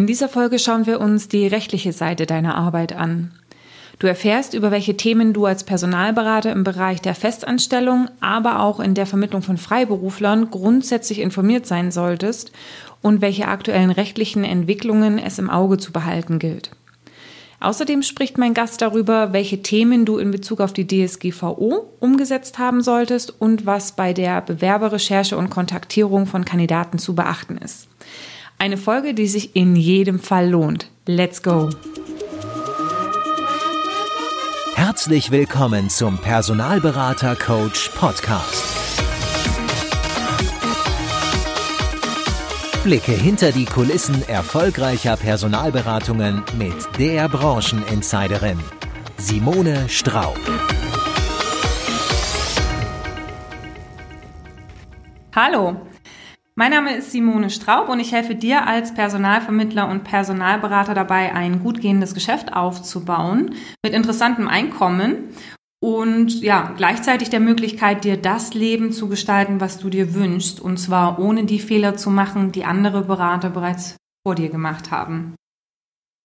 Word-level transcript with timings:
In 0.00 0.06
dieser 0.06 0.30
Folge 0.30 0.58
schauen 0.58 0.86
wir 0.86 0.98
uns 0.98 1.28
die 1.28 1.46
rechtliche 1.46 1.92
Seite 1.92 2.24
deiner 2.24 2.54
Arbeit 2.54 2.94
an. 2.94 3.32
Du 3.98 4.06
erfährst, 4.06 4.54
über 4.54 4.70
welche 4.70 4.96
Themen 4.96 5.34
du 5.34 5.44
als 5.44 5.64
Personalberater 5.64 6.52
im 6.52 6.64
Bereich 6.64 7.02
der 7.02 7.14
Festanstellung, 7.14 8.08
aber 8.18 8.60
auch 8.60 8.80
in 8.80 8.94
der 8.94 9.04
Vermittlung 9.04 9.42
von 9.42 9.58
Freiberuflern 9.58 10.50
grundsätzlich 10.50 11.20
informiert 11.20 11.66
sein 11.66 11.90
solltest 11.90 12.50
und 13.02 13.20
welche 13.20 13.46
aktuellen 13.48 13.90
rechtlichen 13.90 14.42
Entwicklungen 14.42 15.18
es 15.18 15.38
im 15.38 15.50
Auge 15.50 15.76
zu 15.76 15.92
behalten 15.92 16.38
gilt. 16.38 16.70
Außerdem 17.60 18.02
spricht 18.02 18.38
mein 18.38 18.54
Gast 18.54 18.80
darüber, 18.80 19.34
welche 19.34 19.60
Themen 19.60 20.06
du 20.06 20.16
in 20.16 20.30
Bezug 20.30 20.60
auf 20.60 20.72
die 20.72 20.86
DSGVO 20.86 21.90
umgesetzt 22.00 22.58
haben 22.58 22.80
solltest 22.80 23.38
und 23.38 23.66
was 23.66 23.92
bei 23.92 24.14
der 24.14 24.40
Bewerberrecherche 24.40 25.36
und 25.36 25.50
Kontaktierung 25.50 26.24
von 26.24 26.46
Kandidaten 26.46 26.96
zu 26.98 27.14
beachten 27.14 27.58
ist. 27.58 27.86
Eine 28.60 28.76
Folge, 28.76 29.14
die 29.14 29.26
sich 29.26 29.56
in 29.56 29.74
jedem 29.74 30.18
Fall 30.18 30.50
lohnt. 30.50 30.90
Let's 31.06 31.42
go! 31.42 31.70
Herzlich 34.74 35.30
willkommen 35.30 35.88
zum 35.88 36.18
Personalberater 36.18 37.36
Coach 37.36 37.88
Podcast. 37.94 38.62
Blicke 42.84 43.12
hinter 43.12 43.50
die 43.50 43.64
Kulissen 43.64 44.28
erfolgreicher 44.28 45.16
Personalberatungen 45.16 46.42
mit 46.58 46.86
der 46.98 47.30
Brancheninsiderin 47.30 48.58
Simone 49.16 49.88
Straub. 49.88 50.38
Hallo, 55.34 55.80
mein 56.60 56.72
Name 56.72 56.94
ist 56.94 57.10
Simone 57.10 57.48
Straub 57.48 57.88
und 57.88 58.00
ich 58.00 58.12
helfe 58.12 58.34
dir 58.34 58.66
als 58.66 58.92
Personalvermittler 58.92 59.88
und 59.88 60.04
Personalberater 60.04 60.92
dabei, 60.92 61.34
ein 61.34 61.60
gut 61.60 61.80
gehendes 61.80 62.12
Geschäft 62.12 62.52
aufzubauen 62.52 63.54
mit 63.82 63.94
interessantem 63.94 64.46
Einkommen 64.46 65.30
und 65.82 66.42
ja, 66.42 66.74
gleichzeitig 66.76 67.30
der 67.30 67.40
Möglichkeit, 67.40 68.04
dir 68.04 68.18
das 68.18 68.52
Leben 68.52 68.92
zu 68.92 69.08
gestalten, 69.08 69.58
was 69.58 69.78
du 69.78 69.88
dir 69.88 70.12
wünschst, 70.12 70.60
und 70.60 70.76
zwar 70.76 71.18
ohne 71.18 71.46
die 71.46 71.60
Fehler 71.60 71.96
zu 71.96 72.10
machen, 72.10 72.52
die 72.52 72.66
andere 72.66 73.04
Berater 73.04 73.48
bereits 73.48 73.96
vor 74.22 74.34
dir 74.34 74.50
gemacht 74.50 74.90
haben. 74.90 75.36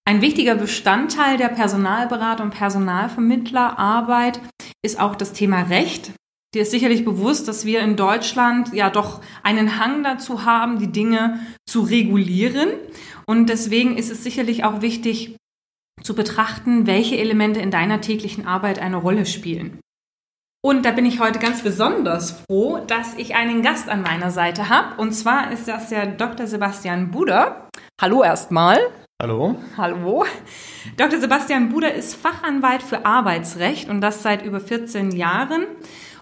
Ein 0.03 0.19
wichtiger 0.19 0.55
Bestandteil 0.55 1.37
der 1.37 1.47
Personalberater 1.47 2.43
und 2.43 2.53
Personalvermittlerarbeit 2.53 4.41
ist 4.83 4.99
auch 4.99 5.15
das 5.15 5.31
Thema 5.31 5.61
Recht. 5.61 6.11
Dir 6.55 6.61
ist 6.61 6.71
sicherlich 6.71 7.03
bewusst, 7.03 7.49
dass 7.49 7.65
wir 7.65 7.81
in 7.81 7.97
Deutschland 7.97 8.73
ja 8.73 8.89
doch 8.89 9.19
einen 9.43 9.77
Hang 9.77 10.03
dazu 10.03 10.45
haben, 10.45 10.79
die 10.79 10.89
Dinge 10.89 11.41
zu 11.65 11.81
regulieren. 11.81 12.69
Und 13.25 13.49
deswegen 13.49 13.97
ist 13.97 14.09
es 14.09 14.23
sicherlich 14.23 14.63
auch 14.63 14.81
wichtig, 14.81 15.35
zu 16.01 16.15
betrachten, 16.15 16.87
welche 16.87 17.17
Elemente 17.17 17.59
in 17.59 17.71
deiner 17.71 17.99
täglichen 17.99 18.47
Arbeit 18.47 18.79
eine 18.79 18.95
Rolle 18.95 19.25
spielen. 19.25 19.79
Und 20.63 20.85
da 20.85 20.91
bin 20.91 21.05
ich 21.05 21.19
heute 21.19 21.39
ganz 21.39 21.61
besonders 21.61 22.39
froh, 22.47 22.79
dass 22.87 23.15
ich 23.17 23.35
einen 23.35 23.61
Gast 23.61 23.89
an 23.89 24.01
meiner 24.01 24.31
Seite 24.31 24.69
habe. 24.69 25.01
Und 25.01 25.11
zwar 25.11 25.51
ist 25.51 25.67
das 25.67 25.89
der 25.89 26.05
Dr. 26.05 26.47
Sebastian 26.47 27.11
Buder. 27.11 27.67
Hallo 28.01 28.23
erstmal. 28.23 28.79
Hallo. 29.21 29.57
Hallo. 29.75 30.25
Dr. 30.95 31.19
Sebastian 31.19 31.67
Buder 31.67 31.93
ist 31.93 32.15
Fachanwalt 32.15 32.81
für 32.81 33.05
Arbeitsrecht 33.05 33.89
und 33.89 33.99
das 33.99 34.23
seit 34.23 34.45
über 34.45 34.61
14 34.61 35.11
Jahren 35.11 35.65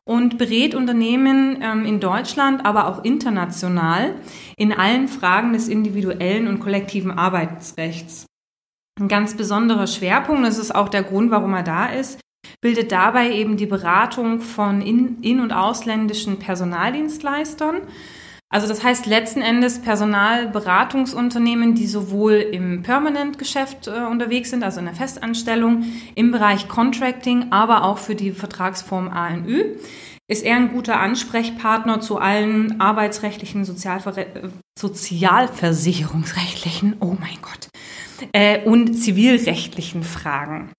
und 0.06 0.38
berät 0.38 0.76
Unternehmen 0.76 1.60
ähm, 1.62 1.86
in 1.86 2.00
Deutschland, 2.00 2.66
aber 2.66 2.88
auch 2.88 3.04
international 3.04 4.16
in 4.58 4.74
allen 4.74 5.08
Fragen 5.08 5.54
des 5.54 5.68
individuellen 5.68 6.48
und 6.48 6.60
kollektiven 6.60 7.12
Arbeitsrechts. 7.12 8.26
Ein 9.00 9.08
ganz 9.08 9.36
besonderer 9.36 9.88
Schwerpunkt, 9.88 10.46
das 10.46 10.58
ist 10.58 10.76
auch 10.76 10.90
der 10.90 11.04
Grund, 11.04 11.32
warum 11.32 11.54
er 11.54 11.64
da 11.64 11.86
ist, 11.88 12.20
bildet 12.62 12.92
dabei 12.92 13.32
eben 13.32 13.58
die 13.58 13.66
Beratung 13.66 14.42
von 14.42 14.82
in-, 14.82 15.22
in 15.22 15.40
und 15.40 15.52
ausländischen 15.52 16.38
Personaldienstleistern. 16.38 17.82
Also 18.54 18.68
das 18.68 18.84
heißt 18.84 19.08
letzten 19.08 19.42
Endes 19.42 19.82
Personalberatungsunternehmen, 19.82 21.74
die 21.74 21.88
sowohl 21.88 22.34
im 22.34 22.84
Permanent-Geschäft 22.84 23.88
äh, 23.88 24.06
unterwegs 24.06 24.52
sind, 24.52 24.64
also 24.64 24.78
in 24.78 24.86
der 24.86 24.94
Festanstellung, 24.94 25.86
im 26.14 26.32
Bereich 26.32 26.68
Contracting, 26.68 27.48
aber 27.50 27.84
auch 27.84 27.98
für 27.98 28.14
die 28.14 28.30
Vertragsform 28.30 29.08
ANÜ. 29.08 29.78
Ist 30.28 30.46
er 30.46 30.58
ein 30.58 30.72
guter 30.72 31.00
Ansprechpartner 31.00 32.00
zu 32.00 32.20
allen 32.20 32.80
arbeitsrechtlichen, 32.80 33.66
Sozialver 33.66 34.14
sozialversicherungsrechtlichen, 34.78 36.98
oh 37.00 37.18
mein 37.20 37.40
Gott, 37.42 37.70
äh, 38.34 38.64
und 38.66 38.94
zivilrechtlichen 38.94 40.04
Fragen. 40.04 40.70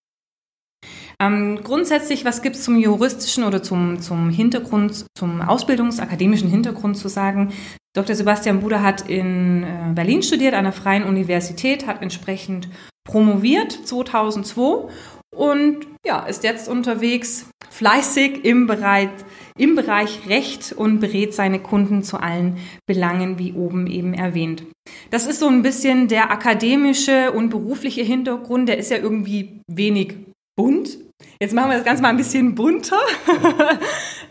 Ähm, 1.25 1.61
grundsätzlich, 1.63 2.25
was 2.25 2.43
gibt 2.43 2.57
es 2.57 2.65
zum 2.65 2.77
juristischen 2.77 3.45
oder 3.45 3.63
zum, 3.63 4.01
zum 4.01 4.31
Hintergrund, 4.31 5.07
zum 5.17 5.41
ausbildungsakademischen 5.41 6.51
Hintergrund 6.51 6.97
zu 6.97 7.09
sagen? 7.09 7.53
Dr. 7.95 8.15
Sebastian 8.15 8.61
Buder 8.61 8.83
hat 8.83 9.09
in 9.09 9.63
äh, 9.63 9.93
Berlin 9.95 10.23
studiert, 10.23 10.55
an 10.55 10.65
der 10.65 10.73
Freien 10.73 11.05
Universität, 11.05 11.87
hat 11.87 12.03
entsprechend 12.03 12.69
promoviert 13.05 13.73
2002 13.73 14.89
und 15.35 15.87
ja, 16.07 16.21
ist 16.21 16.45
jetzt 16.45 16.69
unterwegs, 16.69 17.49
fleißig 17.71 18.45
im 18.45 18.67
Bereich, 18.67 19.09
im 19.57 19.75
Bereich 19.75 20.27
Recht 20.29 20.73
und 20.73 21.01
berät 21.01 21.35
seine 21.35 21.61
Kunden 21.61 22.03
zu 22.03 22.19
allen 22.19 22.59
Belangen, 22.87 23.39
wie 23.39 23.53
oben 23.53 23.87
eben 23.87 24.15
erwähnt. 24.15 24.65
Das 25.11 25.27
ist 25.27 25.41
so 25.41 25.49
ein 25.49 25.63
bisschen 25.63 26.09
der 26.09 26.31
akademische 26.31 27.33
und 27.33 27.51
berufliche 27.51 28.03
Hintergrund, 28.03 28.69
der 28.69 28.79
ist 28.79 28.91
ja 28.91 28.99
irgendwie 28.99 29.61
wenig 29.69 30.17
bunt. 30.57 30.99
Jetzt 31.41 31.55
machen 31.55 31.71
wir 31.71 31.77
das 31.77 31.85
Ganze 31.85 32.03
mal 32.03 32.11
ein 32.11 32.17
bisschen 32.17 32.55
bunter. 32.55 33.01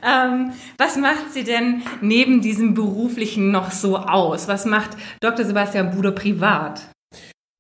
ähm, 0.03 0.51
was 0.78 0.97
macht 0.97 1.31
sie 1.34 1.44
denn 1.44 1.81
neben 2.01 2.41
diesem 2.41 2.73
beruflichen 2.73 3.51
noch 3.51 3.72
so 3.72 3.97
aus? 3.97 4.47
Was 4.47 4.66
macht 4.66 4.91
Dr. 5.22 5.45
Sebastian 5.45 5.91
Buder 5.91 6.11
privat? 6.11 6.89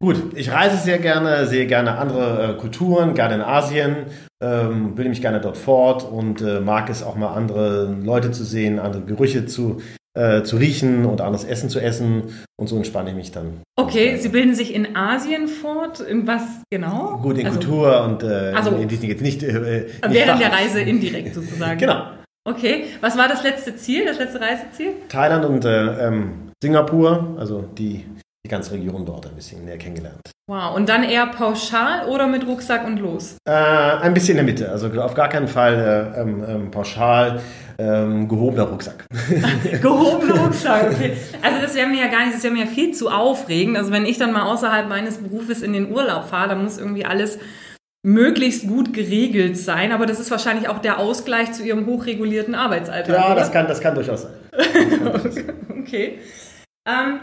Gut, 0.01 0.33
ich 0.35 0.51
reise 0.51 0.77
sehr 0.77 0.99
gerne, 0.99 1.47
sehe 1.47 1.65
gerne 1.65 1.97
andere 1.97 2.55
äh, 2.55 2.59
Kulturen, 2.59 3.13
gerne 3.13 3.35
in 3.35 3.41
Asien, 3.41 4.07
ähm, 4.41 4.95
bilde 4.95 5.09
mich 5.09 5.21
gerne 5.21 5.39
dort 5.39 5.55
fort 5.55 6.03
und 6.03 6.41
äh, 6.41 6.59
mag 6.59 6.89
es 6.89 7.03
auch 7.03 7.15
mal 7.15 7.33
andere 7.33 7.95
Leute 8.03 8.31
zu 8.31 8.43
sehen, 8.43 8.79
andere 8.79 9.03
Gerüche 9.03 9.45
zu, 9.45 9.81
äh, 10.15 10.43
zu 10.43 10.57
riechen 10.57 11.05
und 11.05 11.21
anderes 11.21 11.43
Essen 11.43 11.69
zu 11.69 11.79
essen 11.79 12.45
und 12.55 12.67
so 12.67 12.75
entspanne 12.75 13.09
ich 13.09 13.15
mich 13.15 13.31
dann. 13.31 13.61
Okay, 13.75 14.17
Sie 14.17 14.29
bilden 14.29 14.53
sich 14.53 14.73
in 14.73 14.95
Asien 14.95 15.47
fort, 15.47 15.99
in 15.99 16.27
was 16.27 16.43
genau? 16.69 17.19
Gut, 17.21 17.37
in 17.37 17.47
also, 17.47 17.59
Kultur 17.59 18.03
und 18.03 18.23
äh, 18.23 18.53
also, 18.55 18.75
in 18.75 18.87
Disney 18.87 19.07
jetzt 19.07 19.21
nicht. 19.21 19.43
Äh, 19.43 19.53
nicht 19.53 20.01
während 20.07 20.41
der 20.41 20.51
Reise 20.51 20.81
indirekt 20.81 21.33
sozusagen. 21.33 21.79
genau. 21.79 22.05
Okay, 22.45 22.85
was 22.99 23.17
war 23.17 23.27
das 23.27 23.41
letzte 23.43 23.75
Ziel, 23.75 24.05
das 24.05 24.19
letzte 24.19 24.41
Reiseziel? 24.41 24.91
Thailand 25.07 25.45
und 25.45 25.63
äh, 25.63 26.07
ähm, 26.07 26.51
Singapur, 26.61 27.35
also 27.39 27.63
die 27.77 28.05
die 28.45 28.49
ganze 28.49 28.73
Region 28.73 29.05
dort 29.05 29.25
ein 29.25 29.35
bisschen 29.35 29.63
näher 29.63 29.77
kennengelernt. 29.77 30.21
Wow, 30.47 30.75
und 30.75 30.89
dann 30.89 31.03
eher 31.03 31.27
pauschal 31.27 32.09
oder 32.09 32.27
mit 32.27 32.45
Rucksack 32.45 32.85
und 32.85 32.97
los? 32.97 33.37
Äh, 33.47 33.53
ein 33.53 34.13
bisschen 34.13 34.37
in 34.37 34.45
der 34.45 34.53
Mitte, 34.53 34.69
also 34.69 34.89
auf 35.01 35.13
gar 35.13 35.29
keinen 35.29 35.47
Fall 35.47 36.13
äh, 36.15 36.21
ähm, 36.21 36.43
ähm, 36.45 36.71
pauschal. 36.71 37.39
Ähm, 37.79 38.27
gehobener 38.27 38.63
Rucksack. 38.63 39.05
gehobener 39.81 40.41
Rucksack, 40.41 40.91
okay. 40.91 41.13
Also 41.41 41.61
das 41.61 41.73
wäre 41.75 41.87
mir 41.87 42.01
ja 42.01 42.07
gar 42.07 42.25
nicht, 42.25 42.35
das 42.35 42.43
wäre 42.43 42.53
mir 42.53 42.67
viel 42.67 42.93
zu 42.93 43.09
aufregend. 43.09 43.77
Also 43.77 43.91
wenn 43.91 44.05
ich 44.05 44.17
dann 44.17 44.31
mal 44.31 44.43
außerhalb 44.43 44.87
meines 44.87 45.17
Berufes 45.17 45.61
in 45.61 45.73
den 45.73 45.91
Urlaub 45.91 46.25
fahre, 46.25 46.49
dann 46.49 46.63
muss 46.63 46.77
irgendwie 46.77 47.05
alles 47.05 47.39
möglichst 48.05 48.67
gut 48.67 48.93
geregelt 48.93 49.57
sein. 49.57 49.91
Aber 49.91 50.05
das 50.05 50.19
ist 50.19 50.29
wahrscheinlich 50.29 50.67
auch 50.67 50.79
der 50.79 50.99
Ausgleich 50.99 51.53
zu 51.53 51.63
Ihrem 51.63 51.85
hochregulierten 51.87 52.53
Arbeitsalltag. 52.53 53.15
Ja, 53.15 53.33
das 53.33 53.51
kann, 53.51 53.67
das 53.67 53.79
kann 53.79 53.95
durchaus 53.95 54.23
sein. 54.23 54.33
okay. 55.79 56.19
Ähm, 56.85 57.21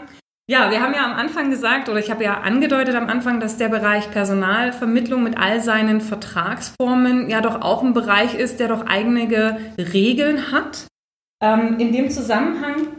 ja, 0.51 0.69
wir 0.69 0.81
haben 0.81 0.93
ja 0.93 1.05
am 1.05 1.17
Anfang 1.17 1.49
gesagt, 1.49 1.87
oder 1.87 1.97
ich 1.97 2.11
habe 2.11 2.25
ja 2.25 2.41
angedeutet 2.41 2.93
am 2.95 3.07
Anfang, 3.07 3.39
dass 3.39 3.55
der 3.55 3.69
Bereich 3.69 4.11
Personalvermittlung 4.11 5.23
mit 5.23 5.37
all 5.37 5.61
seinen 5.61 6.01
Vertragsformen 6.01 7.29
ja 7.29 7.39
doch 7.39 7.61
auch 7.61 7.83
ein 7.83 7.93
Bereich 7.93 8.35
ist, 8.35 8.59
der 8.59 8.67
doch 8.67 8.85
eigene 8.85 9.57
Regeln 9.77 10.51
hat. 10.51 10.87
Ähm, 11.41 11.79
in 11.79 11.93
dem 11.93 12.09
Zusammenhang, 12.09 12.97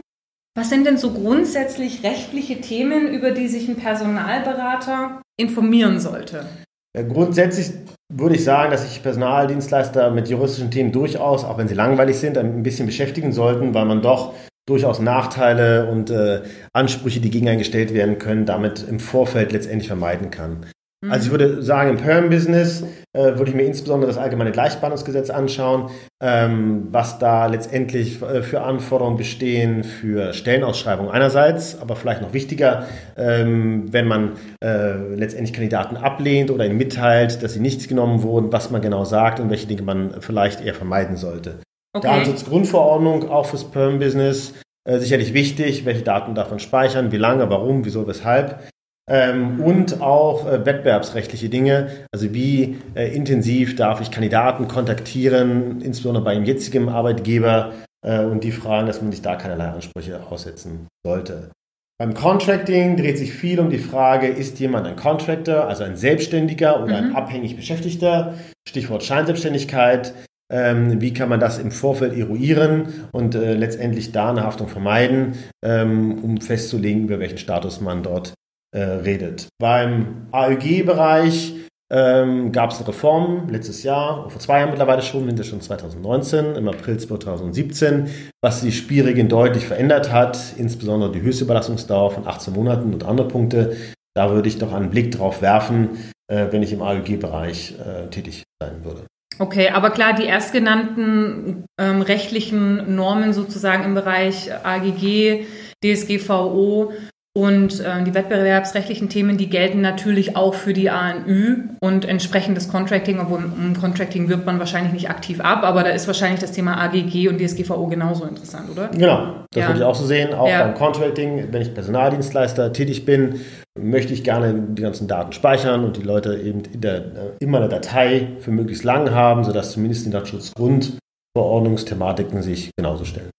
was 0.57 0.69
sind 0.69 0.87
denn 0.87 0.97
so 0.97 1.11
grundsätzlich 1.11 2.03
rechtliche 2.03 2.59
Themen, 2.59 3.07
über 3.09 3.29
die 3.29 3.47
sich 3.47 3.69
ein 3.69 3.75
Personalberater 3.75 5.21
informieren 5.39 5.99
sollte? 5.99 6.47
Grundsätzlich 6.95 7.71
würde 8.11 8.33
ich 8.33 8.43
sagen, 8.43 8.71
dass 8.71 8.81
sich 8.81 9.03
Personaldienstleister 9.03 10.09
mit 10.09 10.27
juristischen 10.27 10.71
Themen 10.71 10.91
durchaus, 10.91 11.43
auch 11.43 11.59
wenn 11.59 11.67
sie 11.67 11.75
langweilig 11.75 12.17
sind, 12.17 12.35
ein 12.35 12.63
bisschen 12.63 12.87
beschäftigen 12.87 13.31
sollten, 13.31 13.75
weil 13.75 13.85
man 13.85 14.01
doch 14.01 14.33
durchaus 14.65 14.99
Nachteile 14.99 15.89
und 15.89 16.09
äh, 16.09 16.41
Ansprüche, 16.73 17.19
die 17.19 17.29
gegen 17.29 17.47
einen 17.49 17.59
gestellt 17.59 17.93
werden 17.93 18.17
können, 18.17 18.45
damit 18.45 18.85
im 18.87 18.99
Vorfeld 18.99 19.51
letztendlich 19.51 19.87
vermeiden 19.87 20.31
kann. 20.31 20.65
Also 21.09 21.25
ich 21.25 21.31
würde 21.31 21.61
sagen, 21.61 21.89
im 21.89 21.97
Perm-Business 21.97 22.83
äh, 23.11 23.37
würde 23.37 23.49
ich 23.49 23.55
mir 23.55 23.63
insbesondere 23.63 24.09
das 24.09 24.17
allgemeine 24.17 24.51
Gleichbehandlungsgesetz 24.51 25.29
anschauen, 25.29 25.89
ähm, 26.21 26.87
was 26.91 27.19
da 27.19 27.47
letztendlich 27.47 28.21
äh, 28.21 28.41
für 28.41 28.61
Anforderungen 28.61 29.17
bestehen 29.17 29.83
für 29.83 30.31
Stellenausschreibungen 30.31 31.11
einerseits, 31.11 31.77
aber 31.81 31.97
vielleicht 31.97 32.21
noch 32.21 32.31
wichtiger, 32.31 32.87
ähm, 33.17 33.91
wenn 33.91 34.07
man 34.07 34.33
äh, 34.63 34.93
letztendlich 35.15 35.51
Kandidaten 35.51 35.97
ablehnt 35.97 36.51
oder 36.51 36.65
ihnen 36.65 36.77
mitteilt, 36.77 37.43
dass 37.43 37.53
sie 37.53 37.59
nicht 37.59 37.89
genommen 37.89 38.23
wurden, 38.23 38.53
was 38.53 38.71
man 38.71 38.81
genau 38.81 39.03
sagt 39.03 39.41
und 39.41 39.49
welche 39.49 39.67
Dinge 39.67 39.81
man 39.81 40.21
vielleicht 40.21 40.61
eher 40.61 40.73
vermeiden 40.73 41.17
sollte. 41.17 41.59
Okay. 41.95 42.07
Datenschutzgrundverordnung 42.07 43.29
auch 43.29 43.45
fürs 43.45 43.65
Perm-Business. 43.65 44.53
Äh, 44.85 44.99
sicherlich 44.99 45.33
wichtig, 45.33 45.85
welche 45.85 46.01
Daten 46.01 46.35
darf 46.35 46.49
man 46.49 46.59
speichern, 46.59 47.11
wie 47.11 47.17
lange, 47.17 47.49
warum, 47.49 47.85
wieso, 47.85 48.07
weshalb. 48.07 48.67
Ähm, 49.09 49.59
und 49.59 50.01
auch 50.01 50.47
äh, 50.47 50.65
wettbewerbsrechtliche 50.65 51.49
Dinge, 51.49 52.07
also 52.13 52.33
wie 52.33 52.77
äh, 52.95 53.13
intensiv 53.13 53.75
darf 53.75 53.99
ich 54.01 54.11
Kandidaten 54.11 54.67
kontaktieren, 54.67 55.81
insbesondere 55.81 56.23
bei 56.23 56.31
einem 56.31 56.45
jetzigen 56.45 56.87
Arbeitgeber 56.87 57.73
äh, 58.05 58.23
und 58.23 58.43
die 58.45 58.53
Fragen, 58.53 58.87
dass 58.87 59.01
man 59.01 59.11
sich 59.11 59.21
da 59.21 59.35
keinerlei 59.35 59.67
Ansprüche 59.67 60.25
aussetzen 60.29 60.87
sollte. 61.05 61.51
Beim 61.99 62.13
Contracting 62.13 62.97
dreht 62.97 63.17
sich 63.17 63.33
viel 63.33 63.59
um 63.59 63.69
die 63.69 63.77
Frage, 63.77 64.27
ist 64.27 64.59
jemand 64.59 64.87
ein 64.87 64.95
Contractor, 64.95 65.67
also 65.67 65.83
ein 65.83 65.95
Selbstständiger 65.95 66.81
oder 66.81 67.01
mhm. 67.01 67.07
ein 67.09 67.15
abhängig 67.15 67.55
Beschäftigter? 67.55 68.35
Stichwort 68.67 69.03
Scheinselbstständigkeit. 69.03 70.13
Ähm, 70.53 71.01
wie 71.01 71.13
kann 71.13 71.29
man 71.29 71.39
das 71.39 71.57
im 71.57 71.71
Vorfeld 71.71 72.15
eruieren 72.15 73.07
und 73.11 73.33
äh, 73.33 73.55
letztendlich 73.55 74.11
da 74.11 74.29
eine 74.29 74.43
Haftung 74.43 74.67
vermeiden, 74.67 75.33
ähm, 75.65 76.23
um 76.23 76.39
festzulegen, 76.39 77.05
über 77.05 77.19
welchen 77.19 77.39
Status 77.39 77.81
man 77.81 78.03
dort 78.03 78.35
äh, 78.71 78.81
redet. 78.81 79.47
Beim 79.59 80.27
ALG-Bereich 80.31 81.55
ähm, 81.91 82.51
gab 82.51 82.71
es 82.71 82.77
eine 82.77 82.87
Reform 82.87 83.49
letztes 83.49 83.83
Jahr, 83.83 84.29
vor 84.29 84.39
zwei 84.39 84.59
Jahren 84.59 84.69
mittlerweile 84.69 85.01
schon, 85.01 85.25
mindestens 85.25 85.49
schon 85.49 85.61
2019, 85.61 86.55
im 86.55 86.67
April 86.67 86.97
2017, 86.97 88.09
was 88.41 88.61
die 88.61 88.71
Spielregeln 88.71 89.29
deutlich 89.29 89.65
verändert 89.65 90.11
hat, 90.11 90.39
insbesondere 90.57 91.11
die 91.11 91.21
höchste 91.21 91.45
Überlassungsdauer 91.45 92.11
von 92.11 92.27
18 92.27 92.53
Monaten 92.53 92.93
und 92.93 93.03
andere 93.03 93.27
Punkte. 93.27 93.75
Da 94.15 94.29
würde 94.31 94.47
ich 94.47 94.59
doch 94.59 94.73
einen 94.73 94.91
Blick 94.91 95.11
drauf 95.11 95.41
werfen, 95.41 95.97
äh, 96.27 96.47
wenn 96.51 96.61
ich 96.63 96.73
im 96.73 96.81
ALG-Bereich 96.81 97.75
äh, 97.79 98.07
tätig 98.09 98.43
sein 98.59 98.83
würde. 98.83 99.05
Okay, 99.39 99.69
aber 99.69 99.89
klar, 99.89 100.13
die 100.13 100.25
erstgenannten 100.25 101.65
ähm, 101.79 102.01
rechtlichen 102.01 102.95
Normen 102.95 103.33
sozusagen 103.33 103.83
im 103.83 103.95
Bereich 103.95 104.49
AGG, 104.63 105.45
DSGVO 105.83 106.93
und 107.35 107.79
äh, 107.79 108.03
die 108.03 108.13
wettbewerbsrechtlichen 108.13 109.09
Themen, 109.09 109.37
die 109.37 109.49
gelten 109.49 109.81
natürlich 109.81 110.37
auch 110.37 110.53
für 110.53 110.71
die 110.71 110.91
ANÜ 110.91 111.63
und 111.81 112.05
entsprechendes 112.05 112.69
Contracting, 112.69 113.19
obwohl 113.19 113.39
im 113.39 113.75
Contracting 113.79 114.29
wirbt 114.29 114.45
man 114.45 114.59
wahrscheinlich 114.59 114.93
nicht 114.93 115.09
aktiv 115.09 115.41
ab, 115.41 115.63
aber 115.63 115.81
da 115.81 115.89
ist 115.89 116.05
wahrscheinlich 116.05 116.41
das 116.41 116.51
Thema 116.51 116.77
AGG 116.77 117.29
und 117.29 117.41
DSGVO 117.41 117.87
genauso 117.87 118.25
interessant, 118.25 118.69
oder? 118.69 118.89
Genau, 118.89 119.45
das 119.51 119.61
ja. 119.61 119.67
würde 119.67 119.79
ich 119.79 119.85
auch 119.85 119.95
so 119.95 120.05
sehen. 120.05 120.35
Auch 120.35 120.47
ja. 120.47 120.63
beim 120.63 120.75
Contracting, 120.75 121.47
wenn 121.51 121.63
ich 121.63 121.73
Personaldienstleister 121.73 122.71
tätig 122.71 123.03
bin, 123.03 123.41
möchte 123.79 124.13
ich 124.13 124.23
gerne 124.23 124.53
die 124.53 124.81
ganzen 124.81 125.07
Daten 125.07 125.31
speichern 125.33 125.83
und 125.83 125.97
die 125.97 126.03
Leute 126.03 126.37
eben 126.37 126.63
in 126.65 126.81
der, 126.81 127.33
immer 127.39 127.57
eine 127.57 127.69
Datei 127.69 128.33
für 128.39 128.51
möglichst 128.51 128.83
lang 128.83 129.09
haben, 129.11 129.43
sodass 129.43 129.71
zumindest 129.71 130.05
die 130.05 130.11
Datenschutzgrundverordnungsthematiken 130.11 132.43
sich 132.43 132.69
genauso 132.77 133.05
stellen. 133.05 133.31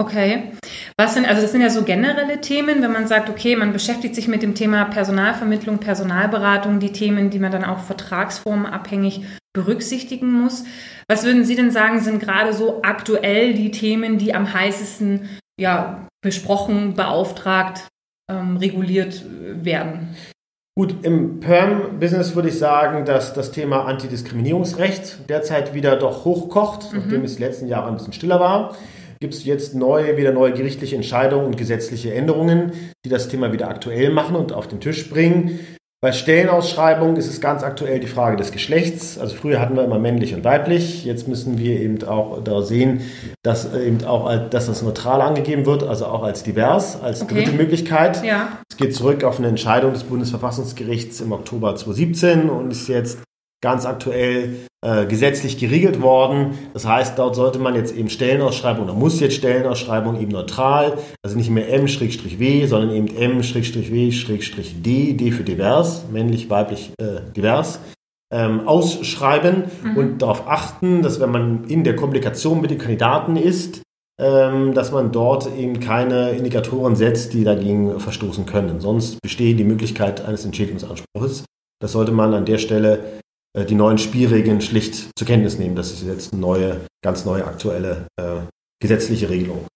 Okay. 0.00 0.52
Was 0.96 1.14
sind, 1.14 1.28
also 1.28 1.42
das 1.42 1.52
sind 1.52 1.60
ja 1.60 1.70
so 1.70 1.82
generelle 1.82 2.40
Themen, 2.40 2.82
wenn 2.82 2.92
man 2.92 3.06
sagt, 3.06 3.28
okay, 3.28 3.56
man 3.56 3.72
beschäftigt 3.72 4.14
sich 4.14 4.28
mit 4.28 4.42
dem 4.42 4.54
Thema 4.54 4.84
Personalvermittlung, 4.84 5.78
Personalberatung, 5.78 6.80
die 6.80 6.92
Themen, 6.92 7.30
die 7.30 7.38
man 7.38 7.52
dann 7.52 7.64
auch 7.64 7.80
vertragsformenabhängig 7.80 9.24
berücksichtigen 9.52 10.32
muss. 10.32 10.64
Was 11.08 11.24
würden 11.24 11.44
Sie 11.44 11.56
denn 11.56 11.70
sagen, 11.70 12.00
sind 12.00 12.20
gerade 12.20 12.52
so 12.52 12.82
aktuell 12.82 13.54
die 13.54 13.70
Themen, 13.70 14.18
die 14.18 14.34
am 14.34 14.52
heißesten 14.52 15.28
ja, 15.60 16.06
besprochen, 16.22 16.94
beauftragt, 16.94 17.88
ähm, 18.30 18.56
reguliert 18.56 19.24
werden? 19.62 20.16
Gut, 20.76 20.94
im 21.02 21.40
Perm-Business 21.40 22.36
würde 22.36 22.50
ich 22.50 22.58
sagen, 22.58 23.04
dass 23.04 23.34
das 23.34 23.50
Thema 23.50 23.86
Antidiskriminierungsrecht 23.86 25.28
derzeit 25.28 25.74
wieder 25.74 25.96
doch 25.96 26.24
hochkocht, 26.24 26.92
mhm. 26.92 27.00
nachdem 27.00 27.24
es 27.24 27.36
die 27.36 27.42
letzten 27.42 27.66
Jahre 27.66 27.88
ein 27.88 27.96
bisschen 27.96 28.12
stiller 28.12 28.38
war 28.38 28.76
gibt 29.20 29.34
es 29.34 29.44
jetzt 29.44 29.74
neue, 29.74 30.16
wieder 30.16 30.32
neue 30.32 30.52
gerichtliche 30.52 30.96
Entscheidungen 30.96 31.46
und 31.46 31.56
gesetzliche 31.56 32.14
Änderungen, 32.14 32.72
die 33.04 33.08
das 33.08 33.28
Thema 33.28 33.52
wieder 33.52 33.68
aktuell 33.68 34.10
machen 34.10 34.36
und 34.36 34.52
auf 34.52 34.68
den 34.68 34.80
Tisch 34.80 35.10
bringen. 35.10 35.58
Bei 36.00 36.12
Stellenausschreibungen 36.12 37.16
ist 37.16 37.26
es 37.26 37.40
ganz 37.40 37.64
aktuell 37.64 37.98
die 37.98 38.06
Frage 38.06 38.36
des 38.36 38.52
Geschlechts. 38.52 39.18
Also 39.18 39.34
früher 39.34 39.60
hatten 39.60 39.74
wir 39.74 39.82
immer 39.82 39.98
männlich 39.98 40.32
und 40.32 40.44
weiblich. 40.44 41.04
Jetzt 41.04 41.26
müssen 41.26 41.58
wir 41.58 41.80
eben 41.80 42.04
auch 42.06 42.40
da 42.44 42.62
sehen, 42.62 43.00
dass 43.42 43.74
eben 43.74 44.04
auch, 44.04 44.48
dass 44.48 44.66
das 44.66 44.82
neutral 44.82 45.20
angegeben 45.20 45.66
wird, 45.66 45.82
also 45.82 46.06
auch 46.06 46.22
als 46.22 46.44
divers, 46.44 47.02
als 47.02 47.22
okay. 47.22 47.34
dritte 47.34 47.50
Möglichkeit. 47.50 48.24
Ja. 48.24 48.60
Es 48.70 48.76
geht 48.76 48.94
zurück 48.94 49.24
auf 49.24 49.38
eine 49.38 49.48
Entscheidung 49.48 49.92
des 49.92 50.04
Bundesverfassungsgerichts 50.04 51.20
im 51.20 51.32
Oktober 51.32 51.74
2017 51.74 52.48
und 52.48 52.70
ist 52.70 52.86
jetzt 52.86 53.18
ganz 53.60 53.86
aktuell 53.86 54.56
äh, 54.84 55.06
gesetzlich 55.06 55.58
geregelt 55.58 56.00
worden. 56.00 56.56
Das 56.72 56.86
heißt, 56.86 57.18
dort 57.18 57.34
sollte 57.34 57.58
man 57.58 57.74
jetzt 57.74 57.96
eben 57.96 58.08
Stellenausschreibung 58.08 58.84
oder 58.84 58.94
muss 58.94 59.18
jetzt 59.18 59.34
Stellenausschreibung 59.34 60.20
eben 60.20 60.30
neutral, 60.30 60.98
also 61.22 61.36
nicht 61.36 61.50
mehr 61.50 61.68
M-W, 61.72 62.66
sondern 62.66 62.92
eben 62.92 63.08
M-W-D, 63.08 64.12
D 65.14 65.30
für 65.32 65.42
divers, 65.42 66.04
männlich, 66.12 66.48
weiblich, 66.48 66.92
äh, 67.00 67.20
divers, 67.34 67.80
ähm, 68.32 68.68
ausschreiben 68.68 69.64
mhm. 69.82 69.96
und 69.96 70.18
darauf 70.22 70.46
achten, 70.46 71.02
dass 71.02 71.18
wenn 71.18 71.30
man 71.30 71.64
in 71.64 71.82
der 71.82 71.96
Kommunikation 71.96 72.60
mit 72.60 72.70
den 72.70 72.78
Kandidaten 72.78 73.36
ist, 73.36 73.82
ähm, 74.20 74.74
dass 74.74 74.92
man 74.92 75.12
dort 75.12 75.48
eben 75.56 75.80
keine 75.80 76.30
Indikatoren 76.30 76.96
setzt, 76.96 77.32
die 77.34 77.44
dagegen 77.44 77.98
verstoßen 78.00 78.46
können. 78.46 78.80
Sonst 78.80 79.20
besteht 79.22 79.58
die 79.58 79.64
Möglichkeit 79.64 80.24
eines 80.24 80.44
Entschädigungsanspruchs. 80.44 81.44
Das 81.80 81.92
sollte 81.92 82.12
man 82.12 82.34
an 82.34 82.44
der 82.44 82.58
Stelle 82.58 83.20
die 83.64 83.74
neuen 83.74 83.98
Spielregeln 83.98 84.60
schlicht 84.60 85.10
zur 85.16 85.26
Kenntnis 85.26 85.58
nehmen. 85.58 85.76
Das 85.76 85.90
ist 85.90 86.04
jetzt 86.04 86.32
eine 86.32 86.40
neue, 86.40 86.80
ganz 87.02 87.24
neue 87.24 87.46
aktuelle 87.46 88.06
äh, 88.20 88.40
gesetzliche 88.80 89.28
Regelung. 89.28 89.66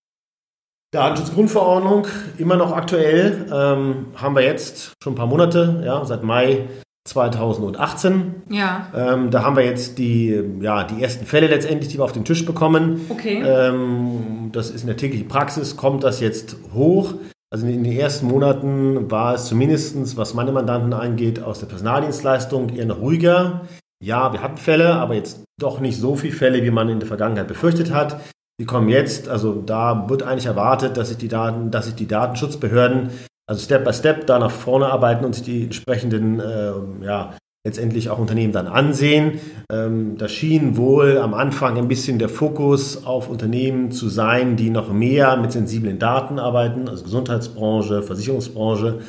Datenschutzgrundverordnung, 0.92 2.06
immer 2.36 2.56
noch 2.56 2.72
aktuell, 2.72 3.46
ähm, 3.50 4.08
haben 4.14 4.36
wir 4.36 4.42
jetzt 4.42 4.92
schon 5.02 5.14
ein 5.14 5.16
paar 5.16 5.26
Monate, 5.26 5.82
ja, 5.86 6.04
seit 6.04 6.22
Mai 6.22 6.68
2018. 7.08 8.42
Ja. 8.50 8.88
Ähm, 8.94 9.30
da 9.30 9.42
haben 9.42 9.56
wir 9.56 9.64
jetzt 9.64 9.98
die, 9.98 10.38
ja, 10.60 10.84
die 10.84 11.02
ersten 11.02 11.24
Fälle 11.24 11.48
letztendlich, 11.48 11.90
die 11.90 11.98
wir 11.98 12.04
auf 12.04 12.12
den 12.12 12.24
Tisch 12.24 12.44
bekommen. 12.44 13.06
Okay. 13.08 13.42
Ähm, 13.42 14.50
das 14.52 14.70
ist 14.70 14.82
in 14.82 14.86
der 14.86 14.96
täglichen 14.96 15.28
Praxis, 15.28 15.76
kommt 15.76 16.04
das 16.04 16.20
jetzt 16.20 16.56
hoch. 16.74 17.14
Also 17.52 17.66
in 17.66 17.84
den 17.84 17.92
ersten 17.92 18.28
Monaten 18.28 19.10
war 19.10 19.34
es 19.34 19.44
zumindest, 19.44 20.16
was 20.16 20.32
meine 20.32 20.52
Mandanten 20.52 20.94
angeht, 20.94 21.42
aus 21.42 21.60
der 21.60 21.66
Personaldienstleistung 21.66 22.70
eher 22.70 22.86
noch 22.86 23.00
ruhiger. 23.00 23.68
Ja, 24.02 24.32
wir 24.32 24.42
hatten 24.42 24.56
Fälle, 24.56 24.94
aber 24.94 25.14
jetzt 25.14 25.44
doch 25.60 25.78
nicht 25.78 26.00
so 26.00 26.16
viele 26.16 26.32
Fälle, 26.32 26.62
wie 26.64 26.70
man 26.70 26.88
in 26.88 26.98
der 26.98 27.08
Vergangenheit 27.08 27.48
befürchtet 27.48 27.92
hat. 27.92 28.18
Die 28.58 28.64
kommen 28.64 28.88
jetzt, 28.88 29.28
also 29.28 29.60
da 29.60 30.08
wird 30.08 30.22
eigentlich 30.22 30.46
erwartet, 30.46 30.96
dass 30.96 31.08
sich 31.08 31.18
die 31.18 31.28
Daten, 31.28 31.70
dass 31.70 31.84
sich 31.84 31.94
die 31.94 32.08
Datenschutzbehörden 32.08 33.10
also 33.46 33.62
Step 33.62 33.84
by 33.84 33.92
Step 33.92 34.26
da 34.26 34.38
nach 34.38 34.50
vorne 34.50 34.86
arbeiten 34.86 35.26
und 35.26 35.34
sich 35.34 35.44
die 35.44 35.64
entsprechenden 35.64 36.40
äh, 36.40 36.72
ja, 37.04 37.34
letztendlich 37.64 38.10
auch 38.10 38.18
Unternehmen 38.18 38.52
dann 38.52 38.66
ansehen. 38.66 39.40
Ähm, 39.70 40.16
da 40.18 40.28
schien 40.28 40.76
wohl 40.76 41.18
am 41.18 41.32
Anfang 41.32 41.78
ein 41.78 41.88
bisschen 41.88 42.18
der 42.18 42.28
Fokus 42.28 43.04
auf 43.04 43.28
Unternehmen 43.28 43.92
zu 43.92 44.08
sein, 44.08 44.56
die 44.56 44.70
noch 44.70 44.92
mehr 44.92 45.36
mit 45.36 45.52
sensiblen 45.52 45.98
Daten 45.98 46.38
arbeiten, 46.38 46.88
also 46.88 47.04
Gesundheitsbranche, 47.04 48.02
Versicherungsbranche. 48.02 49.00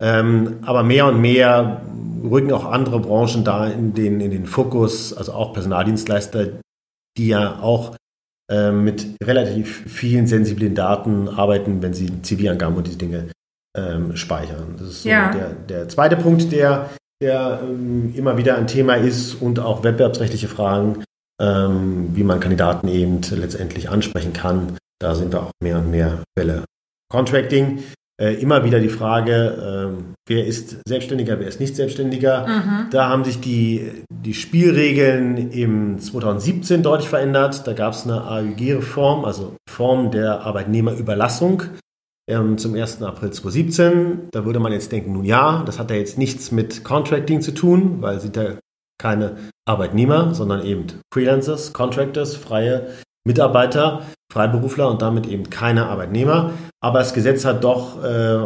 Ähm, 0.00 0.58
aber 0.62 0.82
mehr 0.82 1.06
und 1.06 1.20
mehr 1.20 1.82
rücken 2.22 2.52
auch 2.52 2.64
andere 2.64 3.00
Branchen 3.00 3.44
da 3.44 3.66
in 3.66 3.94
den, 3.94 4.20
in 4.20 4.30
den 4.30 4.46
Fokus, 4.46 5.12
also 5.12 5.32
auch 5.32 5.52
Personaldienstleister, 5.52 6.60
die 7.16 7.28
ja 7.28 7.58
auch 7.60 7.96
äh, 8.50 8.70
mit 8.70 9.06
relativ 9.22 9.84
vielen 9.86 10.26
sensiblen 10.26 10.74
Daten 10.74 11.28
arbeiten, 11.28 11.82
wenn 11.82 11.92
sie 11.92 12.22
CV-Angaben 12.22 12.76
und 12.76 12.86
diese 12.86 12.98
Dinge 12.98 13.28
ähm, 13.76 14.16
speichern. 14.16 14.76
Das 14.78 14.88
ist 14.88 15.02
so 15.02 15.08
ja. 15.08 15.30
der, 15.30 15.52
der 15.52 15.88
zweite 15.88 16.16
Punkt, 16.16 16.52
der 16.52 16.88
der 17.20 17.60
ähm, 17.62 18.12
immer 18.14 18.36
wieder 18.36 18.56
ein 18.56 18.66
Thema 18.66 18.94
ist 18.94 19.34
und 19.34 19.58
auch 19.58 19.82
wettbewerbsrechtliche 19.82 20.48
Fragen, 20.48 21.04
ähm, 21.40 22.10
wie 22.14 22.24
man 22.24 22.40
Kandidaten 22.40 22.88
eben 22.88 23.20
letztendlich 23.30 23.90
ansprechen 23.90 24.32
kann. 24.32 24.76
Da 25.00 25.14
sind 25.14 25.32
wir 25.32 25.42
auch 25.42 25.50
mehr 25.62 25.78
und 25.78 25.90
mehr 25.90 26.22
Fälle. 26.36 26.64
Contracting, 27.10 27.82
äh, 28.20 28.34
immer 28.34 28.64
wieder 28.64 28.80
die 28.80 28.88
Frage, 28.88 29.94
äh, 29.96 30.02
wer 30.28 30.46
ist 30.46 30.78
Selbstständiger, 30.86 31.38
wer 31.38 31.46
ist 31.46 31.60
nicht 31.60 31.76
Selbstständiger. 31.76 32.46
Mhm. 32.46 32.90
Da 32.90 33.08
haben 33.08 33.24
sich 33.24 33.40
die, 33.40 33.92
die 34.12 34.34
Spielregeln 34.34 35.52
im 35.52 35.98
2017 36.00 36.82
deutlich 36.82 37.08
verändert. 37.08 37.66
Da 37.66 37.72
gab 37.72 37.94
es 37.94 38.04
eine 38.04 38.24
AÜG-Reform, 38.24 39.24
also 39.24 39.54
Form 39.70 40.10
der 40.10 40.40
Arbeitnehmerüberlassung. 40.40 41.62
Ähm, 42.28 42.58
zum 42.58 42.74
1. 42.74 43.02
April 43.02 43.30
2017. 43.30 44.28
Da 44.30 44.44
würde 44.44 44.60
man 44.60 44.72
jetzt 44.72 44.92
denken, 44.92 45.12
nun 45.12 45.24
ja, 45.24 45.62
das 45.64 45.78
hat 45.78 45.90
ja 45.90 45.96
jetzt 45.96 46.18
nichts 46.18 46.52
mit 46.52 46.84
Contracting 46.84 47.40
zu 47.40 47.52
tun, 47.52 48.00
weil 48.00 48.20
sie 48.20 48.30
da 48.30 48.58
keine 49.00 49.36
Arbeitnehmer, 49.66 50.34
sondern 50.34 50.64
eben 50.64 50.86
Freelancers, 51.12 51.72
Contractors, 51.72 52.36
freie 52.36 52.88
Mitarbeiter, 53.26 54.02
Freiberufler 54.32 54.90
und 54.90 55.02
damit 55.02 55.26
eben 55.26 55.50
keine 55.50 55.86
Arbeitnehmer. 55.86 56.52
Aber 56.82 56.98
das 56.98 57.14
Gesetz 57.14 57.44
hat 57.44 57.64
doch 57.64 58.02
äh, 58.02 58.38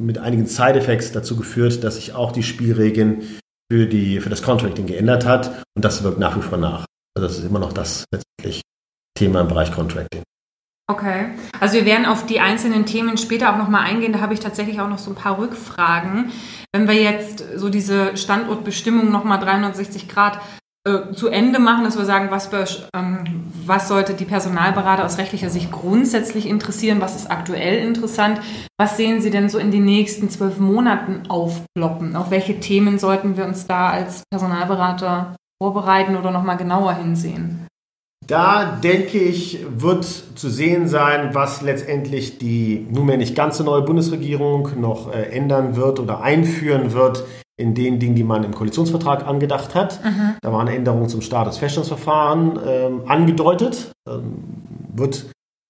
mit 0.00 0.18
einigen 0.18 0.46
Side-Effects 0.46 1.12
dazu 1.12 1.36
geführt, 1.36 1.82
dass 1.84 1.96
sich 1.96 2.14
auch 2.14 2.32
die 2.32 2.42
Spielregeln 2.42 3.38
für, 3.70 3.86
die, 3.86 4.20
für 4.20 4.30
das 4.30 4.42
Contracting 4.42 4.86
geändert 4.86 5.24
hat 5.24 5.64
und 5.76 5.84
das 5.84 6.02
wirkt 6.02 6.18
nach 6.18 6.36
wie 6.36 6.42
vor 6.42 6.58
nach. 6.58 6.84
Also 7.14 7.28
das 7.28 7.38
ist 7.38 7.44
immer 7.44 7.58
noch 7.58 7.72
das 7.72 8.04
letztendlich 8.12 8.62
Thema 9.16 9.42
im 9.42 9.48
Bereich 9.48 9.72
Contracting. 9.72 10.22
Okay. 10.90 11.26
Also 11.60 11.76
wir 11.76 11.84
werden 11.84 12.04
auf 12.04 12.26
die 12.26 12.40
einzelnen 12.40 12.84
Themen 12.84 13.16
später 13.16 13.52
auch 13.52 13.58
nochmal 13.58 13.82
eingehen. 13.82 14.12
Da 14.12 14.18
habe 14.18 14.34
ich 14.34 14.40
tatsächlich 14.40 14.80
auch 14.80 14.88
noch 14.88 14.98
so 14.98 15.12
ein 15.12 15.14
paar 15.14 15.38
Rückfragen. 15.38 16.32
Wenn 16.72 16.88
wir 16.88 16.94
jetzt 16.94 17.44
so 17.54 17.68
diese 17.68 18.16
Standortbestimmung 18.16 19.08
nochmal 19.08 19.38
360 19.38 20.08
Grad 20.08 20.40
äh, 20.84 21.12
zu 21.12 21.28
Ende 21.28 21.60
machen, 21.60 21.84
dass 21.84 21.96
wir 21.96 22.04
sagen, 22.04 22.32
was, 22.32 22.50
ähm, 22.92 23.44
was 23.64 23.86
sollte 23.86 24.14
die 24.14 24.24
Personalberater 24.24 25.04
aus 25.04 25.18
rechtlicher 25.18 25.48
Sicht 25.48 25.70
grundsätzlich 25.70 26.48
interessieren, 26.48 27.00
was 27.00 27.14
ist 27.14 27.30
aktuell 27.30 27.86
interessant, 27.86 28.40
was 28.76 28.96
sehen 28.96 29.20
Sie 29.20 29.30
denn 29.30 29.48
so 29.48 29.58
in 29.58 29.70
den 29.70 29.84
nächsten 29.84 30.28
zwölf 30.28 30.58
Monaten 30.58 31.22
aufploppen? 31.28 32.16
Auf 32.16 32.32
welche 32.32 32.58
Themen 32.58 32.98
sollten 32.98 33.36
wir 33.36 33.44
uns 33.44 33.68
da 33.68 33.90
als 33.90 34.24
Personalberater 34.28 35.36
vorbereiten 35.62 36.16
oder 36.16 36.32
nochmal 36.32 36.56
genauer 36.56 36.94
hinsehen? 36.94 37.69
Da 38.30 38.78
denke 38.80 39.18
ich, 39.18 39.66
wird 39.76 40.04
zu 40.04 40.48
sehen 40.48 40.86
sein, 40.86 41.30
was 41.34 41.62
letztendlich 41.62 42.38
die 42.38 42.86
nunmehr 42.88 43.16
nicht 43.16 43.34
ganz 43.34 43.58
so 43.58 43.64
neue 43.64 43.82
Bundesregierung 43.82 44.80
noch 44.80 45.12
äh, 45.12 45.22
ändern 45.30 45.74
wird 45.74 45.98
oder 45.98 46.20
einführen 46.20 46.92
wird 46.92 47.24
in 47.56 47.74
den 47.74 47.98
Dingen, 47.98 48.14
die 48.14 48.22
man 48.22 48.44
im 48.44 48.54
Koalitionsvertrag 48.54 49.26
angedacht 49.26 49.74
hat. 49.74 49.98
Mhm. 50.04 50.36
Da 50.42 50.52
waren 50.52 50.68
Änderungen 50.68 51.08
zum 51.08 51.22
Statusfeststellungsverfahren 51.22 52.58
ähm, 52.64 53.02
angedeutet. 53.08 53.90
Ähm, 54.08 54.44
wird 54.94 55.26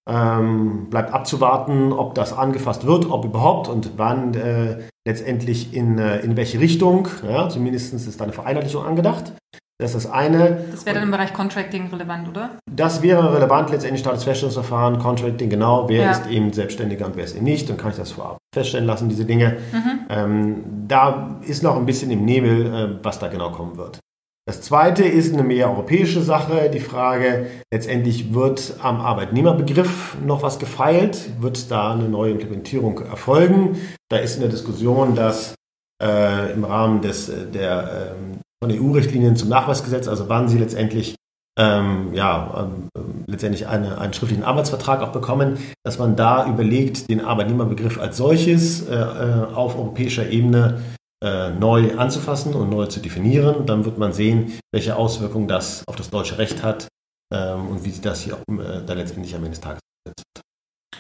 ähm, 0.07 0.91
bleibt 0.91 1.15
abzuwarten, 1.15 1.95
ob 1.95 2.15
das 2.15 2.35
angefasst 2.35 2.87
wird, 2.87 3.11
ob 3.11 3.25
überhaupt 3.25 3.69
und 3.69 3.93
wann 3.97 4.35
äh, 4.35 4.83
letztendlich 5.07 5.73
in, 5.73 5.99
äh, 5.99 6.21
in 6.21 6.37
welche 6.37 6.61
Richtung. 6.61 7.09
Ja, 7.27 7.49
zumindest 7.49 7.95
ist 7.95 8.21
da 8.21 8.25
eine 8.25 8.35
Vereinheitlichung 8.35 8.85
angedacht. 8.85 9.33
Das 9.81 9.95
ist 9.95 10.05
das 10.05 10.13
eine. 10.13 10.65
Das 10.71 10.85
wäre 10.85 10.95
dann 10.95 11.05
im 11.05 11.11
Bereich 11.11 11.33
Contracting 11.33 11.89
relevant, 11.89 12.29
oder? 12.29 12.51
Das 12.71 13.03
wäre 13.03 13.35
relevant, 13.35 13.71
letztendlich 13.71 14.01
Staatsfeststellungsverfahren, 14.01 14.99
Contracting, 14.99 15.49
genau. 15.49 15.89
Wer 15.89 16.03
ja. 16.03 16.11
ist 16.11 16.27
eben 16.27 16.53
Selbstständiger 16.53 17.07
und 17.07 17.17
wer 17.17 17.25
ist 17.25 17.35
eben 17.35 17.45
nicht? 17.45 17.69
Dann 17.69 17.77
kann 17.77 17.91
ich 17.91 17.97
das 17.97 18.13
vorab 18.13 18.39
feststellen 18.55 18.87
lassen, 18.87 19.09
diese 19.09 19.25
Dinge. 19.25 19.57
Mhm. 19.73 20.01
Ähm, 20.09 20.65
da 20.89 21.41
ist 21.43 21.63
noch 21.63 21.77
ein 21.77 21.87
bisschen 21.87 22.11
im 22.11 22.25
Nebel, 22.25 22.67
äh, 22.67 23.05
was 23.05 23.19
da 23.19 23.29
genau 23.29 23.51
kommen 23.51 23.77
wird. 23.77 24.01
Das 24.47 24.63
zweite 24.63 25.05
ist 25.05 25.33
eine 25.33 25.45
mehr 25.45 25.71
europäische 25.71 26.23
Sache. 26.23 26.71
Die 26.71 26.81
Frage, 26.81 27.47
letztendlich 27.73 28.35
wird 28.35 28.75
am 28.83 29.01
Arbeitnehmerbegriff 29.01 30.17
noch 30.25 30.43
was 30.43 30.59
gefeilt? 30.59 31.41
Wird 31.41 31.71
da 31.71 31.93
eine 31.93 32.09
neue 32.09 32.33
Implementierung 32.33 32.99
erfolgen? 32.99 33.79
Da 34.09 34.17
ist 34.17 34.35
in 34.35 34.41
der 34.41 34.51
Diskussion, 34.51 35.15
dass 35.15 35.55
äh, 36.03 36.53
im 36.53 36.65
Rahmen 36.65 37.01
des, 37.01 37.29
äh, 37.29 37.47
der 37.47 38.15
ähm, 38.19 38.41
von 38.63 38.71
EU-Richtlinien 38.71 39.37
zum 39.37 39.49
Nachweisgesetz, 39.49 40.09
also 40.09 40.29
wann 40.29 40.49
sie 40.49 40.59
letztendlich 40.59 41.15
ähm, 41.59 42.15
ja, 42.15 42.73
ähm, 42.97 43.23
letztendlich 43.27 43.67
eine, 43.67 43.99
einen 43.99 44.13
schriftlichen 44.13 44.45
Arbeitsvertrag 44.45 45.03
auch 45.03 45.13
bekommen, 45.13 45.59
dass 45.85 45.99
man 45.99 46.17
da 46.17 46.47
überlegt, 46.47 47.11
den 47.11 47.25
Arbeitnehmerbegriff 47.25 48.01
als 48.01 48.17
solches 48.17 48.89
äh, 48.89 48.95
äh, 48.95 49.45
auf 49.55 49.77
europäischer 49.77 50.29
Ebene 50.31 50.81
äh, 51.23 51.51
neu 51.51 51.97
anzufassen 51.99 52.55
und 52.55 52.71
neu 52.71 52.87
zu 52.87 53.01
definieren. 53.01 53.67
Dann 53.67 53.85
wird 53.85 53.99
man 53.99 54.13
sehen, 54.13 54.59
welche 54.73 54.97
Auswirkungen 54.97 55.49
das 55.49 55.87
auf 55.87 55.97
das 55.97 56.11
deutsche 56.11 56.39
Recht 56.39 56.63
hat 56.63 56.89
ähm, 57.33 57.69
und 57.69 57.85
wie 57.85 57.91
sich 57.91 58.01
das 58.01 58.23
hier 58.23 58.35
auch, 58.35 58.53
äh, 58.53 58.83
da 58.87 58.95
letztendlich 58.95 59.35
am 59.35 59.41
Ende 59.41 59.51
des 59.51 59.61
Tages 59.61 59.81
wird. 60.07 60.23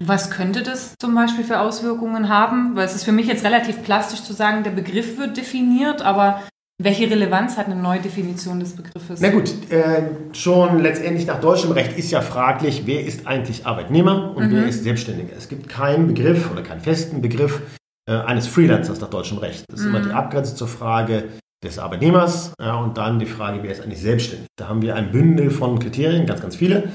Was 0.03 0.31
könnte 0.31 0.63
das 0.63 0.95
zum 0.99 1.15
Beispiel 1.15 1.45
für 1.45 1.61
Auswirkungen 1.61 2.29
haben? 2.29 2.75
Weil 2.75 2.87
es 2.87 2.95
ist 2.95 3.05
für 3.05 3.13
mich 3.13 3.27
jetzt 3.27 3.45
relativ 3.45 3.83
plastisch 3.83 4.23
zu 4.23 4.33
sagen, 4.33 4.65
der 4.65 4.71
Begriff 4.71 5.19
wird 5.19 5.37
definiert, 5.37 6.03
aber 6.03 6.43
welche 6.83 7.11
Relevanz 7.11 7.59
hat 7.59 7.67
eine 7.67 7.77
Neudefinition 7.77 8.59
des 8.59 8.75
Begriffes? 8.75 9.21
Na 9.21 9.31
gut, 9.31 9.51
äh, 9.71 10.03
schon 10.33 10.79
letztendlich 10.79 11.27
nach 11.27 11.39
deutschem 11.39 11.73
Recht 11.73 11.99
ist 11.99 12.11
ja 12.11 12.23
fraglich, 12.23 12.83
wer 12.87 13.05
ist 13.05 13.27
eigentlich 13.27 13.67
Arbeitnehmer 13.67 14.35
und 14.35 14.49
mhm. 14.49 14.57
wer 14.57 14.67
ist 14.67 14.83
Selbstständiger. 14.83 15.37
Es 15.37 15.51
gibt 15.51 15.69
keinen 15.69 16.07
Begriff 16.07 16.51
oder 16.51 16.63
keinen 16.63 16.81
festen 16.81 17.21
Begriff 17.21 17.61
äh, 18.09 18.15
eines 18.15 18.47
Freelancers 18.47 18.99
nach 18.99 19.11
deutschem 19.11 19.37
Recht. 19.39 19.65
Das 19.69 19.81
ist 19.81 19.87
mhm. 19.87 19.95
immer 19.95 20.05
die 20.07 20.13
Abgrenzung 20.13 20.57
zur 20.57 20.69
Frage 20.69 21.25
des 21.63 21.79
Arbeitnehmers 21.79 22.55
ja, 22.59 22.77
und 22.77 22.97
dann 22.97 23.19
die 23.19 23.27
Frage, 23.27 23.63
wer 23.63 23.73
ist 23.73 23.83
eigentlich 23.83 24.01
selbstständig. 24.01 24.47
Da 24.59 24.69
haben 24.69 24.81
wir 24.81 24.95
ein 24.95 25.13
Bündel 25.13 25.51
von 25.51 25.79
Kriterien, 25.79 26.25
ganz, 26.25 26.41
ganz 26.41 26.57
viele, 26.57 26.89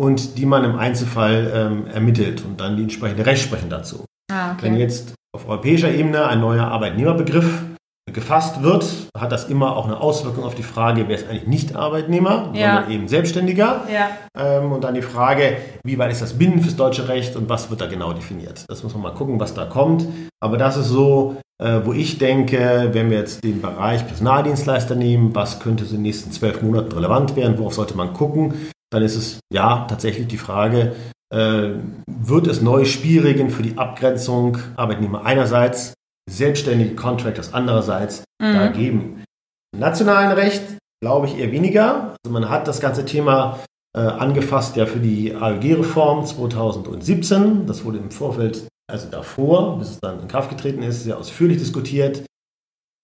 und 0.00 0.38
die 0.38 0.46
man 0.46 0.64
im 0.64 0.76
Einzelfall 0.76 1.52
ähm, 1.54 1.86
ermittelt 1.88 2.42
und 2.42 2.58
dann 2.58 2.78
die 2.78 2.84
entsprechende 2.84 3.26
Rechtsprechung 3.26 3.68
dazu. 3.68 4.06
Ah, 4.32 4.52
okay. 4.52 4.62
Wenn 4.62 4.76
jetzt 4.76 5.12
auf 5.34 5.46
europäischer 5.46 5.92
Ebene 5.92 6.26
ein 6.26 6.40
neuer 6.40 6.64
Arbeitnehmerbegriff 6.68 7.64
gefasst 8.12 8.62
wird, 8.62 8.86
hat 9.18 9.32
das 9.32 9.48
immer 9.48 9.76
auch 9.76 9.86
eine 9.86 10.00
Auswirkung 10.00 10.44
auf 10.44 10.54
die 10.54 10.62
Frage, 10.62 11.08
wer 11.08 11.16
ist 11.16 11.28
eigentlich 11.28 11.48
nicht 11.48 11.74
Arbeitnehmer, 11.74 12.52
ja. 12.54 12.74
sondern 12.74 12.90
eben 12.92 13.08
Selbstständiger. 13.08 13.82
Ja. 13.92 14.10
Ähm, 14.38 14.72
und 14.72 14.84
dann 14.84 14.94
die 14.94 15.02
Frage, 15.02 15.56
wie 15.84 15.98
weit 15.98 16.12
ist 16.12 16.22
das 16.22 16.38
binnen 16.38 16.60
fürs 16.60 16.76
deutsche 16.76 17.08
Recht 17.08 17.34
und 17.34 17.48
was 17.48 17.68
wird 17.68 17.80
da 17.80 17.86
genau 17.86 18.12
definiert. 18.12 18.64
Das 18.68 18.84
muss 18.84 18.94
man 18.94 19.02
mal 19.02 19.14
gucken, 19.14 19.40
was 19.40 19.54
da 19.54 19.64
kommt. 19.64 20.06
Aber 20.40 20.56
das 20.56 20.76
ist 20.76 20.88
so, 20.88 21.36
äh, 21.60 21.80
wo 21.84 21.92
ich 21.92 22.18
denke, 22.18 22.90
wenn 22.92 23.10
wir 23.10 23.18
jetzt 23.18 23.42
den 23.42 23.60
Bereich 23.60 24.06
Personaldienstleister 24.06 24.94
nehmen, 24.94 25.34
was 25.34 25.58
könnte 25.58 25.84
in 25.84 25.90
den 25.90 26.02
nächsten 26.02 26.30
zwölf 26.30 26.62
Monaten 26.62 26.92
relevant 26.92 27.34
werden, 27.34 27.58
worauf 27.58 27.74
sollte 27.74 27.96
man 27.96 28.12
gucken, 28.12 28.54
dann 28.90 29.02
ist 29.02 29.16
es 29.16 29.40
ja 29.52 29.84
tatsächlich 29.88 30.28
die 30.28 30.38
Frage, 30.38 30.94
äh, 31.34 31.70
wird 32.06 32.46
es 32.46 32.62
neue 32.62 32.86
Spielregeln 32.86 33.50
für 33.50 33.64
die 33.64 33.76
Abgrenzung 33.76 34.58
Arbeitnehmer 34.76 35.24
einerseits 35.24 35.95
selbstständige 36.28 36.94
Contractors 36.94 37.52
andererseits 37.54 38.24
mhm. 38.40 38.54
da 38.54 38.66
geben. 38.68 39.24
Im 39.72 39.80
nationalen 39.80 40.32
Recht 40.32 40.62
glaube 41.02 41.26
ich 41.26 41.38
eher 41.38 41.52
weniger. 41.52 42.16
Also 42.24 42.32
man 42.32 42.48
hat 42.48 42.68
das 42.68 42.80
ganze 42.80 43.04
Thema 43.04 43.60
äh, 43.96 44.00
angefasst 44.00 44.76
ja 44.76 44.86
für 44.86 44.98
die 44.98 45.34
ALG-Reform 45.34 46.26
2017. 46.26 47.66
Das 47.66 47.84
wurde 47.84 47.98
im 47.98 48.10
Vorfeld, 48.10 48.66
also 48.90 49.08
davor, 49.08 49.78
bis 49.78 49.90
es 49.90 50.00
dann 50.00 50.20
in 50.20 50.28
Kraft 50.28 50.50
getreten 50.50 50.82
ist, 50.82 51.04
sehr 51.04 51.18
ausführlich 51.18 51.58
diskutiert. 51.58 52.24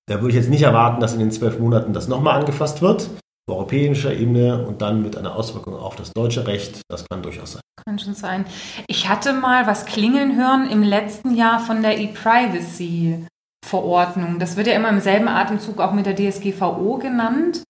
Da 0.09 0.21
würde 0.21 0.31
ich 0.31 0.37
jetzt 0.37 0.50
nicht 0.50 0.62
erwarten, 0.62 1.00
dass 1.00 1.12
in 1.12 1.21
den 1.21 1.31
zwölf 1.31 1.59
Monaten 1.59 1.93
das 1.93 2.09
nochmal 2.09 2.38
angefasst 2.38 2.83
wird 2.83 3.09
auf 3.49 3.57
europäischer 3.57 4.14
Ebene 4.14 4.64
und 4.67 4.83
dann 4.83 5.02
mit 5.02 5.17
einer 5.17 5.35
Auswirkung 5.35 5.75
auf 5.75 5.97
das 5.97 6.12
deutsche 6.12 6.47
Recht. 6.47 6.83
Das 6.88 7.05
kann 7.09 7.23
durchaus 7.23 7.52
sein. 7.52 7.62
Kann 7.84 7.98
schon 7.98 8.14
sein. 8.14 8.44
Ich 8.86 9.08
hatte 9.08 9.32
mal 9.32 9.66
was 9.66 9.86
klingeln 9.86 10.36
hören 10.36 10.68
im 10.70 10.82
letzten 10.82 11.34
Jahr 11.34 11.58
von 11.60 11.82
der 11.82 11.98
E-Privacy. 11.98 13.26
Verordnung. 13.64 14.38
Das 14.38 14.56
wird 14.56 14.66
ja 14.66 14.74
immer 14.74 14.88
im 14.88 15.00
selben 15.00 15.28
Atemzug 15.28 15.80
auch 15.80 15.92
mit 15.92 16.04
der 16.04 16.16
DSGVO 16.16 16.98
genannt. 16.98 17.62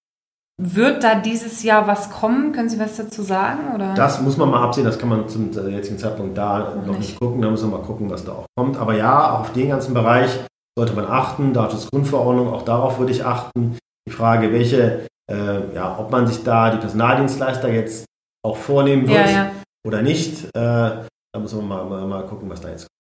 Wird 0.60 1.04
da 1.04 1.14
dieses 1.14 1.62
Jahr 1.62 1.86
was 1.86 2.10
kommen? 2.10 2.52
Können 2.52 2.68
Sie 2.68 2.78
was 2.78 2.96
dazu 2.96 3.22
sagen? 3.22 3.74
Oder? 3.74 3.94
Das 3.94 4.20
muss 4.20 4.36
man 4.36 4.50
mal 4.50 4.62
absehen, 4.62 4.84
das 4.84 4.98
kann 4.98 5.08
man 5.08 5.28
zum 5.28 5.50
jetzigen 5.70 5.98
Zeitpunkt 5.98 6.36
da 6.36 6.74
noch 6.74 6.86
nicht. 6.86 6.98
nicht 6.98 7.20
gucken. 7.20 7.42
Da 7.42 7.50
muss 7.50 7.62
man 7.62 7.72
mal 7.72 7.82
gucken, 7.82 8.10
was 8.10 8.24
da 8.24 8.32
auch 8.32 8.46
kommt. 8.56 8.76
Aber 8.78 8.96
ja, 8.96 9.34
auch 9.34 9.40
auf 9.40 9.52
den 9.52 9.68
ganzen 9.68 9.94
Bereich 9.94 10.30
sollte 10.76 10.94
man 10.94 11.06
achten. 11.06 11.52
Datenschutzgrundverordnung, 11.52 12.48
auch 12.52 12.62
darauf 12.62 12.98
würde 12.98 13.12
ich 13.12 13.24
achten. 13.24 13.76
Die 14.08 14.12
Frage, 14.12 14.52
welche 14.52 15.06
äh, 15.30 15.74
ja, 15.74 15.98
ob 15.98 16.10
man 16.10 16.26
sich 16.26 16.42
da 16.42 16.70
die 16.70 16.78
Personaldienstleister 16.78 17.70
jetzt 17.70 18.04
auch 18.44 18.56
vornehmen 18.56 19.08
wird 19.08 19.26
ja, 19.26 19.30
ja. 19.30 19.50
Oder 19.86 20.02
nicht. 20.02 20.44
Äh, 20.44 20.50
da 20.54 21.38
muss 21.38 21.52
man 21.54 21.66
mal, 21.66 21.84
mal, 21.84 22.06
mal 22.06 22.26
gucken, 22.26 22.48
was 22.50 22.60
da 22.60 22.68
jetzt 22.68 22.86
kommt. 22.86 22.92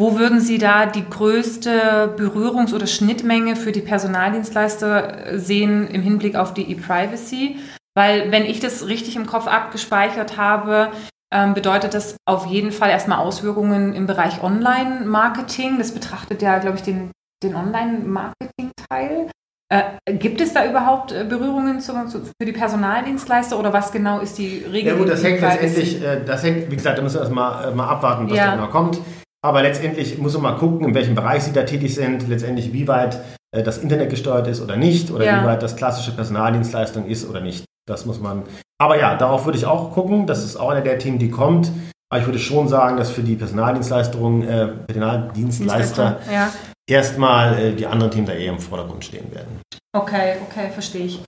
Wo 0.00 0.18
würden 0.18 0.40
Sie 0.40 0.56
da 0.56 0.86
die 0.86 1.04
größte 1.08 2.14
Berührungs- 2.16 2.72
oder 2.72 2.86
Schnittmenge 2.86 3.54
für 3.54 3.70
die 3.70 3.82
Personaldienstleister 3.82 5.38
sehen 5.38 5.88
im 5.88 6.00
Hinblick 6.00 6.36
auf 6.36 6.54
die 6.54 6.70
E-Privacy? 6.70 7.58
Weil, 7.94 8.32
wenn 8.32 8.46
ich 8.46 8.60
das 8.60 8.86
richtig 8.86 9.16
im 9.16 9.26
Kopf 9.26 9.46
abgespeichert 9.46 10.38
habe, 10.38 10.90
ähm, 11.32 11.54
bedeutet 11.54 11.92
das 11.94 12.16
auf 12.26 12.46
jeden 12.46 12.72
Fall 12.72 12.90
erstmal 12.90 13.18
Auswirkungen 13.18 13.94
im 13.94 14.06
Bereich 14.06 14.42
Online-Marketing. 14.42 15.78
Das 15.78 15.92
betrachtet 15.92 16.40
ja, 16.40 16.58
glaube 16.58 16.78
ich, 16.78 16.82
den, 16.82 17.10
den 17.42 17.54
Online-Marketing-Teil. 17.54 19.30
Äh, 19.72 20.14
gibt 20.14 20.40
es 20.40 20.52
da 20.52 20.68
überhaupt 20.68 21.12
äh, 21.12 21.24
Berührungen 21.24 21.80
zu, 21.80 21.92
zu, 22.08 22.22
für 22.24 22.44
die 22.44 22.52
Personaldienstleister 22.52 23.56
oder 23.56 23.72
was 23.72 23.92
genau 23.92 24.18
ist 24.18 24.36
die 24.36 24.64
Regel? 24.70 24.92
Ja 24.92 24.98
gut, 24.98 25.08
das 25.08 25.22
hängt 25.22 25.40
letztendlich, 25.40 26.02
äh, 26.02 26.24
das 26.24 26.42
hängt, 26.42 26.70
wie 26.72 26.76
gesagt, 26.76 26.98
da 26.98 27.02
müssen 27.02 27.14
wir 27.14 27.20
erstmal 27.20 27.68
äh, 27.68 27.74
mal 27.74 27.86
abwarten, 27.86 28.28
was 28.28 28.36
ja. 28.36 28.46
da 28.46 28.56
genau 28.56 28.66
kommt. 28.66 29.00
Aber 29.42 29.62
letztendlich 29.62 30.18
muss 30.18 30.34
man 30.34 30.42
mal 30.42 30.58
gucken, 30.58 30.88
in 30.88 30.94
welchem 30.94 31.14
Bereich 31.14 31.44
sie 31.44 31.52
da 31.52 31.62
tätig 31.62 31.94
sind, 31.94 32.28
letztendlich 32.28 32.72
wie 32.72 32.88
weit 32.88 33.20
äh, 33.52 33.62
das 33.62 33.78
Internet 33.78 34.10
gesteuert 34.10 34.48
ist 34.48 34.60
oder 34.60 34.76
nicht 34.76 35.12
oder 35.12 35.24
ja. 35.24 35.40
wie 35.40 35.46
weit 35.46 35.62
das 35.62 35.76
klassische 35.76 36.10
Personaldienstleistung 36.10 37.06
ist 37.06 37.28
oder 37.28 37.40
nicht. 37.40 37.64
Das 37.88 38.06
muss 38.06 38.20
man. 38.20 38.42
Aber 38.80 38.98
ja, 38.98 39.14
darauf 39.14 39.44
würde 39.44 39.56
ich 39.56 39.66
auch 39.66 39.92
gucken. 39.92 40.26
Das 40.26 40.44
ist 40.44 40.56
auch 40.56 40.70
einer 40.70 40.80
der 40.80 40.98
Themen, 40.98 41.20
die 41.20 41.30
kommt. 41.30 41.70
Aber 42.12 42.20
ich 42.20 42.26
würde 42.26 42.40
schon 42.40 42.66
sagen, 42.66 42.96
dass 42.96 43.10
für 43.10 43.22
die 43.22 43.36
Personaldienstleistungen, 43.36 44.42
äh, 44.42 44.66
Personaldienstleister 44.88 46.18
Ja. 46.32 46.50
Erstmal 46.90 47.58
äh, 47.58 47.72
die 47.72 47.86
anderen 47.86 48.10
Themen 48.10 48.26
da 48.26 48.32
eher 48.32 48.52
im 48.52 48.58
Vordergrund 48.58 49.04
stehen 49.04 49.32
werden. 49.34 49.60
Okay, 49.96 50.36
okay, 50.48 50.70
verstehe 50.70 51.06
ich. 51.06 51.20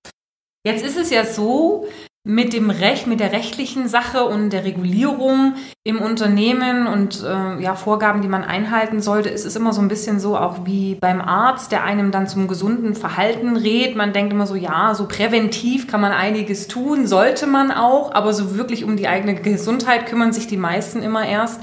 Jetzt 0.65 0.85
ist 0.85 0.97
es 0.97 1.11
ja 1.11 1.25
so, 1.25 1.89
mit 2.25 2.53
dem 2.53 2.71
Recht, 2.71 3.09
mit 3.09 3.19
der 3.19 3.33
rechtlichen 3.33 3.89
Sache 3.89 4.25
und 4.25 4.51
der 4.51 4.65
Regulierung 4.65 5.55
im 5.83 6.01
Unternehmen 6.01 6.87
und 6.87 7.21
äh, 7.25 7.61
ja, 7.61 7.75
Vorgaben, 7.75 8.23
die 8.23 8.29
man 8.29 8.45
einhalten 8.45 9.01
sollte, 9.01 9.29
ist 9.29 9.45
es 9.45 9.57
immer 9.57 9.73
so 9.73 9.81
ein 9.81 9.89
bisschen 9.89 10.21
so, 10.21 10.37
auch 10.37 10.65
wie 10.65 10.95
beim 10.95 11.21
Arzt, 11.21 11.73
der 11.73 11.83
einem 11.83 12.13
dann 12.13 12.29
zum 12.29 12.47
gesunden 12.47 12.95
Verhalten 12.95 13.57
rät. 13.57 13.97
Man 13.97 14.13
denkt 14.13 14.33
immer 14.33 14.47
so, 14.47 14.55
ja, 14.55 14.95
so 14.95 15.09
präventiv 15.09 15.89
kann 15.89 16.01
man 16.01 16.13
einiges 16.13 16.69
tun, 16.69 17.09
sollte 17.09 17.49
man 17.49 17.73
auch, 17.73 18.15
aber 18.15 18.33
so 18.33 18.57
wirklich 18.57 18.85
um 18.85 18.97
die 18.97 19.09
eigene 19.09 19.35
Gesundheit 19.35 20.07
kümmern 20.07 20.33
sich 20.33 20.47
die 20.47 20.57
meisten 20.57 21.03
immer 21.03 21.27
erst, 21.27 21.61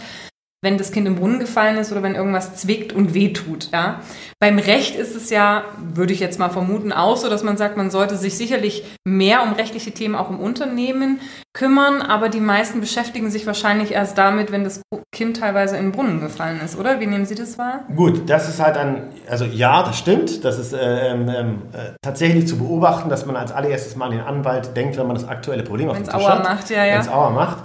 wenn 0.62 0.78
das 0.78 0.92
Kind 0.92 1.08
im 1.08 1.16
Brunnen 1.16 1.40
gefallen 1.40 1.78
ist 1.78 1.92
oder 1.92 2.04
wenn 2.04 2.16
irgendwas 2.16 2.56
zwickt 2.58 2.92
und 2.92 3.14
wehtut. 3.14 3.70
Ja? 3.72 4.02
Beim 4.40 4.60
Recht 4.60 4.96
ist 4.96 5.16
es 5.16 5.30
ja, 5.30 5.64
würde 5.94 6.14
ich 6.14 6.20
jetzt 6.20 6.40
mal 6.40 6.50
vermuten, 6.50 6.92
auch 6.92 7.18
so, 7.18 7.30
dass 7.30 7.44
man 7.44 7.58
sagt, 7.58 7.78
man 7.78 7.90
sollte 7.90 8.18
sich 8.18 8.38
sicherlich 8.38 8.84
mehr 9.06 9.44
um 9.44 9.54
rechtliche 9.54 9.92
Themen 9.92 10.16
auch 10.16 10.30
im 10.30 10.40
Unternehmen 10.40 11.22
kümmern, 11.54 12.02
aber 12.02 12.30
die 12.30 12.40
meisten 12.42 12.80
beschäftigen 12.80 13.32
sich 13.32 13.48
wahrscheinlich 13.48 13.92
erst 13.92 14.18
damit, 14.18 14.52
wenn 14.52 14.64
das 14.64 14.82
Kind 15.14 15.38
teilweise 15.38 15.78
in 15.78 15.88
den 15.88 15.92
Brunnen 15.92 16.22
gefallen 16.22 16.62
ist, 16.64 16.78
oder? 16.78 17.00
Wie 17.00 17.08
nehmen 17.08 17.26
Sie 17.26 17.36
das 17.36 17.58
wahr? 17.58 17.82
Gut, 17.96 18.30
das 18.30 18.48
ist 18.48 18.62
halt 18.62 18.78
ein, 18.78 19.08
also 19.30 19.46
ja, 19.46 19.84
das 19.84 19.98
stimmt. 19.98 20.46
Das 20.46 20.60
ist 20.60 20.74
äh, 20.74 21.12
ähm, 21.12 21.64
äh, 21.74 21.94
tatsächlich 22.02 22.48
zu 22.48 22.58
beobachten, 22.58 23.10
dass 23.10 23.26
man 23.26 23.36
als 23.36 23.52
allererstes 23.52 23.96
mal 23.96 24.06
an 24.06 24.12
den 24.12 24.22
Anwalt 24.22 24.78
denkt, 24.78 24.98
wenn 24.98 25.08
man 25.08 25.16
das 25.16 25.28
aktuelle 25.28 25.64
Problem 25.64 25.90
auf 25.90 25.98
dem 25.98 26.06
Wenn's 26.06 26.14
Tisch 26.14 26.24
Aua 26.24 26.38
hat. 26.38 26.44
macht, 26.44 26.70
ja, 26.70 26.86
ja. 26.86 26.96
Wenn's 26.96 27.10
Aua 27.10 27.30
macht. 27.32 27.58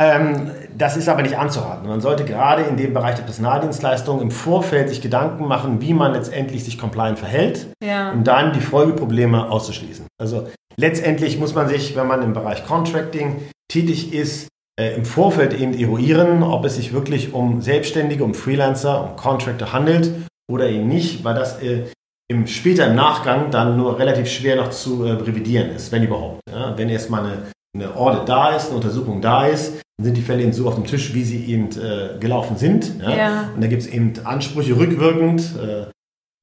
Ähm, 0.00 0.52
das 0.76 0.96
ist 0.96 1.08
aber 1.08 1.22
nicht 1.22 1.36
anzuraten. 1.36 1.88
Man 1.88 2.00
sollte 2.00 2.24
gerade 2.24 2.62
in 2.62 2.76
dem 2.76 2.94
Bereich 2.94 3.16
der 3.16 3.24
Personaldienstleistung 3.24 4.20
im 4.22 4.30
Vorfeld 4.30 4.88
sich 4.88 5.00
Gedanken 5.00 5.46
machen, 5.48 5.80
wie 5.80 5.92
man 5.92 6.12
letztendlich 6.12 6.64
sich 6.64 6.78
compliant 6.78 7.18
verhält, 7.18 7.66
Ja. 7.82 8.12
um 8.12 8.22
dann 8.22 8.52
die 8.52 8.60
Folgeprobleme 8.60 9.50
auszuschließen. 9.50 10.06
Also 10.20 10.46
letztendlich 10.76 11.38
muss 11.38 11.54
man 11.54 11.68
sich, 11.68 11.96
wenn 11.96 12.06
man 12.06 12.22
im 12.22 12.32
Bereich 12.32 12.64
Contracting 12.64 13.42
tätig 13.68 14.14
ist, 14.14 14.46
äh, 14.80 14.94
im 14.94 15.04
Vorfeld 15.04 15.52
eben 15.52 15.76
eruieren, 15.76 16.44
ob 16.44 16.64
es 16.64 16.76
sich 16.76 16.92
wirklich 16.92 17.34
um 17.34 17.60
Selbstständige, 17.60 18.22
um 18.22 18.34
Freelancer, 18.34 19.02
um 19.02 19.16
Contractor 19.16 19.72
handelt 19.72 20.12
oder 20.48 20.68
eben 20.68 20.86
nicht, 20.86 21.24
weil 21.24 21.34
das 21.34 21.60
äh, 21.60 21.86
im, 22.30 22.46
später 22.46 22.86
im 22.86 22.94
Nachgang 22.94 23.50
dann 23.50 23.76
nur 23.76 23.98
relativ 23.98 24.28
schwer 24.28 24.54
noch 24.54 24.70
zu 24.70 25.04
äh, 25.04 25.10
revidieren 25.12 25.70
ist, 25.70 25.90
wenn 25.90 26.04
überhaupt. 26.04 26.40
Ja? 26.48 26.78
Wenn 26.78 26.88
erstmal 26.88 27.24
eine, 27.24 27.42
eine 27.76 27.96
Audit 27.96 28.28
da 28.28 28.54
ist, 28.54 28.66
eine 28.68 28.76
Untersuchung 28.76 29.20
da 29.20 29.46
ist, 29.46 29.80
sind 30.00 30.16
die 30.16 30.22
Fälle 30.22 30.42
eben 30.42 30.52
so 30.52 30.68
auf 30.68 30.76
dem 30.76 30.84
Tisch, 30.84 31.14
wie 31.14 31.24
sie 31.24 31.44
eben 31.46 31.70
äh, 31.70 32.18
gelaufen 32.18 32.56
sind. 32.56 33.00
Ja? 33.00 33.16
Ja. 33.16 33.50
Und 33.54 33.60
da 33.60 33.66
gibt 33.66 33.82
es 33.82 33.88
eben 33.88 34.14
Ansprüche 34.24 34.76
rückwirkend. 34.76 35.42
Äh, 35.60 35.86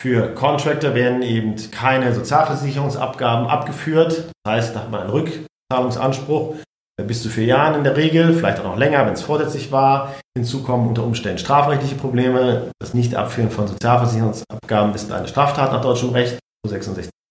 für 0.02 0.34
Contractor 0.36 0.94
werden 0.94 1.22
eben 1.22 1.56
keine 1.72 2.14
Sozialversicherungsabgaben 2.14 3.48
abgeführt. 3.48 4.30
Das 4.44 4.54
heißt, 4.54 4.76
da 4.76 4.82
hat 4.82 4.92
man 4.92 5.02
einen 5.02 5.10
Rückzahlungsanspruch 5.10 6.56
äh, 7.00 7.04
bis 7.04 7.24
zu 7.24 7.30
vier 7.30 7.46
Jahren 7.46 7.76
in 7.76 7.84
der 7.84 7.96
Regel, 7.96 8.34
vielleicht 8.34 8.60
auch 8.60 8.66
noch 8.66 8.78
länger, 8.78 9.06
wenn 9.06 9.14
es 9.14 9.22
vorsätzlich 9.22 9.72
war. 9.72 10.14
Hinzu 10.38 10.64
kommen 10.64 10.88
unter 10.88 11.04
Umständen 11.04 11.38
strafrechtliche 11.38 11.96
Probleme. 11.96 12.72
Das 12.80 12.94
Nicht-Abführen 12.94 13.52
von 13.52 13.68
Sozialversicherungsabgaben 13.68 14.94
ist 14.94 15.12
eine 15.12 15.28
Straftat 15.30 15.72
nach 15.72 15.82
deutschem 15.82 16.10
Recht, 16.10 16.40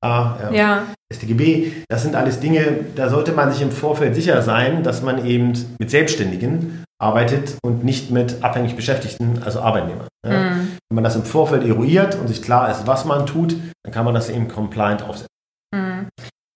66a 0.05 0.51
äh, 0.51 0.57
Ja. 0.57 0.87
StGB. 1.13 1.73
Das 1.89 2.03
sind 2.03 2.15
alles 2.15 2.41
Dinge, 2.41 2.87
da 2.95 3.09
sollte 3.09 3.33
man 3.33 3.51
sich 3.53 3.63
im 3.63 3.71
Vorfeld 3.71 4.15
sicher 4.15 4.43
sein, 4.43 4.83
dass 4.83 5.03
man 5.03 5.25
eben 5.25 5.53
mit 5.79 5.91
Selbstständigen 5.91 6.85
arbeitet 7.01 7.57
und 7.63 7.85
nicht 7.85 8.11
mit 8.11 8.43
abhängig 8.43 8.77
Beschäftigten, 8.77 9.43
also 9.45 9.61
Arbeitnehmern. 9.61 10.09
Ja. 10.27 10.41
Mhm. 10.41 10.79
Wenn 10.89 10.95
man 10.95 11.05
das 11.05 11.17
im 11.17 11.25
Vorfeld 11.25 11.65
eruiert 11.65 12.17
und 12.17 12.29
sich 12.29 12.43
klar 12.43 12.71
ist, 12.71 12.87
was 12.87 13.05
man 13.05 13.27
tut, 13.27 13.57
dann 13.83 13.93
kann 13.93 14.05
man 14.05 14.15
das 14.15 14.31
eben 14.31 14.49
compliant 14.49 15.03
aufsetzen. 15.03 15.29
Mhm. 15.75 16.09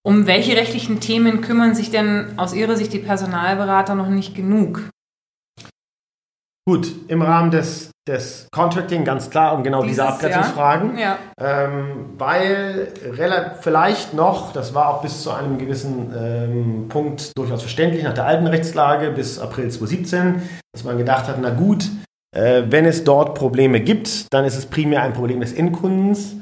Um 0.07 0.27
welche 0.27 0.57
rechtlichen 0.57 1.01
Themen 1.01 1.41
kümmern 1.43 1.75
sich 1.75 1.91
denn 1.91 2.39
aus 2.39 2.55
Ihrer 2.55 2.77
Sicht 2.77 2.93
die 2.93 2.99
Personalberater 2.99 3.95
noch 3.95 4.09
nicht 4.09 4.35
genug? 4.35 4.89
Gut, 6.67 6.93
im 7.09 7.23
Rahmen 7.23 7.51
des, 7.51 7.91
des 8.09 8.49
Contracting 8.53 9.05
ganz 9.05 9.31
klar 9.31 9.55
um 9.55 9.63
genau 9.63 9.83
diese 9.83 10.03
Dieses, 10.03 10.15
Abgrenzungsfragen. 10.15 10.99
Ja. 10.99 11.19
Ähm, 11.41 12.11
weil 12.17 12.89
vielleicht 13.61 14.15
noch, 14.15 14.53
das 14.53 14.75
war 14.75 14.89
auch 14.89 15.03
bis 15.03 15.23
zu 15.23 15.31
einem 15.31 15.59
gewissen 15.59 16.13
ähm, 16.17 16.89
Punkt 16.89 17.37
durchaus 17.37 17.63
verständlich 17.63 18.03
nach 18.03 18.15
der 18.15 18.27
alten 18.27 18.47
Rechtslage 18.47 19.11
bis 19.11 19.39
April 19.39 19.71
2017, 19.71 20.43
dass 20.73 20.85
man 20.85 20.99
gedacht 20.99 21.29
hat, 21.29 21.37
na 21.41 21.51
gut, 21.51 21.91
äh, 22.35 22.63
wenn 22.69 22.85
es 22.85 23.05
dort 23.05 23.35
Probleme 23.37 23.81
gibt, 23.81 24.27
dann 24.33 24.45
ist 24.45 24.57
es 24.57 24.67
primär 24.67 25.03
ein 25.03 25.13
Problem 25.13 25.41
des 25.41 25.53
Endkundens. 25.53 26.37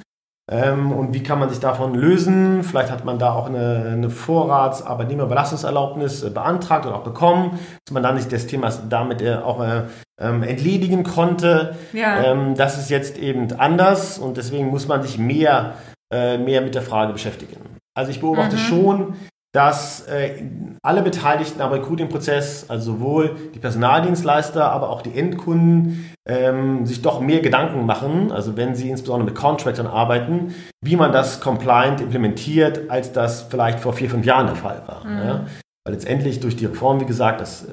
Ähm, 0.50 0.92
und 0.92 1.12
wie 1.12 1.22
kann 1.24 1.40
man 1.40 1.48
sich 1.48 1.58
davon 1.58 1.94
lösen? 1.94 2.62
Vielleicht 2.62 2.92
hat 2.92 3.04
man 3.04 3.18
da 3.18 3.32
auch 3.32 3.46
eine, 3.46 3.90
eine 3.92 4.10
Vorrats-Arbeitnehmerbelastungserlaubnis 4.10 6.22
äh, 6.22 6.30
beantragt 6.30 6.86
oder 6.86 6.94
auch 6.96 7.02
bekommen, 7.02 7.58
dass 7.84 7.92
man 7.92 8.02
dann 8.02 8.16
sich 8.16 8.28
des 8.28 8.46
Themas 8.46 8.88
damit 8.88 9.20
äh, 9.22 9.34
auch 9.34 9.60
äh, 9.60 9.82
ähm, 10.20 10.44
entledigen 10.44 11.02
konnte. 11.02 11.74
Ja. 11.92 12.22
Ähm, 12.22 12.54
das 12.54 12.78
ist 12.78 12.90
jetzt 12.90 13.18
eben 13.18 13.52
anders 13.58 14.18
und 14.18 14.36
deswegen 14.36 14.68
muss 14.68 14.86
man 14.86 15.02
sich 15.02 15.18
mehr, 15.18 15.74
äh, 16.12 16.38
mehr 16.38 16.60
mit 16.60 16.76
der 16.76 16.82
Frage 16.82 17.12
beschäftigen. 17.12 17.56
Also 17.96 18.12
ich 18.12 18.20
beobachte 18.20 18.54
Mhm. 18.56 18.60
schon, 18.60 19.14
dass 19.56 20.06
äh, 20.06 20.42
alle 20.82 21.00
Beteiligten 21.00 21.62
am 21.62 21.72
Recruiting-Prozess, 21.72 22.68
also 22.68 22.92
sowohl 22.92 23.36
die 23.54 23.58
Personaldienstleister, 23.58 24.70
aber 24.70 24.90
auch 24.90 25.00
die 25.00 25.18
Endkunden, 25.18 26.10
ähm, 26.28 26.84
sich 26.84 27.00
doch 27.00 27.20
mehr 27.20 27.40
Gedanken 27.40 27.86
machen, 27.86 28.32
also 28.32 28.58
wenn 28.58 28.74
sie 28.74 28.90
insbesondere 28.90 29.30
mit 29.30 29.34
Contractern 29.34 29.86
arbeiten, 29.86 30.54
wie 30.84 30.96
man 30.96 31.10
das 31.10 31.40
compliant 31.40 32.02
implementiert, 32.02 32.90
als 32.90 33.12
das 33.12 33.44
vielleicht 33.44 33.80
vor 33.80 33.94
vier, 33.94 34.10
fünf 34.10 34.26
Jahren 34.26 34.46
der 34.46 34.56
Fall 34.56 34.82
war. 34.86 35.02
Ja? 35.06 35.46
Weil 35.86 35.94
letztendlich 35.94 36.40
durch 36.40 36.56
die 36.56 36.66
Reform, 36.66 37.00
wie 37.00 37.06
gesagt, 37.06 37.40
das, 37.40 37.64
äh, 37.64 37.68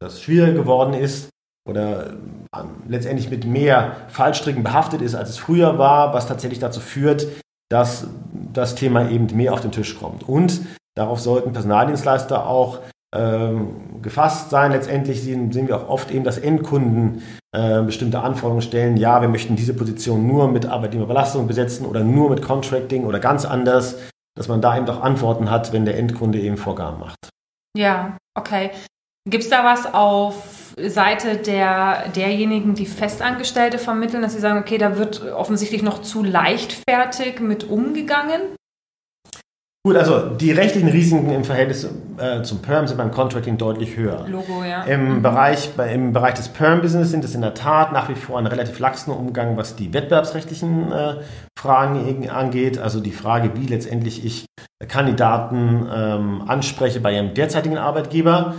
das 0.00 0.22
schwieriger 0.22 0.52
geworden 0.52 0.94
ist 0.94 1.30
oder 1.68 2.10
ähm, 2.56 2.68
letztendlich 2.86 3.28
mit 3.28 3.44
mehr 3.44 3.96
Fallstricken 4.06 4.62
behaftet 4.62 5.02
ist, 5.02 5.16
als 5.16 5.30
es 5.30 5.38
früher 5.38 5.78
war, 5.78 6.14
was 6.14 6.28
tatsächlich 6.28 6.60
dazu 6.60 6.78
führt, 6.78 7.26
dass 7.72 8.06
das 8.52 8.76
Thema 8.76 9.10
eben 9.10 9.26
mehr 9.34 9.52
auf 9.52 9.62
den 9.62 9.72
Tisch 9.72 9.98
kommt. 9.98 10.28
Und 10.28 10.60
darauf 10.94 11.20
sollten 11.20 11.52
Personaldienstleister 11.52 12.46
auch 12.46 12.80
ähm, 13.14 14.02
gefasst 14.02 14.50
sein. 14.50 14.72
Letztendlich 14.72 15.22
sehen, 15.22 15.52
sehen 15.52 15.68
wir 15.68 15.76
auch 15.76 15.88
oft 15.88 16.10
eben, 16.10 16.24
dass 16.24 16.38
Endkunden 16.38 17.22
äh, 17.52 17.82
bestimmte 17.82 18.20
Anforderungen 18.20 18.62
stellen. 18.62 18.96
Ja, 18.96 19.20
wir 19.20 19.28
möchten 19.28 19.56
diese 19.56 19.74
Position 19.74 20.26
nur 20.26 20.48
mit 20.48 20.66
Arbeitnehmerbelastung 20.66 21.46
besetzen 21.46 21.86
oder 21.86 22.00
nur 22.00 22.30
mit 22.30 22.42
Contracting 22.42 23.04
oder 23.04 23.20
ganz 23.20 23.44
anders, 23.44 23.96
dass 24.36 24.48
man 24.48 24.60
da 24.60 24.76
eben 24.76 24.88
auch 24.88 25.02
Antworten 25.02 25.50
hat, 25.50 25.72
wenn 25.72 25.84
der 25.84 25.96
Endkunde 25.96 26.40
eben 26.40 26.56
Vorgaben 26.56 26.98
macht. 26.98 27.28
Ja, 27.76 28.16
okay. 28.36 28.70
Gibt 29.28 29.44
es 29.44 29.50
da 29.50 29.64
was 29.64 29.92
auf 29.94 30.74
Seite 30.76 31.36
der, 31.36 32.08
derjenigen, 32.10 32.74
die 32.74 32.84
Festangestellte 32.84 33.78
vermitteln, 33.78 34.22
dass 34.22 34.34
sie 34.34 34.40
sagen, 34.40 34.58
okay, 34.58 34.76
da 34.76 34.98
wird 34.98 35.32
offensichtlich 35.32 35.82
noch 35.82 36.02
zu 36.02 36.22
leichtfertig 36.22 37.40
mit 37.40 37.64
umgegangen? 37.64 38.40
Gut, 39.86 39.96
also 39.96 40.30
die 40.30 40.50
rechtlichen 40.50 40.88
Risiken 40.88 41.30
im 41.30 41.44
Verhältnis 41.44 41.86
äh, 42.16 42.42
zum 42.42 42.62
Perm 42.62 42.86
sind 42.86 42.96
beim 42.96 43.10
Contracting 43.10 43.58
deutlich 43.58 43.98
höher. 43.98 44.26
Logo, 44.26 44.64
ja. 44.64 44.84
Im, 44.84 45.20
Bereich, 45.20 45.72
bei, 45.76 45.92
Im 45.92 46.14
Bereich 46.14 46.32
des 46.32 46.48
Perm-Business 46.48 47.10
sind 47.10 47.22
es 47.22 47.34
in 47.34 47.42
der 47.42 47.52
Tat 47.52 47.92
nach 47.92 48.08
wie 48.08 48.14
vor 48.14 48.38
ein 48.38 48.46
relativ 48.46 48.78
laxer 48.78 49.14
Umgang, 49.14 49.58
was 49.58 49.76
die 49.76 49.92
wettbewerbsrechtlichen 49.92 50.90
äh, 50.90 51.16
Fragen 51.58 52.30
angeht. 52.30 52.78
Also 52.78 53.00
die 53.00 53.10
Frage, 53.10 53.50
wie 53.56 53.66
letztendlich 53.66 54.24
ich 54.24 54.46
Kandidaten 54.88 55.86
ähm, 55.94 56.42
anspreche 56.46 57.00
bei 57.00 57.14
ihrem 57.14 57.34
derzeitigen 57.34 57.76
Arbeitgeber. 57.76 58.54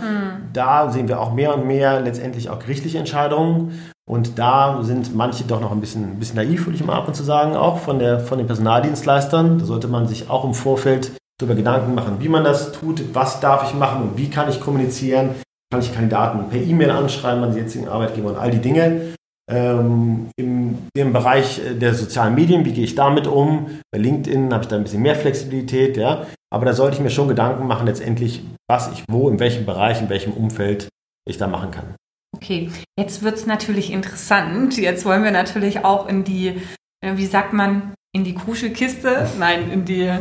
Da 0.52 0.90
sehen 0.92 1.08
wir 1.08 1.20
auch 1.20 1.34
mehr 1.34 1.56
und 1.56 1.66
mehr 1.66 2.00
letztendlich 2.00 2.50
auch 2.50 2.60
gerichtliche 2.60 2.98
Entscheidungen. 2.98 3.72
Und 4.08 4.38
da 4.38 4.82
sind 4.82 5.16
manche 5.16 5.44
doch 5.44 5.60
noch 5.60 5.72
ein 5.72 5.80
bisschen, 5.80 6.12
ein 6.12 6.18
bisschen 6.18 6.36
naiv, 6.36 6.66
würde 6.66 6.76
ich 6.76 6.84
mal 6.84 6.94
ab 6.94 7.08
und 7.08 7.14
zu 7.14 7.24
sagen, 7.24 7.56
auch 7.56 7.78
von, 7.78 7.98
der, 7.98 8.20
von 8.20 8.38
den 8.38 8.46
Personaldienstleistern. 8.46 9.58
Da 9.58 9.64
sollte 9.64 9.88
man 9.88 10.06
sich 10.06 10.30
auch 10.30 10.44
im 10.44 10.54
Vorfeld 10.54 11.12
darüber 11.38 11.56
Gedanken 11.56 11.94
machen, 11.94 12.16
wie 12.20 12.28
man 12.28 12.44
das 12.44 12.72
tut, 12.72 13.14
was 13.14 13.40
darf 13.40 13.68
ich 13.68 13.74
machen 13.74 14.02
und 14.02 14.16
wie 14.16 14.30
kann 14.30 14.48
ich 14.48 14.60
kommunizieren. 14.60 15.30
Kann 15.72 15.80
ich 15.80 15.92
Kandidaten 15.92 16.48
per 16.48 16.60
E-Mail 16.60 16.90
anschreiben 16.90 17.42
an 17.42 17.50
den 17.50 17.58
jetzigen 17.58 17.88
Arbeitgeber 17.88 18.30
und 18.30 18.36
all 18.36 18.52
die 18.52 18.60
Dinge. 18.60 19.14
Ähm, 19.50 20.28
im, 20.36 20.78
Im 20.96 21.12
Bereich 21.12 21.60
äh, 21.64 21.74
der 21.74 21.94
sozialen 21.94 22.34
Medien, 22.34 22.64
wie 22.64 22.72
gehe 22.72 22.84
ich 22.84 22.94
damit 22.94 23.26
um? 23.26 23.80
Bei 23.92 23.98
LinkedIn 23.98 24.52
habe 24.52 24.62
ich 24.62 24.68
da 24.68 24.76
ein 24.76 24.82
bisschen 24.82 25.02
mehr 25.02 25.14
Flexibilität, 25.14 25.96
ja. 25.96 26.26
Aber 26.52 26.64
da 26.64 26.72
sollte 26.72 26.96
ich 26.96 27.02
mir 27.02 27.10
schon 27.10 27.28
Gedanken 27.28 27.66
machen, 27.66 27.86
letztendlich, 27.86 28.44
was 28.68 28.90
ich 28.92 29.04
wo, 29.08 29.28
in 29.28 29.38
welchem 29.38 29.66
Bereich, 29.66 30.00
in 30.00 30.08
welchem 30.08 30.32
Umfeld 30.32 30.88
ich 31.28 31.38
da 31.38 31.46
machen 31.46 31.70
kann. 31.70 31.94
Okay, 32.36 32.70
jetzt 32.98 33.22
wird 33.22 33.36
es 33.36 33.46
natürlich 33.46 33.90
interessant. 33.90 34.76
Jetzt 34.76 35.04
wollen 35.06 35.24
wir 35.24 35.30
natürlich 35.30 35.84
auch 35.84 36.06
in 36.06 36.22
die, 36.22 36.60
äh, 37.00 37.16
wie 37.16 37.26
sagt 37.26 37.54
man, 37.54 37.94
in 38.14 38.24
die 38.24 38.34
Kruschelkiste? 38.34 39.28
Nein, 39.38 39.70
in 39.70 39.84
die. 39.84 40.12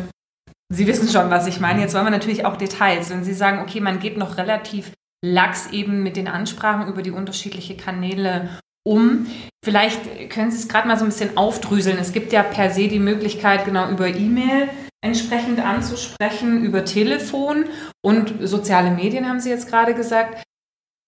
Sie 0.74 0.88
wissen 0.88 1.10
schon, 1.10 1.30
was 1.30 1.46
ich 1.46 1.60
meine. 1.60 1.82
Jetzt 1.82 1.94
wollen 1.94 2.06
wir 2.06 2.12
natürlich 2.12 2.46
auch 2.46 2.56
Details. 2.56 3.10
Wenn 3.10 3.24
Sie 3.24 3.34
sagen, 3.34 3.60
okay, 3.60 3.82
man 3.82 4.00
geht 4.00 4.18
noch 4.18 4.38
relativ 4.38 4.92
lax 5.24 5.72
eben 5.72 6.04
mit 6.04 6.16
den 6.16 6.28
Ansprachen 6.28 6.88
über 6.88 7.02
die 7.02 7.12
unterschiedlichen 7.12 7.78
Kanäle 7.78 8.50
um. 8.84 9.28
Vielleicht 9.64 10.30
können 10.30 10.52
Sie 10.52 10.58
es 10.58 10.68
gerade 10.68 10.88
mal 10.88 10.98
so 10.98 11.06
ein 11.06 11.10
bisschen 11.10 11.38
aufdrüseln. 11.38 11.98
Es 12.00 12.14
gibt 12.14 12.32
ja 12.32 12.44
per 12.44 12.72
se 12.72 12.88
die 12.88 13.00
Möglichkeit, 13.00 13.66
genau 13.66 13.90
über 13.90 14.08
E-Mail 14.08 14.70
entsprechend 15.06 15.60
anzusprechen, 15.60 16.64
über 16.64 16.84
Telefon 16.84 17.66
und 18.04 18.34
soziale 18.42 18.90
Medien, 18.90 19.30
haben 19.30 19.40
Sie 19.40 19.52
jetzt 19.52 19.70
gerade 19.70 19.94
gesagt. 19.94 20.44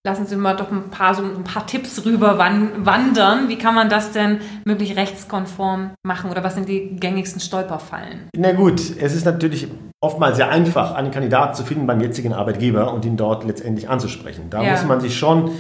Lassen 0.07 0.25
Sie 0.25 0.37
mal 0.37 0.55
doch 0.55 0.71
ein 0.71 0.89
paar, 0.89 1.13
so 1.13 1.21
ein 1.21 1.43
paar 1.43 1.67
Tipps 1.67 2.05
rüber 2.05 2.37
wandern. 2.37 3.49
Wie 3.49 3.57
kann 3.57 3.75
man 3.75 3.89
das 3.89 4.13
denn 4.13 4.39
möglichst 4.63 4.95
rechtskonform 4.95 5.91
machen 6.01 6.31
oder 6.31 6.45
was 6.45 6.55
sind 6.55 6.69
die 6.69 6.95
gängigsten 6.95 7.41
Stolperfallen? 7.41 8.29
Na 8.33 8.53
gut, 8.53 8.79
es 8.79 9.13
ist 9.13 9.25
natürlich 9.25 9.67
oftmals 9.99 10.37
sehr 10.37 10.47
einfach, 10.47 10.95
einen 10.95 11.11
Kandidaten 11.11 11.55
zu 11.55 11.65
finden 11.65 11.87
beim 11.87 11.99
jetzigen 11.99 12.31
Arbeitgeber 12.31 12.93
und 12.93 13.03
ihn 13.03 13.17
dort 13.17 13.43
letztendlich 13.43 13.89
anzusprechen. 13.89 14.43
Da 14.49 14.63
ja. 14.63 14.71
muss 14.71 14.85
man 14.85 15.01
sich 15.01 15.17
schon 15.17 15.51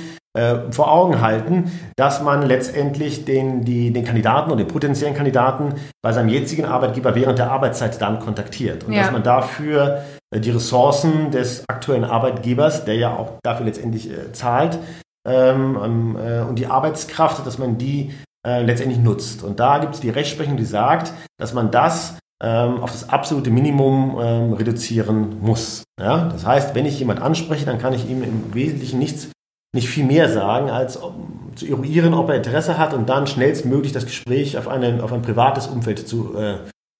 vor 0.69 0.91
Augen 0.91 1.21
halten, 1.21 1.71
dass 1.95 2.21
man 2.21 2.43
letztendlich 2.43 3.25
den, 3.25 3.65
die, 3.65 3.91
den 3.91 4.05
Kandidaten 4.05 4.51
oder 4.51 4.63
den 4.63 4.67
potenziellen 4.67 5.15
Kandidaten 5.15 5.73
bei 6.03 6.11
seinem 6.11 6.29
jetzigen 6.29 6.65
Arbeitgeber 6.65 7.15
während 7.15 7.39
der 7.39 7.51
Arbeitszeit 7.51 7.99
dann 8.01 8.19
kontaktiert. 8.19 8.83
Und 8.83 8.93
ja. 8.93 9.01
dass 9.01 9.11
man 9.11 9.23
dafür 9.23 10.03
äh, 10.31 10.39
die 10.39 10.51
Ressourcen 10.51 11.31
des 11.31 11.63
aktuellen 11.67 12.03
Arbeitgebers, 12.03 12.85
der 12.85 12.95
ja 12.95 13.15
auch 13.15 13.33
dafür 13.43 13.65
letztendlich 13.65 14.09
äh, 14.09 14.31
zahlt, 14.31 14.79
ähm, 15.27 15.77
ähm 15.83 16.17
äh, 16.17 16.41
und 16.41 16.59
die 16.59 16.67
Arbeitskraft, 16.67 17.45
dass 17.45 17.57
man 17.57 17.77
die 17.77 18.13
äh, 18.45 18.63
letztendlich 18.63 18.99
nutzt. 18.99 19.43
Und 19.43 19.59
da 19.59 19.79
gibt 19.79 19.95
es 19.95 19.99
die 20.01 20.09
Rechtsprechung, 20.09 20.57
die 20.57 20.65
sagt, 20.65 21.13
dass 21.37 21.53
man 21.53 21.71
das 21.71 22.17
ähm, 22.43 22.81
auf 22.81 22.91
das 22.91 23.09
absolute 23.09 23.49
Minimum 23.49 24.17
ähm, 24.21 24.53
reduzieren 24.53 25.39
muss. 25.41 25.83
Ja? 25.99 26.29
Das 26.29 26.45
heißt, 26.45 26.75
wenn 26.75 26.85
ich 26.85 26.99
jemand 26.99 27.21
anspreche, 27.21 27.65
dann 27.65 27.79
kann 27.79 27.93
ich 27.93 28.07
ihm 28.09 28.23
im 28.23 28.53
Wesentlichen 28.53 28.99
nichts 28.99 29.29
nicht 29.75 29.89
viel 29.89 30.05
mehr 30.05 30.29
sagen, 30.29 30.69
als 30.69 30.99
zu 31.55 31.65
eruieren, 31.65 32.13
ob 32.13 32.29
er 32.29 32.35
Interesse 32.35 32.77
hat 32.77 32.93
und 32.93 33.09
dann 33.09 33.27
schnellstmöglich 33.27 33.91
das 33.91 34.05
Gespräch 34.05 34.57
auf, 34.57 34.67
eine, 34.67 35.03
auf 35.03 35.11
ein 35.11 35.21
privates 35.21 35.67
Umfeld 35.67 36.07
zu 36.07 36.37
äh, 36.37 36.57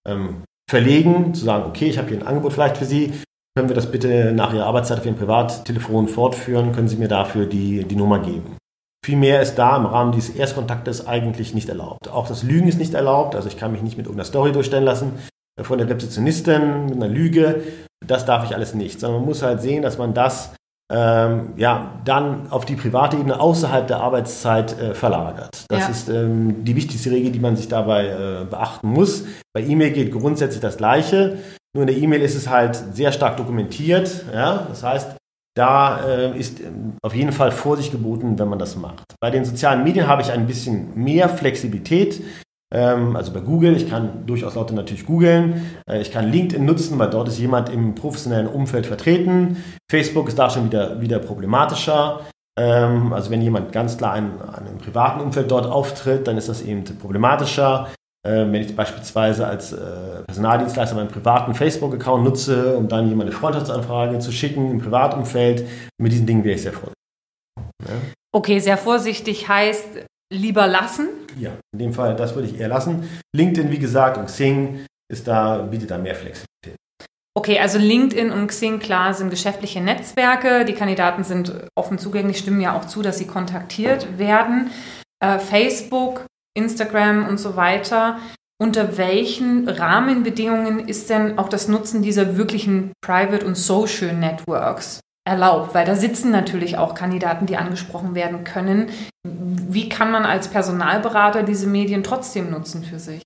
ähm, 0.08 0.44
verlegen, 0.70 1.34
zu 1.34 1.46
sagen, 1.46 1.66
okay, 1.66 1.86
ich 1.86 1.98
habe 1.98 2.10
hier 2.10 2.18
ein 2.18 2.28
Angebot 2.28 2.54
vielleicht 2.54 2.78
für 2.78 2.86
Sie, 2.86 3.14
können 3.56 3.70
wir 3.70 3.76
das 3.76 3.92
bitte 3.92 4.34
nach 4.34 4.54
Ihrer 4.54 4.66
Arbeitszeit 4.66 5.00
auf 5.00 5.06
Ihrem 5.06 5.16
Privattelefon 5.16 6.08
fortführen, 6.08 6.74
können 6.74 6.88
Sie 6.88 6.98
mir 6.98 7.08
dafür 7.08 7.46
die, 7.46 7.84
die 7.84 7.96
Nummer 7.96 8.20
geben. 8.20 8.58
Viel 9.06 9.18
mehr 9.18 9.42
ist 9.42 9.56
da 9.56 9.78
im 9.78 9.86
Rahmen 9.86 10.12
dieses 10.12 10.36
Erstkontaktes 10.36 11.08
eigentlich 11.08 11.54
nicht 11.54 11.70
erlaubt. 11.70 12.10
Auch 12.10 12.28
das 12.28 12.44
Lügen 12.44 12.68
ist 12.68 12.78
nicht 12.78 12.94
erlaubt, 12.94 13.36
also 13.36 13.48
ich 13.48 13.58
kann 13.58 13.72
mich 13.72 13.82
nicht 13.82 13.98
mit 13.98 14.06
irgendeiner 14.06 14.28
Story 14.28 14.52
durchstellen 14.52 14.84
lassen 14.84 15.14
äh, 15.58 15.64
von 15.64 15.78
der 15.78 15.90
Rezeptionistin 15.90 16.88
mit 16.88 16.96
einer 16.96 17.08
Lüge, 17.08 17.62
das 18.06 18.26
darf 18.26 18.44
ich 18.46 18.56
alles 18.56 18.74
nicht, 18.74 19.00
sondern 19.00 19.22
man 19.22 19.30
muss 19.30 19.42
halt 19.42 19.62
sehen, 19.62 19.82
dass 19.82 19.98
man 19.98 20.14
das 20.14 20.54
ähm, 20.92 21.54
ja, 21.58 22.00
dann 22.06 22.50
auf 22.50 22.66
die 22.66 22.76
private 22.76 23.18
Ebene 23.18 23.40
außerhalb 23.40 23.88
der 23.88 24.00
Arbeitszeit 24.00 24.80
äh, 24.80 24.94
verlagert. 24.94 25.66
Das 25.70 25.82
ja. 25.82 25.88
ist 25.90 26.10
ähm, 26.10 26.64
die 26.64 26.76
wichtigste 26.76 27.12
Regel, 27.12 27.32
die 27.32 27.40
man 27.40 27.56
sich 27.58 27.68
dabei 27.68 28.08
äh, 28.08 28.46
beachten 28.46 28.88
muss. 28.88 29.26
Bei 29.54 29.62
E-Mail 29.62 29.92
geht 29.92 30.12
grundsätzlich 30.12 30.62
das 30.62 30.78
Gleiche, 30.78 31.40
nur 31.76 31.84
in 31.84 31.88
der 31.88 31.98
E-Mail 31.98 32.22
ist 32.22 32.36
es 32.36 32.50
halt 32.50 32.76
sehr 32.94 33.12
stark 33.12 33.38
dokumentiert. 33.38 34.26
Ja? 34.34 34.66
Das 34.70 34.84
heißt, 34.84 35.16
da 35.58 36.06
äh, 36.08 36.38
ist 36.38 36.60
ähm, 36.60 36.94
auf 37.02 37.14
jeden 37.14 37.32
Fall 37.32 37.52
Vorsicht 37.52 37.92
geboten, 37.92 38.40
wenn 38.40 38.48
man 38.48 38.60
das 38.60 38.76
macht. 38.76 39.04
Bei 39.20 39.30
den 39.30 39.44
sozialen 39.44 39.84
Medien 39.84 40.08
habe 40.08 40.22
ich 40.22 40.32
ein 40.32 40.48
bisschen 40.48 40.96
mehr 40.96 41.28
Flexibilität. 41.30 42.22
Ähm, 42.74 43.16
also 43.16 43.32
bei 43.32 43.40
Google, 43.40 43.76
ich 43.76 43.90
kann 43.90 44.26
durchaus 44.26 44.56
Leute 44.56 44.76
natürlich 44.76 45.06
googeln. 45.06 45.66
Äh, 45.90 46.02
ich 46.02 46.12
kann 46.12 46.32
LinkedIn 46.32 46.66
nutzen, 46.66 47.00
weil 47.00 47.10
dort 47.10 47.28
ist 47.28 47.40
jemand 47.40 47.70
im 47.70 47.96
professionellen 47.96 48.48
Umfeld 48.48 48.86
vertreten. 48.86 49.64
Facebook 49.90 50.28
ist 50.28 50.38
da 50.38 50.50
schon 50.50 50.66
wieder, 50.66 51.00
wieder 51.00 51.20
problematischer. 51.20 52.22
Ähm, 52.60 53.14
also 53.14 53.30
wenn 53.30 53.42
jemand 53.42 53.72
ganz 53.72 53.98
klar 53.98 54.18
in, 54.18 54.26
in 54.26 54.68
einem 54.68 54.78
privaten 54.80 55.22
Umfeld 55.22 55.50
dort 55.50 55.66
auftritt, 55.66 56.28
dann 56.28 56.38
ist 56.38 56.50
das 56.50 56.62
eben 56.62 56.84
problematischer. 56.84 57.90
Ähm, 58.28 58.52
wenn 58.52 58.62
ich 58.62 58.76
beispielsweise 58.76 59.48
als 59.48 59.72
äh, 59.72 60.24
Personaldienstleister 60.26 60.96
meinen 60.96 61.08
privaten 61.08 61.54
Facebook-Account 61.54 62.26
nutze, 62.26 62.76
um 62.76 62.90
dann 62.90 63.08
jemand 63.08 63.30
eine 63.30 63.40
Freundschaftsanfrage 63.40 64.20
zu 64.20 64.32
schicken 64.34 64.72
im 64.72 64.80
Privatumfeld, 64.80 65.66
mit 65.98 66.12
diesen 66.12 66.26
Dingen 66.26 66.44
wäre 66.44 66.56
ich 66.56 66.64
sehr 66.64 66.74
vorsichtig. 66.74 66.94
Okay, 68.34 68.60
sehr 68.60 68.78
vorsichtig 68.78 69.48
heißt, 69.48 69.88
lieber 70.34 70.68
lassen? 70.68 71.08
Ja, 71.40 71.52
in 71.74 71.80
dem 71.80 71.94
Fall, 71.94 72.16
das 72.16 72.36
würde 72.36 72.48
ich 72.48 72.60
eher 72.60 72.68
lassen. 72.68 73.10
LinkedIn, 73.36 73.72
wie 73.72 73.80
gesagt, 73.80 74.18
und 74.18 74.26
Xing 74.26 74.86
ist 75.12 75.28
da, 75.28 75.58
bietet 75.58 75.92
da 75.92 75.98
mehr 75.98 76.16
Flexibilität. 76.16 76.76
Okay, 77.38 77.60
also 77.60 77.78
LinkedIn 77.78 78.32
und 78.32 78.48
Xing, 78.48 78.80
klar, 78.80 79.14
sind 79.14 79.30
geschäftliche 79.30 79.80
Netzwerke. 79.80 80.66
Die 80.66 80.74
Kandidaten 80.74 81.24
sind 81.24 81.54
offen 81.76 82.00
zugänglich, 82.00 82.40
stimmen 82.40 82.62
ja 82.62 82.76
auch 82.76 82.86
zu, 82.86 83.02
dass 83.02 83.20
sie 83.20 83.28
kontaktiert 83.28 84.18
werden. 84.18 84.72
Äh, 85.20 85.40
Facebook, 85.40 86.26
Instagram 86.56 87.28
und 87.28 87.40
so 87.40 87.56
weiter. 87.56 88.18
Unter 88.60 88.98
welchen 88.98 89.70
Rahmenbedingungen 89.70 90.88
ist 90.88 91.12
denn 91.12 91.38
auch 91.38 91.48
das 91.48 91.68
Nutzen 91.68 92.02
dieser 92.02 92.38
wirklichen 92.38 92.92
Private 93.02 93.46
und 93.46 93.56
Social 93.56 94.14
Networks 94.14 95.00
erlaubt, 95.28 95.76
weil 95.76 95.86
da 95.86 95.96
sitzen 95.96 96.32
natürlich 96.32 96.78
auch 96.78 96.96
Kandidaten, 96.96 97.46
die 97.46 97.58
angesprochen 97.58 98.16
werden 98.16 98.44
können. 98.44 98.90
Wie 99.24 99.90
kann 99.90 100.10
man 100.10 100.26
als 100.26 100.48
Personalberater 100.48 101.44
diese 101.44 101.68
Medien 101.68 102.02
trotzdem 102.02 102.50
nutzen 102.50 102.84
für 102.84 102.98
sich? 102.98 103.22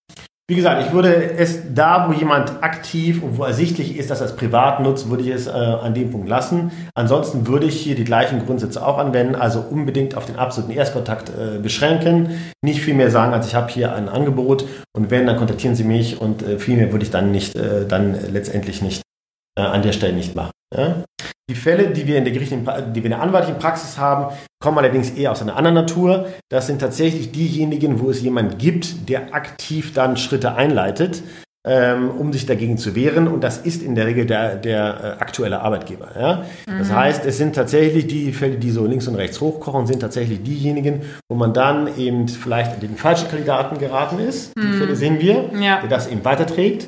Wie 0.49 0.55
gesagt, 0.55 0.85
ich 0.85 0.91
würde 0.91 1.37
es 1.37 1.73
da, 1.73 2.09
wo 2.09 2.11
jemand 2.11 2.61
aktiv 2.61 3.23
und 3.23 3.37
wo 3.37 3.45
ersichtlich 3.45 3.97
ist, 3.97 4.11
dass 4.11 4.19
er 4.19 4.25
es 4.25 4.35
privat 4.35 4.81
nutzt, 4.81 5.09
würde 5.09 5.23
ich 5.23 5.29
es 5.29 5.47
äh, 5.47 5.51
an 5.51 5.93
dem 5.93 6.11
Punkt 6.11 6.27
lassen. 6.27 6.71
Ansonsten 6.93 7.47
würde 7.47 7.67
ich 7.67 7.79
hier 7.79 7.95
die 7.95 8.03
gleichen 8.03 8.45
Grundsätze 8.45 8.85
auch 8.85 8.97
anwenden, 8.97 9.35
also 9.35 9.61
unbedingt 9.61 10.17
auf 10.17 10.25
den 10.25 10.35
absoluten 10.35 10.73
Erstkontakt 10.73 11.29
äh, 11.29 11.59
beschränken. 11.59 12.37
Nicht 12.61 12.81
viel 12.81 12.95
mehr 12.95 13.11
sagen, 13.11 13.31
als 13.31 13.47
ich 13.47 13.55
habe 13.55 13.71
hier 13.71 13.95
ein 13.95 14.09
Angebot 14.09 14.65
und 14.93 15.09
wenn, 15.09 15.25
dann 15.25 15.37
kontaktieren 15.37 15.75
Sie 15.75 15.85
mich 15.85 16.19
und 16.19 16.43
äh, 16.43 16.59
viel 16.59 16.75
mehr 16.75 16.91
würde 16.91 17.05
ich 17.05 17.11
dann 17.11 17.31
nicht, 17.31 17.55
äh, 17.55 17.87
dann 17.87 18.17
letztendlich 18.33 18.81
nicht 18.81 19.03
äh, 19.57 19.61
an 19.61 19.83
der 19.83 19.93
Stelle 19.93 20.11
nicht 20.11 20.35
machen. 20.35 20.51
Ja? 20.75 21.03
Die 21.49 21.55
Fälle, 21.55 21.89
die 21.89 22.07
wir 22.07 22.17
in 22.17 22.23
der 22.23 22.33
gerichtlichen, 22.33 22.65
die 22.93 23.03
wir 23.03 23.05
in 23.05 23.11
der 23.11 23.21
anwaltlichen 23.21 23.59
Praxis 23.59 23.97
haben, 23.97 24.33
kommen 24.61 24.77
allerdings 24.77 25.09
eher 25.09 25.31
aus 25.31 25.41
einer 25.41 25.57
anderen 25.57 25.75
Natur. 25.75 26.27
Das 26.49 26.67
sind 26.67 26.79
tatsächlich 26.79 27.31
diejenigen, 27.31 27.99
wo 27.99 28.09
es 28.09 28.21
jemand 28.21 28.57
gibt, 28.57 29.09
der 29.09 29.33
aktiv 29.33 29.93
dann 29.93 30.15
Schritte 30.15 30.55
einleitet, 30.55 31.23
ähm, 31.67 32.09
um 32.09 32.31
sich 32.31 32.45
dagegen 32.45 32.77
zu 32.77 32.95
wehren. 32.95 33.27
Und 33.27 33.43
das 33.43 33.57
ist 33.57 33.83
in 33.83 33.95
der 33.95 34.05
Regel 34.05 34.25
der, 34.25 34.55
der 34.55 35.17
äh, 35.19 35.21
aktuelle 35.21 35.59
Arbeitgeber. 35.59 36.11
Ja? 36.17 36.45
Mhm. 36.67 36.79
Das 36.79 36.91
heißt, 36.91 37.25
es 37.25 37.37
sind 37.37 37.53
tatsächlich 37.53 38.07
die 38.07 38.31
Fälle, 38.31 38.55
die 38.55 38.71
so 38.71 38.85
links 38.85 39.09
und 39.09 39.15
rechts 39.15 39.41
hochkochen, 39.41 39.87
sind 39.87 39.99
tatsächlich 39.99 40.41
diejenigen, 40.43 41.01
wo 41.29 41.35
man 41.35 41.53
dann 41.53 41.97
eben 41.97 42.29
vielleicht 42.29 42.75
an 42.75 42.79
den 42.79 42.95
falschen 42.95 43.27
Kandidaten 43.27 43.77
geraten 43.77 44.19
ist. 44.19 44.55
Mhm. 44.55 44.61
Die 44.61 44.77
Fälle 44.77 44.95
sehen 44.95 45.19
wir, 45.19 45.49
ja. 45.59 45.81
der 45.81 45.89
das 45.89 46.07
eben 46.07 46.23
weiterträgt 46.23 46.87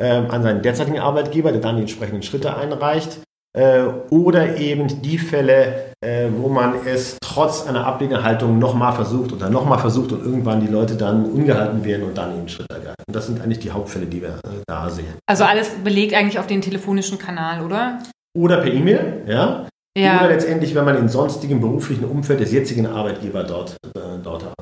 an 0.00 0.42
seinen 0.42 0.62
derzeitigen 0.62 0.98
Arbeitgeber, 0.98 1.52
der 1.52 1.60
dann 1.60 1.76
die 1.76 1.82
entsprechenden 1.82 2.22
Schritte 2.22 2.56
einreicht. 2.56 3.20
Äh, 3.52 3.82
oder 4.10 4.58
eben 4.58 5.02
die 5.02 5.18
Fälle, 5.18 5.92
äh, 6.00 6.28
wo 6.36 6.48
man 6.48 6.74
es 6.86 7.18
trotz 7.20 7.66
einer 7.66 7.84
Ablehnhaltung 7.84 8.60
nochmal 8.60 8.92
versucht 8.92 9.32
oder 9.32 9.50
nochmal 9.50 9.80
versucht 9.80 10.12
und 10.12 10.24
irgendwann 10.24 10.60
die 10.60 10.68
Leute 10.68 10.94
dann 10.94 11.24
ungehalten 11.24 11.84
werden 11.84 12.04
und 12.04 12.16
dann 12.16 12.32
den 12.32 12.48
Schritt 12.48 12.70
ergreifen. 12.70 12.94
Das 13.08 13.26
sind 13.26 13.42
eigentlich 13.42 13.58
die 13.58 13.72
Hauptfälle, 13.72 14.06
die 14.06 14.22
wir 14.22 14.28
äh, 14.28 14.62
da 14.68 14.88
sehen. 14.88 15.14
Also 15.26 15.44
alles 15.44 15.70
belegt 15.82 16.14
eigentlich 16.14 16.38
auf 16.38 16.46
den 16.46 16.60
telefonischen 16.62 17.18
Kanal, 17.18 17.64
oder? 17.64 17.98
Oder 18.38 18.58
per 18.58 18.72
E-Mail, 18.72 19.24
ja. 19.26 19.66
ja. 19.98 20.18
Oder 20.20 20.28
letztendlich, 20.28 20.72
wenn 20.76 20.84
man 20.84 20.96
in 20.96 21.08
sonstigem 21.08 21.60
beruflichen 21.60 22.04
Umfeld 22.04 22.38
des 22.38 22.52
jetzigen 22.52 22.86
Arbeitgebers 22.86 23.48
dort, 23.48 23.76
dort 24.22 24.44
hat. 24.44 24.54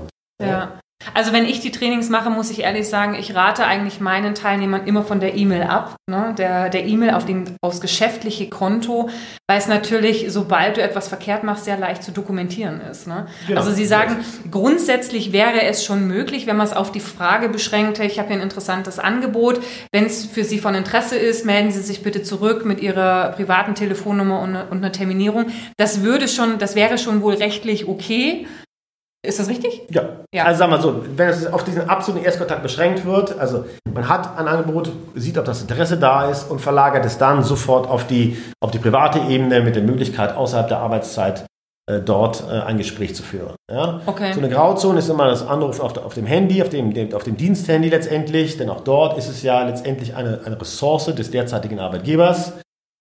Ja. 0.42 0.77
Also 1.18 1.32
wenn 1.32 1.46
ich 1.46 1.58
die 1.58 1.72
Trainings 1.72 2.10
mache, 2.10 2.30
muss 2.30 2.48
ich 2.48 2.60
ehrlich 2.60 2.88
sagen, 2.88 3.16
ich 3.18 3.34
rate 3.34 3.66
eigentlich 3.66 3.98
meinen 3.98 4.36
Teilnehmern 4.36 4.86
immer 4.86 5.02
von 5.02 5.18
der 5.18 5.34
E-Mail 5.34 5.64
ab, 5.64 5.96
ne? 6.08 6.32
der 6.38 6.68
der 6.68 6.86
E-Mail 6.86 7.10
auf 7.10 7.26
den 7.26 7.56
aufs 7.60 7.80
geschäftliche 7.80 8.48
Konto, 8.48 9.10
weil 9.48 9.58
es 9.58 9.66
natürlich, 9.66 10.26
sobald 10.28 10.76
du 10.76 10.80
etwas 10.80 11.08
verkehrt 11.08 11.42
machst, 11.42 11.64
sehr 11.64 11.76
leicht 11.76 12.04
zu 12.04 12.12
dokumentieren 12.12 12.80
ist. 12.80 13.08
Ne? 13.08 13.26
Genau. 13.48 13.58
Also 13.58 13.72
Sie 13.72 13.84
sagen, 13.84 14.24
grundsätzlich 14.52 15.32
wäre 15.32 15.62
es 15.62 15.84
schon 15.84 16.06
möglich, 16.06 16.46
wenn 16.46 16.56
man 16.56 16.68
es 16.68 16.72
auf 16.72 16.92
die 16.92 17.00
Frage 17.00 17.48
beschränkte, 17.48 18.04
ich 18.04 18.20
habe 18.20 18.28
hier 18.28 18.36
ein 18.36 18.42
interessantes 18.42 19.00
Angebot, 19.00 19.60
wenn 19.90 20.06
es 20.06 20.24
für 20.24 20.44
Sie 20.44 20.60
von 20.60 20.76
Interesse 20.76 21.16
ist, 21.16 21.44
melden 21.44 21.72
Sie 21.72 21.80
sich 21.80 22.04
bitte 22.04 22.22
zurück 22.22 22.64
mit 22.64 22.78
Ihrer 22.78 23.30
privaten 23.30 23.74
Telefonnummer 23.74 24.38
und, 24.38 24.54
und 24.54 24.76
einer 24.78 24.92
Terminierung. 24.92 25.46
Das 25.78 26.04
würde 26.04 26.28
schon, 26.28 26.60
das 26.60 26.76
wäre 26.76 26.96
schon 26.96 27.22
wohl 27.22 27.34
rechtlich 27.34 27.88
okay. 27.88 28.46
Ist 29.26 29.40
das 29.40 29.48
richtig? 29.48 29.82
Ja. 29.90 30.20
ja. 30.32 30.44
Also 30.44 30.60
sagen 30.60 30.72
wir 30.72 30.80
so, 30.80 31.04
wenn 31.16 31.28
es 31.28 31.46
auf 31.52 31.64
diesen 31.64 31.88
absoluten 31.88 32.24
Erstkontakt 32.24 32.62
beschränkt 32.62 33.04
wird, 33.04 33.38
also 33.38 33.64
man 33.92 34.08
hat 34.08 34.38
ein 34.38 34.46
Angebot, 34.46 34.92
sieht, 35.16 35.36
ob 35.38 35.44
das 35.44 35.60
Interesse 35.60 35.98
da 35.98 36.30
ist 36.30 36.48
und 36.48 36.60
verlagert 36.60 37.04
es 37.04 37.18
dann 37.18 37.42
sofort 37.42 37.88
auf 37.88 38.06
die, 38.06 38.38
auf 38.60 38.70
die 38.70 38.78
private 38.78 39.18
Ebene 39.28 39.60
mit 39.60 39.74
der 39.74 39.82
Möglichkeit, 39.82 40.36
außerhalb 40.36 40.68
der 40.68 40.78
Arbeitszeit 40.78 41.46
äh, 41.88 42.00
dort 42.00 42.44
äh, 42.48 42.60
ein 42.60 42.78
Gespräch 42.78 43.16
zu 43.16 43.24
führen. 43.24 43.56
Ja? 43.68 44.02
Okay. 44.06 44.34
So 44.34 44.38
eine 44.38 44.50
Grauzone 44.50 45.00
ist 45.00 45.08
immer 45.08 45.26
das 45.26 45.44
Anruf 45.44 45.80
auf, 45.80 45.96
auf 45.96 46.14
dem 46.14 46.26
Handy, 46.26 46.62
auf 46.62 46.68
dem, 46.68 46.94
dem, 46.94 47.12
auf 47.12 47.24
dem 47.24 47.36
Diensthandy 47.36 47.88
letztendlich, 47.88 48.56
denn 48.56 48.70
auch 48.70 48.82
dort 48.82 49.18
ist 49.18 49.28
es 49.28 49.42
ja 49.42 49.64
letztendlich 49.64 50.14
eine, 50.14 50.42
eine 50.44 50.60
Ressource 50.60 51.06
des 51.06 51.32
derzeitigen 51.32 51.80
Arbeitgebers 51.80 52.52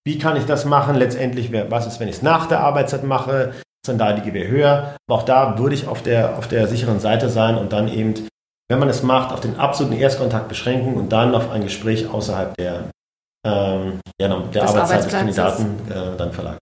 Wie 0.04 0.18
kann 0.18 0.36
ich 0.36 0.46
das 0.46 0.66
machen? 0.66 0.96
Letztendlich, 0.96 1.52
was 1.70 1.86
ist, 1.86 2.00
wenn 2.00 2.08
ich 2.08 2.16
es 2.16 2.22
nach 2.22 2.48
der 2.48 2.62
Arbeitszeit 2.62 3.04
mache? 3.04 3.54
Dann 3.88 3.98
da 3.98 4.14
die 4.14 4.22
Gewähr 4.22 4.48
höher? 4.48 4.96
Aber 5.08 5.20
auch 5.20 5.24
da 5.24 5.58
würde 5.58 5.76
ich 5.76 5.88
auf 5.88 6.04
der, 6.04 6.38
auf 6.38 6.48
der 6.48 6.68
sicheren 6.68 7.00
Seite 7.00 7.30
sein 7.30 7.58
und 7.58 7.74
dann 7.74 7.88
eben, 7.88 8.14
wenn 8.70 8.80
man 8.80 8.90
es 8.90 9.04
macht, 9.04 9.34
auf 9.34 9.40
den 9.40 9.58
absoluten 9.58 9.98
Erstkontakt 9.98 10.48
beschränken 10.48 10.96
und 10.96 11.12
dann 11.12 11.34
auf 11.34 11.50
ein 11.52 11.64
Gespräch 11.64 12.10
außerhalb 12.10 12.56
der, 12.58 12.90
ähm, 13.46 14.00
ja, 14.20 14.28
der 14.28 14.64
Arbeitszeit 14.64 15.06
des 15.06 15.12
Kandidaten 15.12 15.80
äh, 15.90 16.18
dann 16.18 16.32
verlagern. 16.32 16.60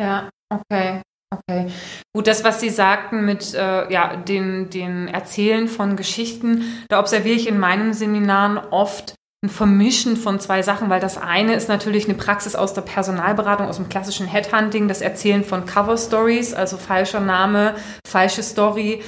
Ja, 0.00 0.28
okay. 0.52 1.00
Okay. 1.48 1.66
Gut, 2.14 2.26
das, 2.26 2.44
was 2.44 2.60
Sie 2.60 2.70
sagten 2.70 3.24
mit 3.24 3.54
äh, 3.54 3.92
ja, 3.92 4.16
den, 4.16 4.70
den 4.70 5.08
Erzählen 5.08 5.68
von 5.68 5.96
Geschichten, 5.96 6.64
da 6.88 7.00
observiere 7.00 7.36
ich 7.36 7.48
in 7.48 7.58
meinen 7.58 7.92
Seminaren 7.92 8.58
oft 8.58 9.14
ein 9.44 9.50
Vermischen 9.50 10.16
von 10.16 10.40
zwei 10.40 10.62
Sachen, 10.62 10.88
weil 10.88 11.00
das 11.00 11.18
eine 11.18 11.54
ist 11.54 11.68
natürlich 11.68 12.06
eine 12.06 12.14
Praxis 12.14 12.56
aus 12.56 12.72
der 12.72 12.80
Personalberatung, 12.80 13.68
aus 13.68 13.76
dem 13.76 13.88
klassischen 13.88 14.26
Headhunting, 14.26 14.88
das 14.88 15.02
Erzählen 15.02 15.44
von 15.44 15.66
Cover 15.66 15.98
Stories, 15.98 16.54
also 16.54 16.78
falscher 16.78 17.20
Name, 17.20 17.74
falsche 18.06 18.42
Story, 18.42 19.02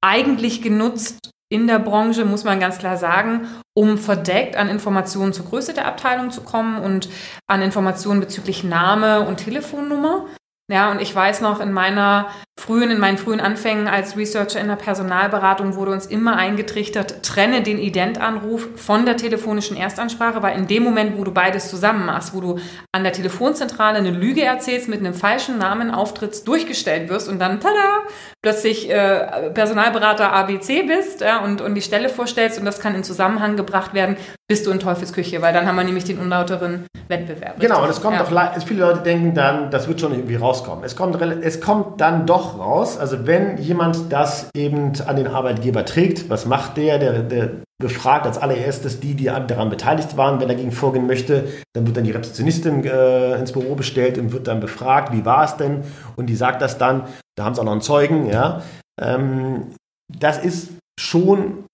eigentlich 0.00 0.62
genutzt 0.62 1.30
in 1.50 1.66
der 1.66 1.78
Branche, 1.78 2.24
muss 2.24 2.44
man 2.44 2.60
ganz 2.60 2.78
klar 2.78 2.96
sagen, 2.96 3.46
um 3.74 3.98
verdeckt 3.98 4.56
an 4.56 4.70
Informationen 4.70 5.34
zur 5.34 5.44
Größe 5.44 5.74
der 5.74 5.86
Abteilung 5.86 6.30
zu 6.30 6.40
kommen 6.40 6.78
und 6.78 7.10
an 7.46 7.60
Informationen 7.60 8.20
bezüglich 8.20 8.64
Name 8.64 9.20
und 9.20 9.36
Telefonnummer. 9.36 10.26
Ja, 10.72 10.90
und 10.90 11.02
ich 11.02 11.14
weiß 11.14 11.42
noch, 11.42 11.60
in 11.60 11.72
meiner 11.72 12.28
frühen, 12.58 12.90
in 12.90 12.98
meinen 12.98 13.18
frühen 13.18 13.40
Anfängen 13.40 13.88
als 13.88 14.16
Researcher 14.16 14.60
in 14.60 14.68
der 14.68 14.76
Personalberatung 14.76 15.74
wurde 15.74 15.90
uns 15.90 16.06
immer 16.06 16.36
eingetrichtert, 16.36 17.22
trenne 17.22 17.62
den 17.62 17.78
Identanruf 17.78 18.68
von 18.76 19.04
der 19.04 19.16
telefonischen 19.16 19.76
Erstansprache, 19.76 20.42
weil 20.42 20.56
in 20.56 20.66
dem 20.66 20.84
Moment, 20.84 21.18
wo 21.18 21.24
du 21.24 21.32
beides 21.32 21.68
zusammen 21.68 22.06
machst, 22.06 22.32
wo 22.32 22.40
du 22.40 22.58
an 22.92 23.02
der 23.02 23.12
Telefonzentrale 23.12 23.98
eine 23.98 24.12
Lüge 24.12 24.42
erzählst, 24.42 24.88
mit 24.88 25.00
einem 25.00 25.14
falschen 25.14 25.58
Namen 25.58 25.90
auftrittst, 25.90 26.46
durchgestellt 26.46 27.10
wirst 27.10 27.28
und 27.28 27.38
dann, 27.38 27.60
tada, 27.60 28.04
plötzlich 28.40 28.88
äh, 28.90 29.50
Personalberater 29.50 30.32
ABC 30.32 30.84
bist 30.84 31.22
ja, 31.22 31.42
und, 31.42 31.60
und 31.60 31.74
die 31.74 31.82
Stelle 31.82 32.08
vorstellst 32.08 32.58
und 32.58 32.64
das 32.64 32.78
kann 32.78 32.94
in 32.94 33.02
Zusammenhang 33.02 33.56
gebracht 33.56 33.94
werden, 33.94 34.16
bist 34.48 34.66
du 34.66 34.70
in 34.70 34.78
Teufelsküche, 34.78 35.42
weil 35.42 35.52
dann 35.52 35.66
haben 35.66 35.76
wir 35.76 35.84
nämlich 35.84 36.04
den 36.04 36.18
unlauteren 36.18 36.86
Wettbewerb. 37.08 37.58
Genau, 37.58 37.82
und 37.82 37.88
es 37.88 38.00
kommt 38.00 38.16
ja. 38.16 38.22
doch, 38.22 38.62
viele 38.66 38.80
Leute 38.80 39.00
denken 39.00 39.34
dann, 39.34 39.70
das 39.70 39.88
wird 39.88 40.00
schon 40.00 40.12
irgendwie 40.12 40.36
rauskommen. 40.36 40.84
Es 40.84 40.96
kommt, 40.96 41.20
es 41.20 41.60
kommt 41.60 42.00
dann 42.00 42.26
doch 42.26 42.43
raus, 42.58 42.98
also 42.98 43.26
wenn 43.26 43.58
jemand 43.58 44.12
das 44.12 44.50
eben 44.54 44.92
an 45.06 45.16
den 45.16 45.26
Arbeitgeber 45.26 45.84
trägt, 45.84 46.28
was 46.28 46.44
macht 46.46 46.76
der? 46.76 46.98
Der, 46.98 47.22
der 47.22 47.50
befragt 47.80 48.26
als 48.26 48.38
allererstes 48.38 49.00
die, 49.00 49.14
die 49.14 49.24
daran 49.24 49.68
beteiligt 49.68 50.16
waren. 50.16 50.40
Wenn 50.40 50.48
er 50.48 50.54
dagegen 50.54 50.72
vorgehen 50.72 51.06
möchte, 51.06 51.48
dann 51.74 51.86
wird 51.86 51.96
dann 51.96 52.04
die 52.04 52.12
Rezeptionistin 52.12 52.84
äh, 52.84 53.36
ins 53.36 53.52
Büro 53.52 53.74
bestellt 53.74 54.16
und 54.18 54.32
wird 54.32 54.46
dann 54.46 54.60
befragt, 54.60 55.12
wie 55.12 55.24
war 55.24 55.44
es 55.44 55.56
denn? 55.56 55.82
Und 56.16 56.26
die 56.26 56.36
sagt 56.36 56.62
das 56.62 56.78
dann, 56.78 57.04
da 57.36 57.44
haben 57.44 57.54
sie 57.54 57.60
auch 57.60 57.64
noch 57.64 57.72
einen 57.72 57.80
Zeugen, 57.80 58.26
ja. 58.26 58.62
Ähm, 59.00 59.74
das 60.08 60.38
ist 60.38 60.72
schon 61.00 61.64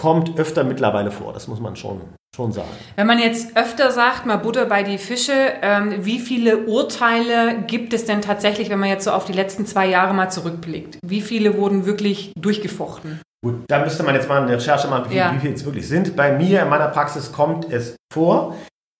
kommt 0.00 0.38
öfter 0.38 0.64
mittlerweile 0.64 1.10
vor, 1.10 1.32
das 1.32 1.48
muss 1.48 1.60
man 1.60 1.76
schon, 1.76 2.00
schon 2.40 2.52
sagen. 2.52 2.68
Wenn 2.96 3.06
man 3.06 3.18
jetzt 3.18 3.56
öfter 3.56 3.90
sagt, 3.90 4.26
mal 4.26 4.36
Butter 4.36 4.66
bei 4.66 4.82
die 4.82 4.98
Fische, 4.98 5.32
ähm, 5.62 6.04
wie 6.04 6.18
viele 6.18 6.58
Urteile 6.66 7.62
gibt 7.66 7.92
es 7.92 8.06
denn 8.06 8.22
tatsächlich, 8.22 8.70
wenn 8.70 8.78
man 8.78 8.88
jetzt 8.88 9.04
so 9.04 9.10
auf 9.10 9.24
die 9.24 9.32
letzten 9.32 9.66
zwei 9.66 9.86
Jahre 9.86 10.14
mal 10.14 10.30
zurückblickt? 10.30 10.98
Wie 11.04 11.20
viele 11.20 11.56
wurden 11.56 11.86
wirklich 11.86 12.32
durchgefochten? 12.38 13.20
Gut, 13.44 13.64
da 13.68 13.82
müsste 13.82 14.02
man 14.02 14.14
jetzt 14.14 14.28
mal 14.28 14.42
eine 14.42 14.56
Recherche 14.56 14.88
machen, 14.88 15.10
wie, 15.10 15.16
ja. 15.16 15.34
wie 15.34 15.40
viele 15.40 15.54
es 15.54 15.64
wirklich 15.64 15.88
sind. 15.88 16.16
Bei 16.16 16.32
mir 16.32 16.62
in 16.62 16.68
meiner 16.68 16.88
Praxis 16.88 17.32
kommt 17.32 17.70
es 17.72 17.96
vor. 18.12 18.56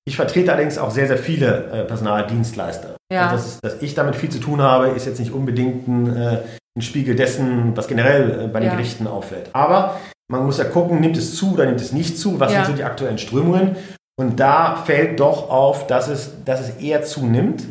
Ich 0.07 0.17
vertrete 0.17 0.53
allerdings 0.53 0.79
auch 0.79 0.91
sehr, 0.91 1.07
sehr 1.07 1.19
viele 1.19 1.71
äh, 1.71 1.85
Personaldienstleister. 1.85 2.97
Ja. 3.13 3.29
Also 3.29 3.45
das 3.45 3.61
dass 3.61 3.83
ich 3.83 3.95
damit 3.95 4.17
viel 4.17 4.31
zu 4.31 4.41
tun 4.41 4.63
habe, 4.63 4.89
ist 4.89 5.07
jetzt 5.07 5.21
nicht 5.21 5.33
unbedingt 5.33 5.87
ein, 5.89 6.17
äh, 6.17 6.39
ein 6.77 6.83
Spiegel 6.83 7.17
dessen, 7.17 7.77
was 7.77 7.87
generell 7.87 8.45
äh, 8.45 8.49
bei 8.49 8.61
den 8.61 8.71
ja. 8.71 8.75
Gerichten 8.75 9.07
auffällt. 9.07 9.51
Aber 9.53 10.01
man 10.31 10.47
muss 10.47 10.59
ja 10.59 10.65
gucken, 10.65 11.01
nimmt 11.01 11.17
es 11.17 11.35
zu 11.35 11.55
oder 11.55 11.67
nimmt 11.67 11.81
es 11.81 11.93
nicht 11.93 12.19
zu? 12.19 12.39
Was 12.39 12.53
ja. 12.53 12.65
sind 12.65 12.73
so 12.73 12.77
die 12.77 12.85
aktuellen 12.85 13.19
Strömungen? 13.19 13.77
Und 14.19 14.39
da 14.39 14.77
fällt 14.77 15.19
doch 15.19 15.51
auf, 15.51 15.87
dass 15.87 16.09
es, 16.09 16.45
dass 16.45 16.61
es 16.61 16.77
eher 16.77 17.03
zunimmt. 17.03 17.67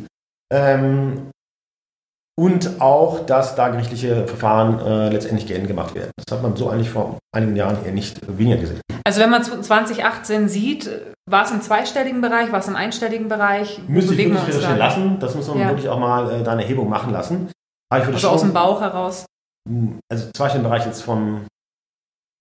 Ähm, 0.51 1.29
und 2.37 2.81
auch, 2.81 3.25
dass 3.25 3.55
da 3.55 3.69
gerichtliche 3.69 4.25
Verfahren 4.25 4.79
äh, 4.79 5.09
letztendlich 5.09 5.45
geltend 5.45 5.67
gemacht 5.67 5.93
werden. 5.93 6.11
Das 6.15 6.37
hat 6.37 6.43
man 6.43 6.55
so 6.55 6.69
eigentlich 6.69 6.89
vor 6.89 7.17
einigen 7.35 7.55
Jahren 7.55 7.83
eher 7.85 7.91
nicht 7.91 8.19
weniger 8.37 8.57
gesehen. 8.57 8.81
Also 9.05 9.21
wenn 9.21 9.29
man 9.29 9.43
2018 9.43 10.49
sieht, 10.49 10.89
war 11.29 11.43
es 11.43 11.51
im 11.51 11.61
zweistelligen 11.61 12.21
Bereich, 12.21 12.51
war 12.51 12.59
es 12.59 12.67
im 12.67 12.75
einstelligen 12.75 13.27
Bereich? 13.27 13.81
Müsste 13.87 14.13
ich 14.13 14.19
wirklich 14.19 14.47
recherchieren 14.47 14.77
lassen. 14.77 15.19
Das 15.19 15.35
muss 15.35 15.47
man 15.47 15.59
ja. 15.59 15.67
wirklich 15.67 15.89
auch 15.89 15.99
mal 15.99 16.31
äh, 16.31 16.43
da 16.43 16.53
eine 16.53 16.63
Erhebung 16.63 16.89
machen 16.89 17.11
lassen. 17.11 17.51
also 17.91 18.17
schon, 18.17 18.29
aus 18.29 18.41
dem 18.41 18.53
Bauch 18.53 18.81
heraus? 18.81 19.25
Hm, 19.69 19.99
also 20.09 20.29
zweistelligen 20.31 20.69
Bereich 20.69 20.85
jetzt 20.85 21.03
von 21.03 21.45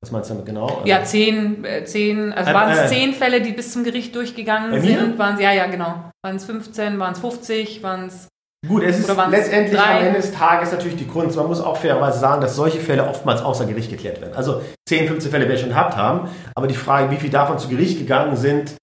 was 0.01 0.13
meinst 0.13 0.31
du 0.31 0.35
damit 0.35 0.47
genau? 0.47 0.83
Ja, 0.85 1.03
zehn, 1.03 1.65
äh, 1.65 1.85
zehn 1.85 2.33
also 2.33 2.51
äh, 2.51 2.55
waren 2.55 2.71
es 2.71 2.79
äh, 2.79 2.87
zehn 2.87 3.13
Fälle, 3.15 3.41
die 3.41 3.53
bis 3.53 3.73
zum 3.73 3.83
Gericht 3.83 4.15
durchgegangen 4.15 4.81
sind? 4.81 5.19
Waren 5.19 5.35
es, 5.35 5.41
ja, 5.41 5.53
ja, 5.53 5.67
genau. 5.67 6.11
Waren 6.23 6.37
es 6.37 6.45
15, 6.45 6.99
waren 6.99 7.15
es 7.15 7.19
50, 7.19 7.83
waren 7.83 8.07
es. 8.07 8.29
Gut, 8.67 8.83
es 8.83 8.99
ist 8.99 9.09
letztendlich 9.31 9.79
drei? 9.79 9.99
am 9.99 10.07
Ende 10.07 10.21
des 10.21 10.33
Tages 10.33 10.73
natürlich 10.73 10.97
die 10.97 11.07
Kunst. 11.07 11.37
Man 11.37 11.47
muss 11.47 11.61
auch 11.61 11.77
fairerweise 11.77 12.19
sagen, 12.19 12.41
dass 12.41 12.57
solche 12.57 12.81
Fälle 12.81 13.09
oftmals 13.09 13.41
außer 13.41 13.67
Gericht 13.67 13.91
geklärt 13.91 14.21
werden. 14.21 14.35
Also 14.35 14.63
10, 14.89 15.07
15 15.07 15.31
Fälle 15.31 15.45
werde 15.45 15.55
ich 15.55 15.61
schon 15.61 15.71
gehabt 15.71 15.97
haben, 15.97 16.29
aber 16.57 16.67
die 16.67 16.75
Frage, 16.75 17.11
wie 17.13 17.17
viele 17.17 17.33
davon 17.33 17.59
zu 17.59 17.69
Gericht 17.69 17.99
gegangen 17.99 18.37
sind, 18.37 18.75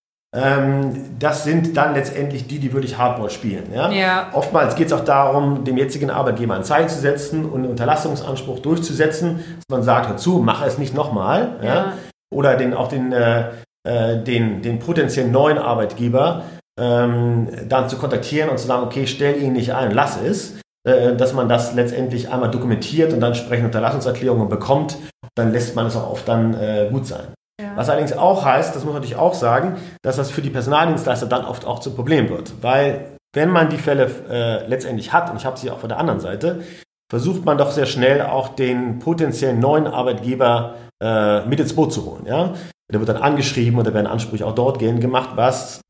das 1.19 1.45
sind 1.45 1.77
dann 1.77 1.93
letztendlich 1.93 2.45
die, 2.47 2.59
die 2.59 2.73
wirklich 2.73 2.97
Hardball 2.97 3.29
spielen. 3.29 3.71
Ja? 3.73 3.89
ja. 3.91 4.29
Oftmals 4.33 4.75
geht 4.75 4.87
es 4.87 4.93
auch 4.93 5.05
darum, 5.05 5.63
dem 5.63 5.77
jetzigen 5.77 6.09
Arbeitgeber 6.09 6.55
ein 6.55 6.63
Zeichen 6.63 6.89
zu 6.89 6.99
setzen 6.99 7.45
und 7.45 7.61
einen 7.61 7.69
Unterlassungsanspruch 7.69 8.59
durchzusetzen, 8.59 9.37
dass 9.37 9.77
man 9.77 9.83
sagt, 9.83 10.09
hör 10.09 10.17
zu, 10.17 10.39
mach 10.39 10.65
es 10.65 10.77
nicht 10.77 10.93
nochmal. 10.93 11.55
Ja. 11.61 11.75
ja? 11.75 11.93
Oder 12.33 12.57
den, 12.57 12.73
auch 12.73 12.89
den, 12.89 13.13
äh, 13.13 13.49
äh, 13.87 14.21
den, 14.21 14.61
den 14.61 14.79
potenziellen 14.79 15.31
neuen 15.31 15.57
Arbeitgeber 15.57 16.43
ähm, 16.77 17.47
dann 17.69 17.87
zu 17.87 17.97
kontaktieren 17.97 18.49
und 18.49 18.59
zu 18.59 18.67
sagen, 18.67 18.83
okay, 18.83 19.07
stell 19.07 19.41
ihn 19.41 19.53
nicht 19.53 19.73
ein, 19.73 19.91
lass 19.91 20.19
es. 20.21 20.55
Äh, 20.85 21.15
dass 21.15 21.33
man 21.33 21.49
das 21.49 21.73
letztendlich 21.73 22.29
einmal 22.29 22.51
dokumentiert 22.51 23.11
und 23.11 23.19
dann 23.19 23.31
entsprechende 23.31 23.67
Unterlassungserklärungen 23.67 24.49
bekommt, 24.49 24.97
dann 25.33 25.51
lässt 25.51 25.75
man 25.75 25.87
es 25.87 25.95
auch 25.95 26.11
oft 26.11 26.27
dann 26.27 26.53
äh, 26.53 26.89
gut 26.91 27.07
sein. 27.07 27.27
Ja. 27.61 27.71
Was 27.75 27.89
allerdings 27.89 28.13
auch 28.13 28.43
heißt, 28.43 28.75
das 28.75 28.83
muss 28.83 28.93
man 28.93 29.01
natürlich 29.01 29.15
auch 29.15 29.33
sagen, 29.33 29.77
dass 30.01 30.17
das 30.17 30.29
für 30.29 30.41
die 30.41 30.49
Personaldienstleister 30.49 31.25
dann 31.25 31.45
oft 31.45 31.65
auch 31.65 31.79
zum 31.79 31.95
Problem 31.95 32.29
wird. 32.29 32.53
Weil 32.61 33.17
wenn 33.33 33.49
man 33.49 33.69
die 33.69 33.77
Fälle 33.77 34.09
äh, 34.29 34.67
letztendlich 34.67 35.13
hat, 35.13 35.29
und 35.29 35.37
ich 35.37 35.45
habe 35.45 35.57
sie 35.57 35.69
auch 35.71 35.79
von 35.79 35.89
der 35.89 35.99
anderen 35.99 36.19
Seite, 36.19 36.63
versucht 37.09 37.45
man 37.45 37.57
doch 37.57 37.71
sehr 37.71 37.85
schnell 37.85 38.21
auch 38.21 38.49
den 38.49 38.99
potenziellen 38.99 39.59
neuen 39.59 39.87
Arbeitgeber 39.87 40.75
äh, 41.01 41.45
mit 41.45 41.59
ins 41.59 41.75
Boot 41.75 41.93
zu 41.93 42.05
holen. 42.05 42.25
Ja? 42.25 42.53
Der 42.91 42.99
wird 42.99 43.09
dann 43.09 43.21
angeschrieben 43.21 43.77
und 43.77 43.87
da 43.87 43.93
werden 43.93 44.07
Ansprüche 44.07 44.45
auch 44.45 44.55
dort 44.55 44.79
gehen 44.79 44.99
gemacht, 44.99 45.31
was 45.35 45.81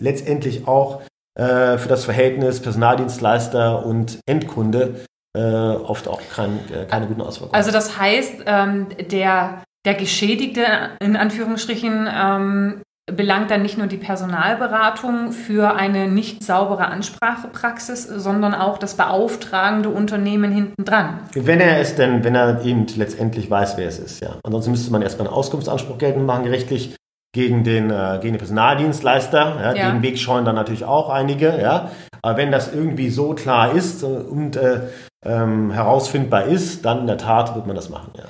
letztendlich 0.00 0.66
auch 0.66 1.02
äh, 1.38 1.78
für 1.78 1.88
das 1.88 2.04
Verhältnis 2.04 2.60
Personaldienstleister 2.60 3.84
und 3.84 4.18
Endkunde 4.26 5.04
äh, 5.36 5.40
oft 5.40 6.08
auch 6.08 6.20
kein, 6.34 6.58
äh, 6.70 6.84
keine 6.86 7.06
guten 7.06 7.22
Auswirkungen. 7.22 7.54
Also 7.54 7.70
das 7.70 7.96
heißt, 7.98 8.42
ähm, 8.46 8.88
der 9.10 9.62
der 9.84 9.94
Geschädigte 9.94 10.64
in 11.00 11.16
Anführungsstrichen 11.16 12.08
ähm, 12.12 12.82
belangt 13.10 13.50
dann 13.50 13.62
nicht 13.62 13.78
nur 13.78 13.88
die 13.88 13.96
Personalberatung 13.96 15.32
für 15.32 15.74
eine 15.74 16.06
nicht 16.06 16.44
saubere 16.44 16.86
Ansprachepraxis, 16.86 18.04
sondern 18.04 18.54
auch 18.54 18.78
das 18.78 18.94
beauftragende 18.94 19.88
Unternehmen 19.88 20.52
hinten 20.52 20.84
dran. 20.84 21.20
Wenn 21.34 21.60
er 21.60 21.80
es 21.80 21.96
denn, 21.96 22.22
wenn 22.22 22.36
er 22.36 22.64
eben 22.64 22.86
letztendlich 22.96 23.50
weiß, 23.50 23.76
wer 23.76 23.88
es 23.88 23.98
ist, 23.98 24.20
ja. 24.22 24.36
Ansonsten 24.44 24.70
müsste 24.70 24.92
man 24.92 25.02
erstmal 25.02 25.26
einen 25.26 25.36
Auskunftsanspruch 25.36 25.98
geltend 25.98 26.26
machen, 26.26 26.44
gerichtlich 26.44 26.94
gegen 27.34 27.64
den, 27.64 27.90
äh, 27.90 28.18
gegen 28.20 28.34
den 28.34 28.38
Personaldienstleister. 28.38 29.56
Ja, 29.60 29.74
ja. 29.74 29.90
Den 29.90 30.02
Weg 30.02 30.18
scheuen 30.18 30.44
dann 30.44 30.54
natürlich 30.54 30.84
auch 30.84 31.10
einige, 31.10 31.60
ja. 31.60 31.90
Aber 32.22 32.36
wenn 32.36 32.52
das 32.52 32.72
irgendwie 32.72 33.10
so 33.10 33.34
klar 33.34 33.72
ist 33.72 34.04
und 34.04 34.54
äh, 34.54 34.82
ähm, 35.24 35.72
herausfindbar 35.72 36.44
ist, 36.44 36.84
dann 36.84 37.00
in 37.00 37.06
der 37.08 37.18
Tat 37.18 37.54
wird 37.56 37.66
man 37.66 37.74
das 37.74 37.88
machen, 37.88 38.12
ja. 38.16 38.24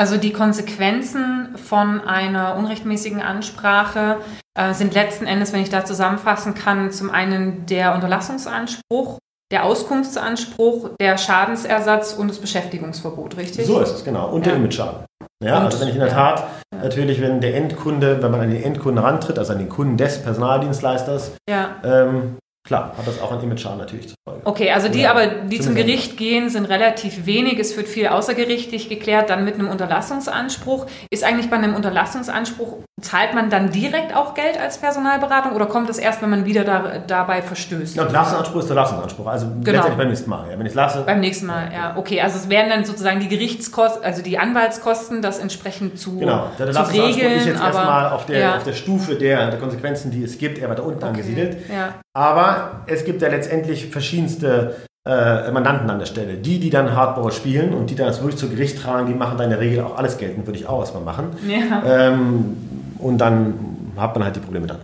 Also 0.00 0.16
die 0.16 0.32
Konsequenzen 0.32 1.58
von 1.58 2.00
einer 2.00 2.56
unrechtmäßigen 2.56 3.20
Ansprache 3.20 4.16
äh, 4.58 4.72
sind 4.72 4.94
letzten 4.94 5.26
Endes, 5.26 5.52
wenn 5.52 5.60
ich 5.60 5.68
da 5.68 5.84
zusammenfassen 5.84 6.54
kann, 6.54 6.90
zum 6.90 7.10
einen 7.10 7.66
der 7.66 7.94
Unterlassungsanspruch, 7.94 9.18
der 9.52 9.66
Auskunftsanspruch, 9.66 10.92
der 10.98 11.18
Schadensersatz 11.18 12.14
und 12.14 12.28
das 12.28 12.38
Beschäftigungsverbot, 12.38 13.36
richtig? 13.36 13.66
So 13.66 13.78
ist 13.80 13.90
es, 13.90 14.02
genau. 14.02 14.30
Und 14.30 14.46
ja. 14.46 14.52
der 14.52 14.60
Image-Schaden. 14.60 15.04
Ja, 15.44 15.58
und, 15.58 15.64
also 15.66 15.80
wenn 15.80 15.88
ich 15.88 15.94
in 15.94 16.00
der 16.00 16.08
ja. 16.08 16.14
Tat 16.14 16.48
natürlich, 16.74 17.20
wenn 17.20 17.42
der 17.42 17.54
Endkunde, 17.56 18.22
wenn 18.22 18.30
man 18.30 18.40
an 18.40 18.50
den 18.50 18.62
Endkunden 18.62 19.04
rantritt, 19.04 19.38
also 19.38 19.52
an 19.52 19.58
den 19.58 19.68
Kunden 19.68 19.98
des 19.98 20.22
Personaldienstleisters, 20.22 21.32
ja. 21.46 21.76
ähm, 21.84 22.38
Klar, 22.62 22.94
hat 22.96 23.06
das 23.06 23.20
auch 23.20 23.32
ein 23.32 23.42
Image-Schaden 23.42 23.78
natürlich 23.78 24.08
zur 24.08 24.16
Folge. 24.28 24.42
Okay, 24.44 24.70
also 24.70 24.88
die 24.88 25.00
Oder 25.00 25.10
aber, 25.10 25.26
die 25.26 25.60
zum 25.60 25.74
Gericht 25.74 26.16
gehen, 26.18 26.50
sind 26.50 26.66
relativ 26.66 27.24
wenig. 27.24 27.58
Es 27.58 27.76
wird 27.76 27.88
viel 27.88 28.08
außergerichtlich 28.08 28.88
geklärt, 28.88 29.30
dann 29.30 29.44
mit 29.44 29.54
einem 29.54 29.68
Unterlassungsanspruch. 29.68 30.86
Ist 31.10 31.24
eigentlich 31.24 31.48
bei 31.48 31.56
einem 31.56 31.74
Unterlassungsanspruch 31.74 32.84
Zahlt 33.00 33.34
man 33.34 33.50
dann 33.50 33.70
direkt 33.70 34.14
auch 34.14 34.34
Geld 34.34 34.60
als 34.60 34.78
Personalberatung 34.78 35.52
oder 35.52 35.66
kommt 35.66 35.88
es 35.88 35.98
erst, 35.98 36.20
wenn 36.22 36.30
man 36.30 36.44
wieder 36.44 36.64
da, 36.64 36.98
dabei 37.06 37.40
verstößt? 37.40 37.96
Ja, 37.96 38.04
Lassenanspruch 38.04 38.60
ist 38.60 38.68
der 38.68 38.76
Lassenanspruch. 38.76 39.26
Also 39.26 39.46
genau. 39.46 39.62
letztendlich 39.64 39.96
beim 39.96 40.08
nächsten 40.08 40.30
Mal. 40.30 40.50
Ja. 40.50 40.58
Wenn 40.58 40.66
ich 40.66 40.74
lasse. 40.74 41.02
Beim 41.02 41.20
nächsten 41.20 41.46
Mal, 41.46 41.70
ja. 41.72 41.94
Okay, 41.96 42.20
also 42.20 42.38
es 42.38 42.48
wären 42.48 42.68
dann 42.68 42.84
sozusagen 42.84 43.20
die 43.20 43.28
Gerichtskosten, 43.28 44.04
also 44.04 44.22
die 44.22 44.38
Anwaltskosten, 44.38 45.22
das 45.22 45.38
entsprechend 45.38 45.98
zu, 45.98 46.18
genau. 46.18 46.48
Der 46.58 46.72
zu 46.72 46.82
regeln. 46.92 47.32
ist 47.32 47.46
jetzt 47.46 47.62
erstmal 47.62 48.10
auf 48.10 48.26
der, 48.26 48.38
ja. 48.38 48.56
auf 48.56 48.64
der 48.64 48.74
Stufe 48.74 49.14
der, 49.14 49.50
der 49.50 49.58
Konsequenzen, 49.58 50.10
die 50.10 50.22
es 50.22 50.38
gibt, 50.38 50.58
eher 50.58 50.68
weiter 50.68 50.84
unten 50.84 50.98
okay. 50.98 51.08
angesiedelt. 51.08 51.56
Ja. 51.72 51.94
Aber 52.14 52.82
es 52.86 53.04
gibt 53.04 53.22
ja 53.22 53.28
letztendlich 53.28 53.86
verschiedenste 53.86 54.76
äh, 55.06 55.50
Mandanten 55.50 55.88
an 55.88 55.98
der 55.98 56.06
Stelle. 56.06 56.34
Die, 56.34 56.60
die 56.60 56.70
dann 56.70 56.94
Hardball 56.94 57.32
spielen 57.32 57.72
und 57.72 57.88
die 57.90 57.94
dann 57.94 58.06
das 58.06 58.20
wirklich 58.20 58.36
zu 58.36 58.50
Gericht 58.50 58.82
tragen, 58.82 59.06
die 59.06 59.14
machen 59.14 59.38
da 59.38 59.44
in 59.44 59.50
der 59.50 59.60
Regel 59.60 59.82
auch 59.82 59.96
alles 59.96 60.18
geltend, 60.18 60.46
würde 60.46 60.58
ich 60.58 60.66
auch 60.66 60.80
erstmal 60.80 61.02
machen. 61.02 61.30
Ja. 61.48 61.82
Ähm, 61.86 62.56
und 63.00 63.18
dann 63.18 63.92
hat 63.96 64.14
man 64.14 64.24
halt 64.24 64.36
die 64.36 64.40
Probleme 64.40 64.66
dann. 64.66 64.82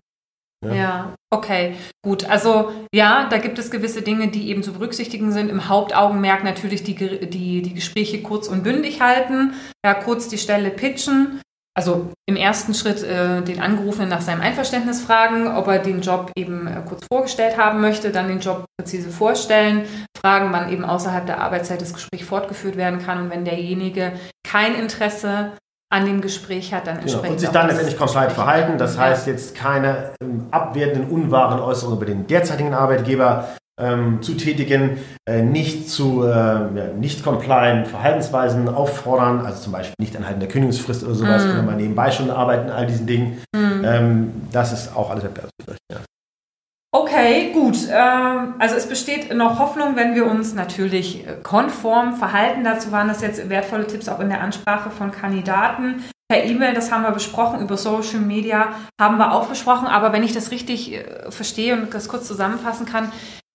Ja. 0.64 0.74
ja. 0.74 1.14
okay, 1.30 1.76
gut. 2.02 2.28
Also 2.28 2.72
ja, 2.94 3.28
da 3.28 3.38
gibt 3.38 3.58
es 3.58 3.70
gewisse 3.70 4.02
Dinge, 4.02 4.28
die 4.28 4.48
eben 4.48 4.62
zu 4.62 4.72
berücksichtigen 4.72 5.32
sind. 5.32 5.50
Im 5.50 5.68
Hauptaugenmerk 5.68 6.44
natürlich 6.44 6.82
die, 6.82 6.94
die, 6.94 7.62
die 7.62 7.74
Gespräche 7.74 8.22
kurz 8.22 8.48
und 8.48 8.62
bündig 8.62 9.00
halten, 9.00 9.54
ja, 9.84 9.94
kurz 9.94 10.28
die 10.28 10.38
Stelle 10.38 10.70
pitchen. 10.70 11.40
Also 11.76 12.10
im 12.24 12.36
ersten 12.36 12.72
Schritt 12.72 13.02
äh, 13.02 13.42
den 13.42 13.60
Angerufenen 13.60 14.08
nach 14.08 14.22
seinem 14.22 14.40
Einverständnis 14.40 15.02
fragen, 15.02 15.46
ob 15.46 15.66
er 15.66 15.78
den 15.78 16.00
Job 16.00 16.32
eben 16.34 16.66
äh, 16.66 16.82
kurz 16.88 17.04
vorgestellt 17.12 17.58
haben 17.58 17.82
möchte, 17.82 18.10
dann 18.10 18.28
den 18.28 18.40
Job 18.40 18.64
präzise 18.78 19.10
vorstellen, 19.10 19.84
fragen, 20.18 20.52
wann 20.52 20.72
eben 20.72 20.86
außerhalb 20.86 21.26
der 21.26 21.38
Arbeitszeit 21.42 21.82
das 21.82 21.92
Gespräch 21.92 22.24
fortgeführt 22.24 22.76
werden 22.76 23.04
kann 23.04 23.20
und 23.20 23.30
wenn 23.30 23.44
derjenige 23.44 24.12
kein 24.42 24.74
Interesse 24.74 25.52
an 25.92 26.04
dem 26.04 26.20
Gespräch 26.20 26.74
hat, 26.74 26.86
dann 26.86 26.98
entsprechend. 26.98 27.22
Genau. 27.22 27.32
Und 27.32 27.40
sich 27.40 27.48
dann 27.50 27.66
letztendlich 27.68 27.98
komplett 27.98 28.32
verhalten. 28.32 28.78
Das 28.78 28.98
heißt 28.98 29.26
jetzt 29.26 29.54
keine 29.54 30.12
ähm, 30.20 30.46
abwertenden, 30.50 31.10
unwahren 31.10 31.60
Äußerungen 31.60 31.98
über 31.98 32.06
den 32.06 32.26
derzeitigen 32.26 32.74
Arbeitgeber 32.74 33.56
ähm, 33.78 34.22
zu 34.22 34.34
tätigen, 34.34 34.98
äh, 35.28 35.42
nicht 35.42 35.88
zu 35.88 36.24
äh, 36.24 36.26
ja, 36.26 36.88
nicht 36.98 37.22
compliant 37.22 37.86
Verhaltensweisen 37.86 38.68
auffordern, 38.68 39.44
also 39.44 39.64
zum 39.64 39.72
Beispiel 39.72 39.94
nicht 39.98 40.16
anhalten 40.16 40.40
der 40.40 40.48
Kündigungsfrist 40.48 41.04
oder 41.04 41.14
sowas, 41.14 41.44
mm. 41.44 41.50
oder 41.50 41.62
mal 41.62 41.76
nebenbei 41.76 42.10
schon 42.10 42.30
arbeiten, 42.30 42.70
all 42.70 42.86
diesen 42.86 43.06
Dingen. 43.06 43.42
Mm. 43.54 43.84
Ähm, 43.84 44.32
das 44.50 44.72
ist 44.72 44.96
auch 44.96 45.10
alles 45.10 45.24
wettbewerbswidrig. 45.24 45.78
Ja. 45.92 45.98
Okay, 46.96 47.50
gut. 47.52 47.76
Ähm, 47.90 48.54
also 48.58 48.74
es 48.74 48.88
besteht 48.88 49.34
noch 49.34 49.58
Hoffnung, 49.58 49.96
wenn 49.96 50.14
wir 50.14 50.24
uns 50.24 50.54
natürlich 50.54 51.26
äh, 51.26 51.36
konform 51.42 52.16
verhalten. 52.16 52.64
Dazu 52.64 52.90
waren 52.90 53.08
das 53.08 53.20
jetzt 53.20 53.50
wertvolle 53.50 53.86
Tipps 53.86 54.08
auch 54.08 54.18
in 54.18 54.30
der 54.30 54.40
Ansprache 54.40 54.88
von 54.90 55.12
Kandidaten. 55.12 56.02
Per 56.26 56.44
E-Mail, 56.44 56.72
das 56.72 56.90
haben 56.90 57.02
wir 57.02 57.10
besprochen, 57.10 57.60
über 57.60 57.76
Social 57.76 58.20
Media 58.20 58.68
haben 58.98 59.18
wir 59.18 59.32
auch 59.32 59.46
besprochen. 59.46 59.86
Aber 59.86 60.14
wenn 60.14 60.22
ich 60.22 60.32
das 60.32 60.50
richtig 60.50 60.94
äh, 60.94 61.30
verstehe 61.30 61.74
und 61.74 61.92
das 61.92 62.08
kurz 62.08 62.26
zusammenfassen 62.26 62.86
kann, 62.86 63.12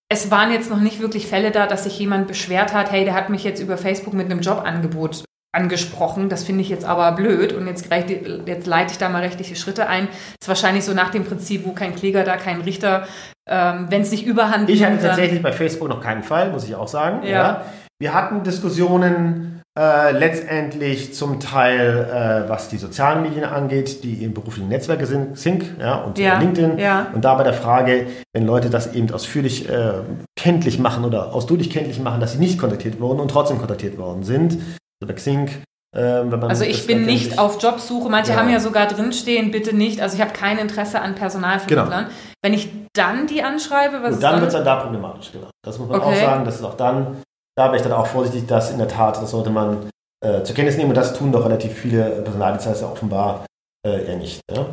es 0.08 0.30
waren 0.30 0.52
jetzt 0.52 0.70
noch 0.70 0.80
nicht 0.80 1.00
wirklich 1.00 1.26
Fälle 1.26 1.50
da, 1.50 1.66
dass 1.66 1.86
sich 1.86 1.98
jemand 1.98 2.28
beschwert 2.28 2.76
hat, 2.76 2.92
hey, 2.92 3.06
der 3.06 3.16
hat 3.16 3.32
mich 3.32 3.44
jetzt 3.44 3.60
über 3.60 3.76
Facebook 3.76 4.14
mit 4.14 4.30
einem 4.30 4.42
Jobangebot 4.42 5.24
angesprochen. 5.52 6.30
Das 6.30 6.44
finde 6.44 6.62
ich 6.62 6.70
jetzt 6.70 6.86
aber 6.86 7.12
blöd 7.12 7.54
und 7.54 7.68
jetzt, 7.68 7.90
jetzt 7.92 8.68
leite 8.68 8.92
ich 8.92 8.98
da 8.98 9.10
mal 9.10 9.22
rechtliche 9.22 9.56
Schritte 9.56 9.88
ein. 9.88 10.08
Das 10.08 10.44
ist 10.44 10.48
wahrscheinlich 10.48 10.84
so 10.84 10.94
nach 10.94 11.10
dem 11.10 11.26
Prinzip, 11.26 11.66
wo 11.66 11.74
kein 11.74 11.96
Kläger, 11.96 12.24
da 12.24 12.38
kein 12.38 12.62
Richter, 12.62 13.08
ähm, 13.50 13.88
wenn 13.90 14.02
es 14.02 14.12
nicht 14.12 14.26
überhand 14.26 14.70
Ich 14.70 14.84
hatte 14.84 15.00
tatsächlich 15.00 15.42
bei 15.42 15.52
Facebook 15.52 15.90
noch 15.90 16.02
keinen 16.02 16.24
Fall, 16.24 16.52
muss 16.52 16.64
ich 16.66 16.76
auch 16.76 16.88
sagen. 16.88 17.24
Ja. 17.24 17.30
ja. 17.30 17.66
Wir 18.00 18.14
hatten 18.14 18.44
Diskussionen 18.44 19.62
äh, 19.78 20.12
letztendlich 20.12 21.14
zum 21.14 21.40
Teil, 21.40 22.10
äh, 22.46 22.50
was 22.50 22.68
die 22.68 22.78
sozialen 22.78 23.22
Medien 23.22 23.46
angeht, 23.46 24.04
die 24.04 24.24
im 24.24 24.34
beruflichen 24.34 24.68
Netzwerke 24.68 25.06
sind, 25.06 25.38
Sync 25.38 25.64
ja, 25.80 25.96
und 25.96 26.18
ja, 26.18 26.40
LinkedIn. 26.40 26.78
Ja. 26.78 27.08
Und 27.14 27.24
da 27.24 27.36
bei 27.36 27.44
der 27.44 27.54
Frage, 27.54 28.08
wenn 28.34 28.46
Leute 28.46 28.70
das 28.70 28.94
eben 28.94 29.12
ausführlich 29.14 29.70
äh, 29.70 29.94
kenntlich 30.36 30.78
machen 30.78 31.06
oder 31.06 31.34
ausdrücklich 31.34 31.70
kenntlich 31.70 32.02
machen, 32.02 32.20
dass 32.20 32.34
sie 32.34 32.40
nicht 32.40 32.60
kontaktiert 32.60 33.00
wurden 33.00 33.20
und 33.20 33.30
trotzdem 33.32 33.60
kontaktiert 33.60 33.98
worden 33.98 34.24
sind, 34.24 34.58
oder 35.02 35.14
Xing. 35.14 35.50
Ähm, 35.96 36.34
also 36.44 36.64
ich 36.64 36.88
bin 36.88 37.06
nicht 37.06 37.38
auf 37.38 37.62
Jobsuche. 37.62 38.10
Manche 38.10 38.32
ja. 38.32 38.38
haben 38.38 38.50
ja 38.50 38.60
sogar 38.60 38.88
drinstehen, 38.88 39.52
bitte 39.52 39.76
nicht. 39.76 40.02
Also 40.02 40.16
ich 40.16 40.22
habe 40.22 40.32
kein 40.32 40.58
Interesse 40.58 41.02
an 41.02 41.16
Personalvermittlern. 41.16 42.06
Genau. 42.06 42.16
Wenn 42.42 42.54
ich 42.54 42.70
dann 42.94 43.28
die 43.28 43.44
anschreibe, 43.44 44.02
was 44.02 44.16
ist 44.16 44.24
dann? 44.24 44.34
Dann 44.34 44.42
wird 44.42 44.50
es 44.50 44.56
dann 44.56 44.66
da 44.66 44.76
problematisch, 44.78 45.32
genau. 45.32 45.50
Das 45.64 45.78
muss 45.78 45.90
man 45.90 46.00
okay. 46.00 46.10
auch 46.10 46.16
sagen. 46.16 46.46
Das 46.46 46.56
ist 46.56 46.64
auch 46.64 46.76
dann, 46.76 47.22
da 47.58 47.68
bin 47.68 47.76
ich 47.76 47.82
dann 47.82 47.92
auch 47.92 48.08
vorsichtig, 48.08 48.48
dass 48.48 48.72
in 48.72 48.78
der 48.78 48.88
Tat, 48.88 49.22
das 49.22 49.32
sollte 49.32 49.50
man 49.50 49.90
äh, 50.24 50.44
zur 50.44 50.56
Kenntnis 50.56 50.78
nehmen. 50.78 50.90
Und 50.90 50.96
das 50.96 51.14
tun 51.14 51.32
doch 51.32 51.44
relativ 51.44 51.74
viele 51.74 52.22
Personaldienstleister 52.22 52.92
offenbar 52.92 53.46
äh, 53.86 54.06
eher 54.06 54.18
nicht. 54.18 54.40
Ja? 54.50 54.66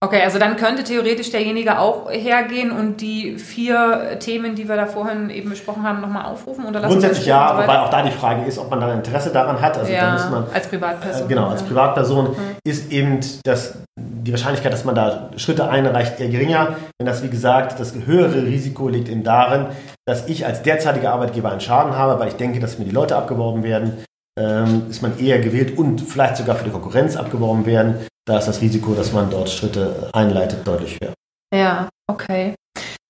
Okay, 0.00 0.22
also 0.22 0.38
dann 0.38 0.54
könnte 0.54 0.84
theoretisch 0.84 1.32
derjenige 1.32 1.80
auch 1.80 2.08
hergehen 2.08 2.70
und 2.70 3.00
die 3.00 3.36
vier 3.36 4.18
Themen, 4.20 4.54
die 4.54 4.68
wir 4.68 4.76
da 4.76 4.86
vorhin 4.86 5.28
eben 5.28 5.50
besprochen 5.50 5.82
haben, 5.82 6.00
nochmal 6.00 6.26
aufrufen? 6.26 6.66
Oder 6.66 6.82
Grundsätzlich 6.82 7.26
ja, 7.26 7.48
so 7.56 7.62
wobei 7.62 7.80
auch 7.80 7.90
da 7.90 8.02
die 8.02 8.12
Frage 8.12 8.44
ist, 8.44 8.58
ob 8.58 8.70
man 8.70 8.80
dann 8.80 8.98
Interesse 8.98 9.32
daran 9.32 9.60
hat. 9.60 9.76
Also 9.76 9.92
ja, 9.92 10.12
muss 10.12 10.30
man, 10.30 10.46
als 10.54 10.68
Privatperson. 10.68 11.24
Äh, 11.24 11.28
genau, 11.28 11.48
als 11.48 11.64
Privatperson 11.64 12.28
mhm. 12.30 12.36
ist 12.62 12.92
eben 12.92 13.18
das, 13.42 13.74
die 13.98 14.30
Wahrscheinlichkeit, 14.30 14.72
dass 14.72 14.84
man 14.84 14.94
da 14.94 15.30
Schritte 15.36 15.68
einreicht, 15.68 16.20
eher 16.20 16.28
geringer. 16.28 16.76
Wenn 17.00 17.06
das, 17.06 17.24
wie 17.24 17.28
gesagt, 17.28 17.80
das 17.80 17.92
höhere 18.06 18.44
Risiko 18.44 18.88
liegt 18.88 19.08
eben 19.08 19.24
darin, 19.24 19.66
dass 20.06 20.28
ich 20.28 20.46
als 20.46 20.62
derzeitiger 20.62 21.12
Arbeitgeber 21.12 21.50
einen 21.50 21.60
Schaden 21.60 21.96
habe, 21.96 22.20
weil 22.20 22.28
ich 22.28 22.36
denke, 22.36 22.60
dass 22.60 22.78
mir 22.78 22.84
die 22.84 22.92
Leute 22.92 23.16
abgeworben 23.16 23.64
werden, 23.64 23.98
ähm, 24.38 24.86
ist 24.88 25.02
man 25.02 25.18
eher 25.18 25.40
gewählt 25.40 25.76
und 25.76 26.00
vielleicht 26.00 26.36
sogar 26.36 26.54
für 26.54 26.62
die 26.62 26.70
Konkurrenz 26.70 27.16
abgeworben 27.16 27.66
werden 27.66 28.06
da 28.28 28.38
ist 28.38 28.46
das 28.46 28.60
Risiko, 28.60 28.94
dass 28.94 29.12
man 29.12 29.30
dort 29.30 29.48
Schritte 29.48 30.10
einleitet, 30.12 30.66
deutlich 30.66 30.98
höher. 31.00 31.14
Ja, 31.54 31.88
okay. 32.06 32.54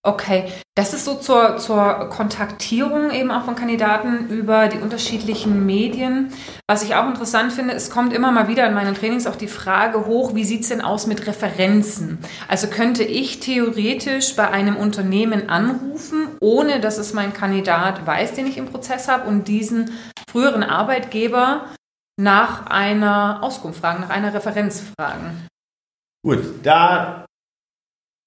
Okay, 0.06 0.44
das 0.76 0.94
ist 0.94 1.04
so 1.04 1.16
zur, 1.16 1.58
zur 1.58 2.08
Kontaktierung 2.08 3.10
eben 3.10 3.32
auch 3.32 3.44
von 3.44 3.56
Kandidaten 3.56 4.28
über 4.28 4.68
die 4.68 4.78
unterschiedlichen 4.78 5.66
Medien. 5.66 6.32
Was 6.68 6.84
ich 6.84 6.94
auch 6.94 7.08
interessant 7.08 7.52
finde, 7.52 7.74
es 7.74 7.90
kommt 7.90 8.12
immer 8.12 8.30
mal 8.30 8.46
wieder 8.46 8.66
in 8.66 8.74
meinen 8.74 8.94
Trainings 8.94 9.26
auch 9.26 9.34
die 9.34 9.48
Frage 9.48 10.06
hoch, 10.06 10.36
wie 10.36 10.44
sieht 10.44 10.62
es 10.62 10.68
denn 10.68 10.80
aus 10.80 11.08
mit 11.08 11.26
Referenzen? 11.26 12.18
Also 12.46 12.68
könnte 12.68 13.02
ich 13.02 13.40
theoretisch 13.40 14.36
bei 14.36 14.48
einem 14.48 14.76
Unternehmen 14.76 15.50
anrufen, 15.50 16.28
ohne 16.40 16.80
dass 16.80 16.96
es 16.96 17.12
mein 17.12 17.32
Kandidat 17.32 18.06
weiß, 18.06 18.34
den 18.34 18.46
ich 18.46 18.56
im 18.56 18.66
Prozess 18.66 19.08
habe 19.08 19.28
und 19.28 19.48
diesen 19.48 19.90
früheren 20.30 20.62
Arbeitgeber 20.62 21.66
nach 22.18 22.66
einer 22.66 23.42
Auskunft 23.42 23.80
fragen, 23.80 24.00
nach 24.02 24.10
einer 24.10 24.34
Referenz 24.34 24.82
fragen. 24.98 25.46
Gut, 26.24 26.40
da 26.62 27.24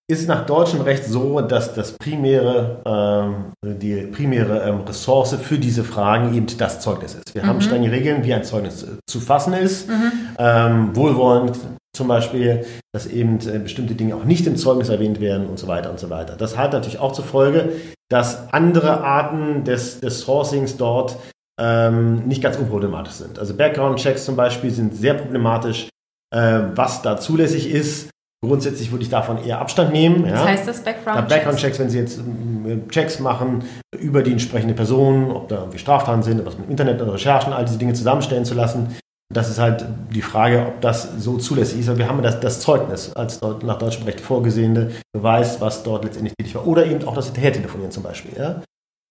ist 0.09 0.27
nach 0.27 0.45
deutschem 0.45 0.81
Recht 0.81 1.05
so, 1.05 1.39
dass 1.41 1.73
das 1.73 1.93
primäre, 1.93 2.81
ähm, 2.85 3.79
die 3.79 4.07
primäre 4.07 4.61
ähm, 4.63 4.81
Ressource 4.81 5.35
für 5.35 5.57
diese 5.57 5.83
Fragen 5.83 6.33
eben 6.33 6.47
das 6.57 6.81
Zeugnis 6.81 7.15
ist. 7.15 7.33
Wir 7.33 7.43
mhm. 7.43 7.47
haben 7.47 7.61
strenge 7.61 7.91
Regeln, 7.91 8.23
wie 8.23 8.33
ein 8.33 8.43
Zeugnis 8.43 8.83
äh, 8.83 8.87
zu 9.07 9.19
fassen 9.19 9.53
ist. 9.53 9.89
Mhm. 9.89 10.11
Ähm, 10.37 10.95
wohlwollend 10.95 11.57
zum 11.95 12.07
Beispiel, 12.07 12.65
dass 12.93 13.07
eben 13.07 13.39
äh, 13.47 13.59
bestimmte 13.59 13.95
Dinge 13.95 14.15
auch 14.15 14.25
nicht 14.25 14.47
im 14.47 14.55
Zeugnis 14.55 14.89
erwähnt 14.89 15.19
werden 15.19 15.47
und 15.47 15.59
so 15.59 15.67
weiter 15.67 15.91
und 15.91 15.99
so 15.99 16.09
weiter. 16.09 16.35
Das 16.35 16.57
hat 16.57 16.73
natürlich 16.73 16.99
auch 16.99 17.11
zur 17.11 17.25
Folge, 17.25 17.73
dass 18.09 18.51
andere 18.53 19.01
Arten 19.01 19.63
des, 19.63 19.99
des 19.99 20.21
Sourcings 20.21 20.77
dort 20.77 21.17
ähm, 21.59 22.27
nicht 22.27 22.41
ganz 22.41 22.57
unproblematisch 22.57 23.13
sind. 23.13 23.39
Also 23.39 23.55
Background-Checks 23.55 24.25
zum 24.25 24.35
Beispiel 24.35 24.71
sind 24.71 24.95
sehr 24.95 25.13
problematisch, 25.13 25.89
äh, 26.33 26.59
was 26.75 27.01
da 27.01 27.17
zulässig 27.17 27.69
ist. 27.69 28.09
Grundsätzlich 28.43 28.91
würde 28.91 29.03
ich 29.03 29.09
davon 29.09 29.43
eher 29.43 29.59
Abstand 29.59 29.91
nehmen. 29.91 30.23
Was 30.23 30.31
ja. 30.31 30.45
heißt 30.45 30.67
das 30.67 30.83
Background-Checks? 30.83 31.29
Background-Checks, 31.29 31.79
wenn 31.79 31.89
Sie 31.89 31.99
jetzt 31.99 32.19
äh, 32.19 32.87
Checks 32.89 33.19
machen 33.19 33.63
über 33.99 34.23
die 34.23 34.31
entsprechende 34.31 34.73
Person, 34.73 35.31
ob 35.31 35.47
da 35.49 35.59
irgendwie 35.59 35.77
Straftaten 35.77 36.23
sind, 36.23 36.43
was 36.45 36.57
mit 36.57 36.69
Internet 36.69 37.01
oder 37.01 37.13
Recherchen, 37.13 37.53
all 37.53 37.65
diese 37.65 37.77
Dinge 37.77 37.93
zusammenstellen 37.93 38.45
zu 38.45 38.55
lassen. 38.55 38.95
Das 39.31 39.49
ist 39.49 39.59
halt 39.59 39.85
die 40.13 40.21
Frage, 40.21 40.65
ob 40.67 40.81
das 40.81 41.09
so 41.19 41.37
zulässig 41.37 41.79
ist. 41.79 41.89
Aber 41.89 41.99
wir 41.99 42.09
haben 42.09 42.21
das, 42.21 42.39
das 42.39 42.59
Zeugnis 42.59 43.13
als 43.13 43.39
dort 43.39 43.63
nach 43.63 43.77
deutschem 43.77 44.03
Recht 44.03 44.19
vorgesehene 44.19 44.91
Beweis, 45.13 45.61
was 45.61 45.83
dort 45.83 46.03
letztendlich 46.03 46.33
tätig 46.37 46.55
war. 46.55 46.67
Oder 46.67 46.85
eben 46.85 47.07
auch 47.07 47.13
das 47.13 47.27
Hinterhertelefonieren 47.27 47.91
zum 47.91 48.03
Beispiel. 48.03 48.37
Ja. 48.37 48.61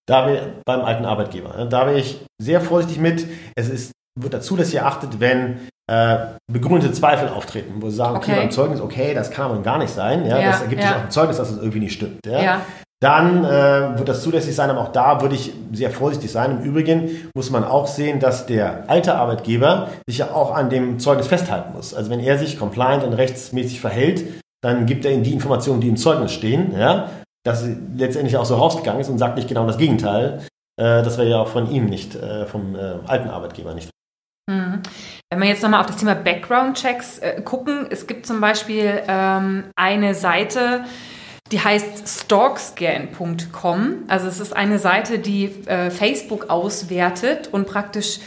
Da 0.07 0.27
wir 0.27 0.55
beim 0.65 0.81
alten 0.81 1.05
Arbeitgeber. 1.05 1.65
Da 1.65 1.85
wäre 1.85 1.99
ich 1.99 2.23
sehr 2.41 2.61
vorsichtig 2.61 2.99
mit. 2.99 3.27
Es 3.55 3.69
ist, 3.69 3.91
wird 4.19 4.33
dazu 4.33 4.55
zulässig 4.55 4.75
erachtet, 4.75 5.19
wenn 5.19 5.59
äh, 5.91 6.17
begründete 6.51 6.93
Zweifel 6.93 7.29
auftreten, 7.29 7.81
wo 7.81 7.89
sie 7.89 7.97
sagen, 7.97 8.17
okay, 8.17 8.31
okay 8.31 8.39
beim 8.41 8.51
Zeugnis, 8.51 8.81
okay, 8.81 9.13
das 9.13 9.31
kann 9.31 9.51
aber 9.51 9.61
gar 9.61 9.77
nicht 9.77 9.93
sein. 9.93 10.25
Ja, 10.25 10.39
ja 10.39 10.51
das 10.51 10.61
ergibt 10.61 10.81
ja. 10.81 10.87
sich 10.87 10.97
auch 10.97 11.03
ein 11.03 11.11
Zeugnis, 11.11 11.37
dass 11.37 11.49
es 11.49 11.55
das 11.55 11.63
irgendwie 11.63 11.79
nicht 11.79 11.93
stimmt. 11.93 12.25
Ja. 12.25 12.41
ja. 12.41 12.61
Dann 13.01 13.43
äh, 13.43 13.97
wird 13.97 14.07
das 14.07 14.21
zulässig 14.21 14.55
sein, 14.55 14.69
aber 14.69 14.81
auch 14.81 14.91
da 14.91 15.21
würde 15.21 15.33
ich 15.33 15.53
sehr 15.73 15.89
vorsichtig 15.89 16.31
sein. 16.31 16.51
Im 16.51 16.63
Übrigen 16.63 17.29
muss 17.35 17.49
man 17.49 17.63
auch 17.63 17.87
sehen, 17.87 18.19
dass 18.19 18.45
der 18.45 18.89
alte 18.89 19.15
Arbeitgeber 19.15 19.89
sich 20.07 20.19
ja 20.19 20.31
auch 20.31 20.55
an 20.55 20.69
dem 20.69 20.99
Zeugnis 20.99 21.27
festhalten 21.27 21.73
muss. 21.73 21.95
Also 21.95 22.11
wenn 22.11 22.19
er 22.19 22.37
sich 22.37 22.59
compliant 22.59 23.03
und 23.03 23.13
rechtsmäßig 23.13 23.81
verhält, 23.81 24.23
dann 24.63 24.85
gibt 24.85 25.03
er 25.03 25.11
ihnen 25.11 25.23
die 25.23 25.33
Informationen, 25.33 25.81
die 25.81 25.89
im 25.89 25.97
Zeugnis 25.97 26.31
stehen. 26.31 26.73
Ja? 26.77 27.09
Dass 27.43 27.65
letztendlich 27.95 28.37
auch 28.37 28.45
so 28.45 28.55
rausgegangen 28.55 29.01
ist 29.01 29.09
und 29.09 29.17
sagt 29.17 29.35
nicht 29.35 29.47
genau 29.47 29.65
das 29.65 29.77
Gegenteil. 29.77 30.41
Äh, 30.77 31.03
das 31.03 31.17
wäre 31.17 31.29
ja 31.29 31.39
auch 31.39 31.47
von 31.47 31.69
ihm 31.71 31.85
nicht, 31.85 32.15
äh, 32.15 32.45
vom 32.45 32.75
äh, 32.75 32.99
alten 33.05 33.29
Arbeitgeber 33.29 33.73
nicht. 33.73 33.89
Mhm. 34.49 34.81
Wenn 35.29 35.39
wir 35.39 35.47
jetzt 35.47 35.63
nochmal 35.63 35.81
auf 35.81 35.87
das 35.87 35.97
Thema 35.97 36.15
Background-Checks 36.15 37.21
gucken, 37.45 37.87
es 37.89 38.07
gibt 38.07 38.25
zum 38.25 38.41
Beispiel 38.41 39.01
ähm, 39.07 39.65
eine 39.75 40.13
Seite, 40.13 40.83
die 41.51 41.59
heißt 41.59 42.07
stalkscan.com. 42.07 44.05
Also 44.07 44.27
es 44.27 44.39
ist 44.39 44.55
eine 44.55 44.79
Seite, 44.79 45.19
die 45.19 45.47
Facebook 45.89 46.49
auswertet 46.49 47.49
und 47.51 47.67
praktisch 47.67 48.19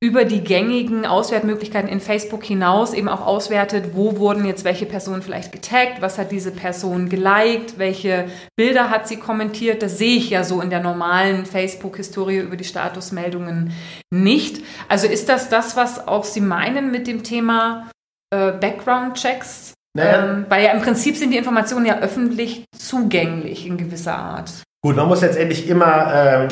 über 0.00 0.24
die 0.24 0.44
gängigen 0.44 1.04
Auswertmöglichkeiten 1.06 1.88
in 1.88 2.00
Facebook 2.00 2.44
hinaus 2.44 2.94
eben 2.94 3.08
auch 3.08 3.26
auswertet, 3.26 3.90
wo 3.94 4.18
wurden 4.18 4.44
jetzt 4.44 4.62
welche 4.62 4.86
Personen 4.86 5.22
vielleicht 5.22 5.50
getaggt, 5.50 6.00
was 6.00 6.18
hat 6.18 6.30
diese 6.30 6.52
Person 6.52 7.08
geliked, 7.08 7.78
welche 7.78 8.26
Bilder 8.56 8.90
hat 8.90 9.08
sie 9.08 9.16
kommentiert. 9.16 9.82
Das 9.82 9.98
sehe 9.98 10.16
ich 10.16 10.30
ja 10.30 10.44
so 10.44 10.60
in 10.60 10.70
der 10.70 10.80
normalen 10.80 11.46
Facebook-Historie 11.46 12.38
über 12.38 12.56
die 12.56 12.64
Statusmeldungen 12.64 13.72
nicht. 14.10 14.62
Also 14.88 15.08
ist 15.08 15.28
das 15.28 15.48
das, 15.48 15.76
was 15.76 16.06
auch 16.06 16.24
Sie 16.24 16.40
meinen 16.40 16.92
mit 16.92 17.08
dem 17.08 17.24
Thema 17.24 17.90
äh, 18.32 18.52
Background-Checks? 18.52 19.74
Naja. 19.96 20.32
Ähm, 20.32 20.46
weil 20.48 20.64
ja 20.64 20.70
im 20.72 20.82
Prinzip 20.82 21.16
sind 21.16 21.32
die 21.32 21.38
Informationen 21.38 21.86
ja 21.86 21.98
öffentlich 21.98 22.66
zugänglich 22.76 23.66
in 23.66 23.76
gewisser 23.76 24.16
Art. 24.16 24.52
Gut, 24.80 24.94
man 24.94 25.08
muss 25.08 25.22
letztendlich 25.22 25.68
immer 25.68 26.14
ähm, 26.14 26.48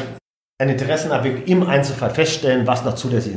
eine 0.59 0.72
Interessenabwägung 0.72 1.44
im 1.44 1.68
Einzelfall 1.68 2.11
feststellen, 2.11 2.66
was 2.66 2.84
noch 2.84 2.94
zulässig 2.94 3.36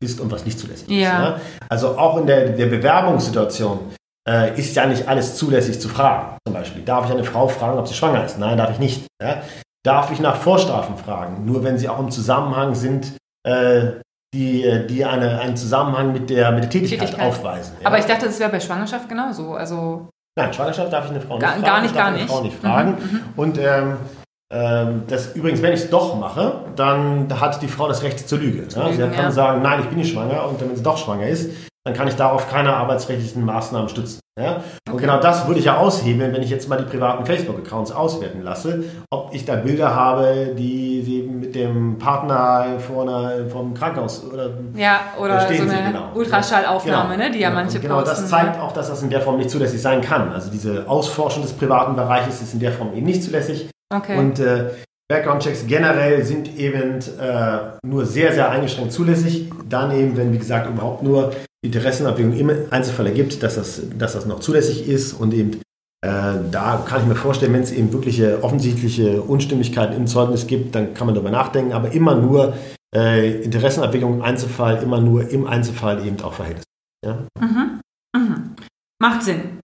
ist 0.00 0.20
und 0.20 0.30
was 0.30 0.44
nicht 0.44 0.58
zulässig 0.58 0.88
ja. 0.88 0.96
ist. 0.96 1.08
Ja? 1.08 1.40
Also 1.68 1.98
auch 1.98 2.18
in 2.18 2.26
der, 2.26 2.50
der 2.50 2.66
Bewerbungssituation 2.66 3.80
äh, 4.28 4.58
ist 4.58 4.76
ja 4.76 4.86
nicht 4.86 5.08
alles 5.08 5.36
zulässig 5.36 5.80
zu 5.80 5.88
fragen. 5.88 6.36
Zum 6.46 6.54
Beispiel, 6.54 6.82
darf 6.82 7.06
ich 7.06 7.12
eine 7.12 7.24
Frau 7.24 7.48
fragen, 7.48 7.78
ob 7.78 7.88
sie 7.88 7.94
schwanger 7.94 8.24
ist? 8.24 8.38
Nein, 8.38 8.58
darf 8.58 8.70
ich 8.70 8.78
nicht. 8.78 9.06
Ja? 9.22 9.42
Darf 9.82 10.10
ich 10.10 10.20
nach 10.20 10.36
Vorstrafen 10.36 10.98
fragen? 10.98 11.46
Nur 11.46 11.64
wenn 11.64 11.78
sie 11.78 11.88
auch 11.88 11.98
im 11.98 12.10
Zusammenhang 12.10 12.74
sind, 12.74 13.16
äh, 13.46 13.92
die, 14.34 14.62
äh, 14.64 14.86
die 14.86 15.06
eine, 15.06 15.40
einen 15.40 15.56
Zusammenhang 15.56 16.12
mit 16.12 16.28
der, 16.28 16.52
mit 16.52 16.64
der 16.64 16.70
Tätigkeit, 16.70 17.00
Tätigkeit. 17.00 17.26
aufweisen. 17.26 17.76
Ja? 17.80 17.86
Aber 17.86 17.98
ich 17.98 18.04
dachte, 18.04 18.26
das 18.26 18.38
wäre 18.38 18.50
bei 18.50 18.60
Schwangerschaft 18.60 19.08
genauso. 19.08 19.54
Also 19.54 20.08
Nein, 20.38 20.52
Schwangerschaft 20.52 20.92
darf 20.92 21.06
ich 21.06 21.10
eine 21.10 21.20
Frau 21.20 21.34
nicht 21.34 21.42
gar, 21.42 21.52
fragen. 21.52 21.64
Gar 21.64 21.80
nicht, 21.80 21.94
gar 21.94 22.10
nicht. 22.10 22.28
Frau 22.28 22.42
nicht 22.42 22.58
fragen. 22.58 22.90
Mhm, 22.90 23.10
mhm. 23.12 23.22
Und 23.36 23.58
ähm, 23.58 23.96
ähm, 24.50 25.02
das, 25.08 25.34
übrigens, 25.34 25.60
wenn 25.62 25.74
ich 25.74 25.80
es 25.80 25.90
doch 25.90 26.18
mache, 26.18 26.60
dann 26.74 27.28
hat 27.38 27.60
die 27.60 27.68
Frau 27.68 27.86
das 27.86 28.02
Recht 28.02 28.28
zur 28.28 28.38
Lüge. 28.38 28.66
Ja? 28.74 28.90
Sie 28.90 28.98
kann 28.98 29.12
ja. 29.12 29.30
sagen, 29.30 29.62
nein, 29.62 29.80
ich 29.80 29.86
bin 29.86 29.98
nicht 29.98 30.12
schwanger 30.12 30.48
und 30.48 30.60
wenn 30.60 30.74
sie 30.74 30.82
doch 30.82 30.96
schwanger 30.96 31.26
ist, 31.28 31.50
dann 31.84 31.94
kann 31.94 32.08
ich 32.08 32.16
darauf 32.16 32.50
keine 32.50 32.74
arbeitsrechtlichen 32.74 33.44
Maßnahmen 33.44 33.88
stützen. 33.88 34.20
Ja? 34.38 34.56
Und 34.88 34.94
okay. 34.94 35.00
genau 35.02 35.20
das 35.20 35.46
würde 35.46 35.58
ich 35.58 35.66
ja 35.66 35.78
aushebeln, 35.78 36.32
wenn 36.32 36.42
ich 36.42 36.50
jetzt 36.50 36.68
mal 36.68 36.76
die 36.76 36.84
privaten 36.84 37.26
Facebook-Accounts 37.26 37.92
auswerten 37.92 38.42
lasse, 38.42 38.84
ob 39.10 39.34
ich 39.34 39.44
da 39.44 39.56
Bilder 39.56 39.94
habe, 39.94 40.54
die 40.56 41.02
sie 41.02 41.22
mit 41.22 41.54
dem 41.54 41.98
Partner 41.98 42.78
vor 42.78 43.02
einer, 43.02 43.48
vom 43.48 43.74
Krankenhaus 43.74 44.24
oder 44.24 44.50
ja 44.74 45.00
oder 45.20 45.40
so 45.40 45.62
eine 45.62 45.92
genau. 45.92 46.08
Ultraschallaufnahme, 46.14 47.14
genau. 47.14 47.24
ne, 47.24 47.30
die 47.32 47.40
ja 47.40 47.48
genau. 47.48 47.60
manche 47.60 47.80
Genau, 47.80 48.02
das 48.02 48.28
zeigt 48.28 48.60
auch, 48.60 48.72
dass 48.72 48.88
das 48.88 49.02
in 49.02 49.10
der 49.10 49.20
Form 49.20 49.38
nicht 49.38 49.50
zulässig 49.50 49.82
sein 49.82 50.00
kann. 50.00 50.32
Also 50.32 50.50
diese 50.50 50.88
Ausforschung 50.88 51.42
des 51.42 51.52
privaten 51.52 51.96
Bereiches 51.96 52.40
ist 52.40 52.54
in 52.54 52.60
der 52.60 52.72
Form 52.72 52.94
eben 52.94 53.06
nicht 53.06 53.22
zulässig. 53.22 53.68
Okay. 53.94 54.18
Und 54.18 54.38
äh, 54.38 54.70
Background-Checks 55.08 55.66
generell 55.66 56.24
sind 56.24 56.58
eben 56.58 56.98
äh, 57.18 57.58
nur 57.86 58.04
sehr, 58.04 58.32
sehr 58.32 58.50
eingeschränkt 58.50 58.92
zulässig. 58.92 59.50
Dann 59.68 59.90
eben, 59.92 60.16
wenn, 60.16 60.32
wie 60.32 60.38
gesagt, 60.38 60.68
überhaupt 60.68 61.02
nur 61.02 61.32
Interessenabwägung 61.64 62.34
im 62.34 62.50
Einzelfall 62.70 63.06
ergibt, 63.06 63.42
dass 63.42 63.54
das, 63.54 63.82
dass 63.96 64.12
das 64.12 64.26
noch 64.26 64.40
zulässig 64.40 64.86
ist 64.86 65.14
und 65.14 65.32
eben 65.32 65.60
äh, 66.00 66.34
da 66.52 66.84
kann 66.86 67.02
ich 67.02 67.08
mir 67.08 67.16
vorstellen, 67.16 67.52
wenn 67.54 67.62
es 67.62 67.72
eben 67.72 67.92
wirkliche 67.92 68.44
offensichtliche 68.44 69.20
Unstimmigkeiten 69.20 69.96
im 69.96 70.06
Zeugnis 70.06 70.46
gibt, 70.46 70.74
dann 70.74 70.94
kann 70.94 71.06
man 71.06 71.14
darüber 71.14 71.30
nachdenken, 71.30 71.72
aber 71.72 71.90
immer 71.90 72.14
nur 72.14 72.54
äh, 72.94 73.42
Interessenabwägung 73.42 74.14
im 74.14 74.22
Einzelfall, 74.22 74.80
immer 74.82 75.00
nur 75.00 75.28
im 75.28 75.46
Einzelfall 75.46 76.06
eben 76.06 76.20
auch 76.20 76.34
Verhältnis. 76.34 76.64
Ja? 77.04 77.26
Mhm. 77.40 77.80
Mhm. 78.16 78.56
Macht 79.02 79.24
Sinn. 79.24 79.58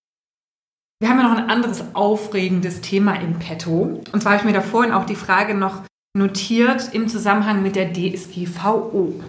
Wir 1.01 1.09
haben 1.09 1.19
ja 1.19 1.29
noch 1.29 1.37
ein 1.37 1.51
anderes 1.51 1.85
aufregendes 1.95 2.81
Thema 2.81 3.15
im 3.15 3.39
Petto. 3.39 4.01
Und 4.13 4.23
zwar 4.23 4.33
habe 4.33 4.41
ich 4.41 4.45
mir 4.45 4.53
da 4.53 4.61
vorhin 4.61 4.93
auch 4.93 5.07
die 5.07 5.17
Frage 5.17 5.55
noch 5.55 5.83
notiert 6.17 6.95
im 6.95 7.09
Zusammenhang 7.09 7.63
mit 7.63 7.77
der 7.77 7.93
DSGVO. 7.93 9.21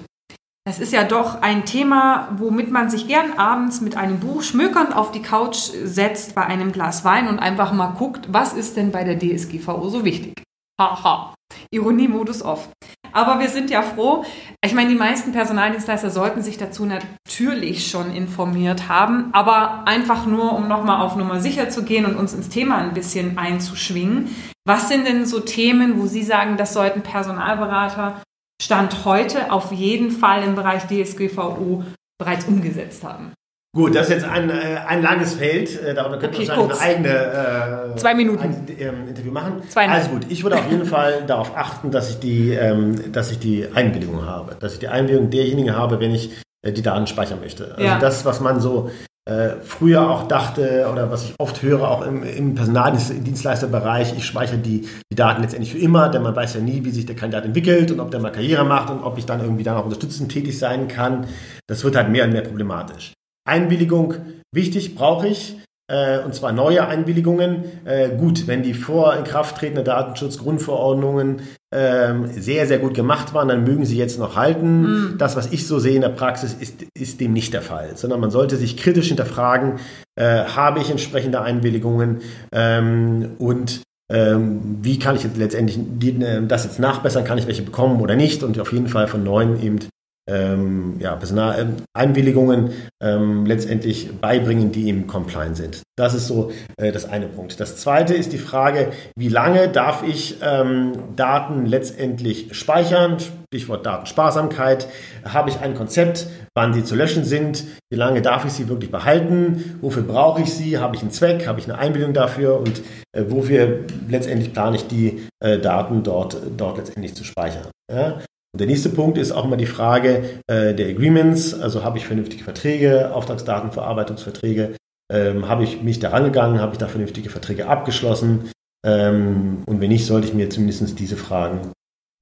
Das 0.68 0.80
ist 0.80 0.94
ja 0.94 1.04
doch 1.04 1.42
ein 1.42 1.66
Thema, 1.66 2.30
womit 2.38 2.72
man 2.72 2.90
sich 2.90 3.08
gern 3.08 3.34
abends 3.34 3.82
mit 3.82 3.98
einem 3.98 4.20
Buch 4.20 4.42
schmökernd 4.42 4.96
auf 4.96 5.12
die 5.12 5.22
Couch 5.22 5.58
setzt 5.58 6.34
bei 6.34 6.44
einem 6.44 6.72
Glas 6.72 7.06
Wein 7.06 7.28
und 7.28 7.38
einfach 7.38 7.72
mal 7.72 7.94
guckt, 7.94 8.28
was 8.32 8.54
ist 8.54 8.76
denn 8.76 8.92
bei 8.92 9.04
der 9.04 9.20
DSGVO 9.20 9.90
so 9.90 10.06
wichtig. 10.06 10.42
Haha. 10.80 11.36
Ironie-Modus 11.72 12.42
off. 12.42 12.70
Aber 13.16 13.40
wir 13.40 13.48
sind 13.48 13.70
ja 13.70 13.82
froh. 13.82 14.26
Ich 14.64 14.74
meine, 14.74 14.90
die 14.90 14.96
meisten 14.96 15.32
Personaldienstleister 15.32 16.10
sollten 16.10 16.42
sich 16.42 16.58
dazu 16.58 16.86
natürlich 16.86 17.88
schon 17.88 18.14
informiert 18.14 18.90
haben, 18.90 19.30
aber 19.32 19.88
einfach 19.88 20.26
nur, 20.26 20.54
um 20.54 20.68
nochmal 20.68 21.02
auf 21.02 21.16
Nummer 21.16 21.40
sicher 21.40 21.70
zu 21.70 21.84
gehen 21.84 22.06
und 22.06 22.18
uns 22.18 22.34
ins 22.34 22.50
Thema 22.50 22.78
ein 22.78 22.94
bisschen 22.94 23.38
einzuschwingen. 23.38 24.36
Was 24.68 24.90
sind 24.90 25.08
denn 25.08 25.26
so 25.26 25.40
Themen, 25.40 26.02
wo 26.02 26.08
Sie 26.08 26.24
sagen, 26.24 26.58
das 26.58 26.74
sollten 26.74 27.04
Personalberater 27.04 28.22
Stand 28.62 29.06
heute 29.06 29.52
auf 29.52 29.72
jeden 29.72 30.12
Fall 30.12 30.44
im 30.44 30.56
Bereich 30.56 30.84
DSGVO 30.88 31.86
bereits 32.18 32.46
umgesetzt 32.46 33.06
haben? 33.06 33.32
Gut, 33.76 33.94
das 33.94 34.08
ist 34.08 34.14
jetzt 34.14 34.26
ein, 34.26 34.50
äh, 34.50 34.54
ein 34.88 35.04
langes 35.04 35.34
Feld. 35.34 35.84
Äh, 35.84 35.94
darüber 35.94 36.18
könnte 36.18 36.38
okay, 36.38 36.48
wahrscheinlich 36.48 36.82
eine 36.82 37.20
eigene 37.20 37.94
äh, 37.94 37.96
Zwei 37.98 38.16
Minuten. 38.16 38.42
Ein, 38.42 38.68
ähm, 38.80 39.10
Interview 39.10 39.34
machen. 39.34 39.64
Zwei 39.68 39.90
also 39.90 40.12
gut, 40.12 40.28
ich 40.30 40.44
würde 40.44 40.56
auf 40.56 40.72
jeden 40.72 40.86
Fall 40.96 41.26
darauf 41.28 41.58
achten, 41.58 41.92
dass 41.92 42.10
ich 42.10 42.20
die, 42.20 42.52
ähm, 42.52 43.12
dass 43.12 43.32
ich 43.32 43.40
die 43.40 43.68
Einwilligung 43.76 44.26
habe. 44.26 44.56
Dass 44.58 44.74
ich 44.74 44.80
die 44.80 44.88
Einwilligung 44.88 45.30
derjenigen 45.30 45.76
habe, 45.76 46.00
wenn 46.00 46.16
ich 46.16 46.32
äh, 46.62 46.72
die 46.72 46.82
Daten 46.82 47.06
speichern 47.06 47.42
möchte. 47.42 47.74
Also 47.76 47.84
ja. 47.84 48.00
das, 48.00 48.24
was 48.24 48.40
man 48.40 48.62
so 48.62 48.92
äh, 49.26 49.58
früher 49.62 50.10
auch 50.10 50.30
dachte 50.30 50.88
oder 50.90 51.12
was 51.12 51.26
ich 51.26 51.34
oft 51.38 51.62
höre, 51.62 51.90
auch 51.90 52.06
im, 52.06 52.24
im 52.24 52.56
Personaldienstleisterbereich, 52.56 54.14
ich 54.16 54.26
speichere 54.26 54.58
die, 54.58 54.88
die 55.12 55.16
Daten 55.16 55.42
letztendlich 55.42 55.74
für 55.74 55.80
immer, 55.80 56.08
denn 56.08 56.22
man 56.22 56.34
weiß 56.34 56.54
ja 56.54 56.62
nie, 56.62 56.86
wie 56.86 56.92
sich 56.92 57.08
der 57.08 57.18
Kandidat 57.18 57.44
entwickelt 57.44 57.92
und 57.92 58.00
ob 58.00 58.10
der 58.10 58.22
mal 58.22 58.32
Karriere 58.32 58.64
macht 58.64 58.90
und 58.90 59.04
ob 59.04 59.18
ich 59.18 59.26
dann 59.26 59.42
irgendwie 59.42 59.64
dann 59.64 59.76
auch 59.76 59.84
unterstützend 59.84 60.32
tätig 60.32 60.58
sein 60.58 60.88
kann. 60.88 61.28
Das 61.68 61.84
wird 61.84 61.98
halt 61.98 62.08
mehr 62.08 62.24
und 62.24 62.32
mehr 62.32 62.44
problematisch. 62.44 63.12
Einwilligung 63.46 64.16
wichtig, 64.54 64.96
brauche 64.96 65.28
ich. 65.28 65.58
Äh, 65.88 66.20
und 66.20 66.34
zwar 66.34 66.52
neue 66.52 66.88
Einwilligungen. 66.88 67.64
Äh, 67.86 68.10
gut, 68.18 68.48
wenn 68.48 68.64
die 68.64 68.74
vor 68.74 69.16
Inkrafttretende 69.16 69.84
Datenschutzgrundverordnungen 69.84 71.42
ähm, 71.74 72.28
sehr, 72.28 72.66
sehr 72.66 72.80
gut 72.80 72.96
gemacht 72.96 73.34
waren, 73.34 73.50
dann 73.50 73.64
mögen 73.64 73.86
sie 73.86 73.98
jetzt 73.98 74.18
noch 74.18 74.36
halten. 74.36 74.82
Mhm. 74.82 75.18
Das, 75.20 75.36
was 75.36 75.52
ich 75.52 75.68
so 75.68 75.78
sehe 75.78 75.96
in 75.96 76.02
der 76.02 76.10
Praxis, 76.10 76.56
ist, 76.60 76.86
ist 76.98 77.20
dem 77.22 77.34
nicht 77.34 77.54
der 77.54 77.62
Fall, 77.62 77.92
sondern 77.96 78.20
man 78.20 78.32
sollte 78.32 78.56
sich 78.56 78.78
kritisch 78.78 79.10
hinterfragen, 79.10 79.74
äh, 80.16 80.46
habe 80.46 80.80
ich 80.80 80.90
entsprechende 80.90 81.42
Einwilligungen 81.42 82.22
ähm, 82.52 83.32
und 83.38 83.82
ähm, 84.12 84.80
wie 84.82 85.00
kann 85.00 85.16
ich 85.16 85.24
jetzt 85.24 85.38
letztendlich 85.38 85.78
die, 85.80 86.22
äh, 86.22 86.46
das 86.46 86.64
jetzt 86.64 86.80
nachbessern, 86.80 87.26
kann 87.26 87.38
ich 87.38 87.48
welche 87.48 87.64
bekommen 87.64 88.02
oder 88.02 88.16
nicht 88.16 88.44
und 88.44 88.60
auf 88.60 88.72
jeden 88.72 88.88
Fall 88.88 89.08
von 89.08 89.24
neuen 89.24 89.62
eben 89.62 89.80
ähm, 90.28 90.96
ja, 91.00 91.16
Personaleinwilligungen 91.16 92.72
ähm, 93.02 93.46
letztendlich 93.46 94.20
beibringen, 94.20 94.72
die 94.72 94.88
eben 94.88 95.08
compliant 95.08 95.58
sind. 95.58 95.82
Das 95.98 96.14
ist 96.14 96.28
so 96.28 96.52
äh, 96.78 96.92
das 96.92 97.06
eine 97.06 97.28
Punkt. 97.28 97.60
Das 97.60 97.78
zweite 97.78 98.14
ist 98.14 98.34
die 98.34 98.38
Frage, 98.38 98.92
wie 99.16 99.30
lange 99.30 99.70
darf 99.70 100.04
ich 100.04 100.38
ähm, 100.42 100.94
Daten 101.16 101.66
letztendlich 101.66 102.56
speichern? 102.58 103.18
Stichwort 103.54 103.86
Datensparsamkeit. 103.86 104.88
Habe 105.24 105.50
ich 105.50 105.60
ein 105.62 105.76
Konzept, 105.76 106.28
wann 106.56 106.74
sie 106.74 106.84
zu 106.84 106.96
löschen 106.96 107.24
sind? 107.24 107.64
Wie 107.90 107.96
lange 107.96 108.22
darf 108.22 108.44
ich 108.46 108.52
sie 108.52 108.68
wirklich 108.68 108.92
behalten? 108.92 109.78
Wofür 109.82 110.04
brauche 110.04 110.42
ich 110.42 110.54
sie? 110.54 110.78
Habe 110.78 110.96
ich 110.96 111.02
einen 111.02 111.12
Zweck? 111.12 111.48
Habe 111.48 111.60
ich 111.60 111.66
eine 111.66 111.78
Einwilligung 111.78 112.14
dafür? 112.14 112.60
Und 112.60 112.82
äh, 113.14 113.24
wofür 113.30 113.86
letztendlich 114.10 114.52
plane 114.52 114.76
ich 114.76 114.88
die 114.88 115.28
äh, 115.40 115.60
Daten 115.60 116.04
dort, 116.04 116.36
dort 116.58 116.78
letztendlich 116.78 117.16
zu 117.16 117.24
speichern? 117.24 117.68
Ja? 117.90 118.20
Der 118.56 118.68
nächste 118.68 118.90
Punkt 118.90 119.18
ist 119.18 119.32
auch 119.32 119.46
immer 119.46 119.58
die 119.58 119.66
Frage 119.66 120.42
äh, 120.48 120.74
der 120.74 120.90
Agreements, 120.90 121.54
also 121.54 121.84
habe 121.84 121.98
ich 121.98 122.08
vernünftige 122.08 122.44
Verträge, 122.44 123.14
Auftragsdatenverarbeitungsverträge, 123.14 124.76
ähm, 125.12 125.48
habe 125.48 125.64
ich 125.64 125.84
mich 125.84 126.00
daran 126.00 126.24
gegangen, 126.24 126.60
habe 126.60 126.74
ich 126.74 126.78
da 126.78 126.88
vernünftige 126.88 127.30
Verträge 127.30 127.68
abgeschlossen 127.68 128.50
ähm, 128.86 129.64
und 129.66 129.82
wenn 129.82 129.90
nicht, 129.90 130.06
sollte 130.06 130.28
ich 130.28 130.34
mir 130.34 130.50
zumindest 130.50 131.00
diese 131.00 131.18
Fragen 131.18 131.74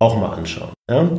auch 0.02 0.18
mal 0.18 0.34
anschauen. 0.34 0.74
Ja? 0.90 1.10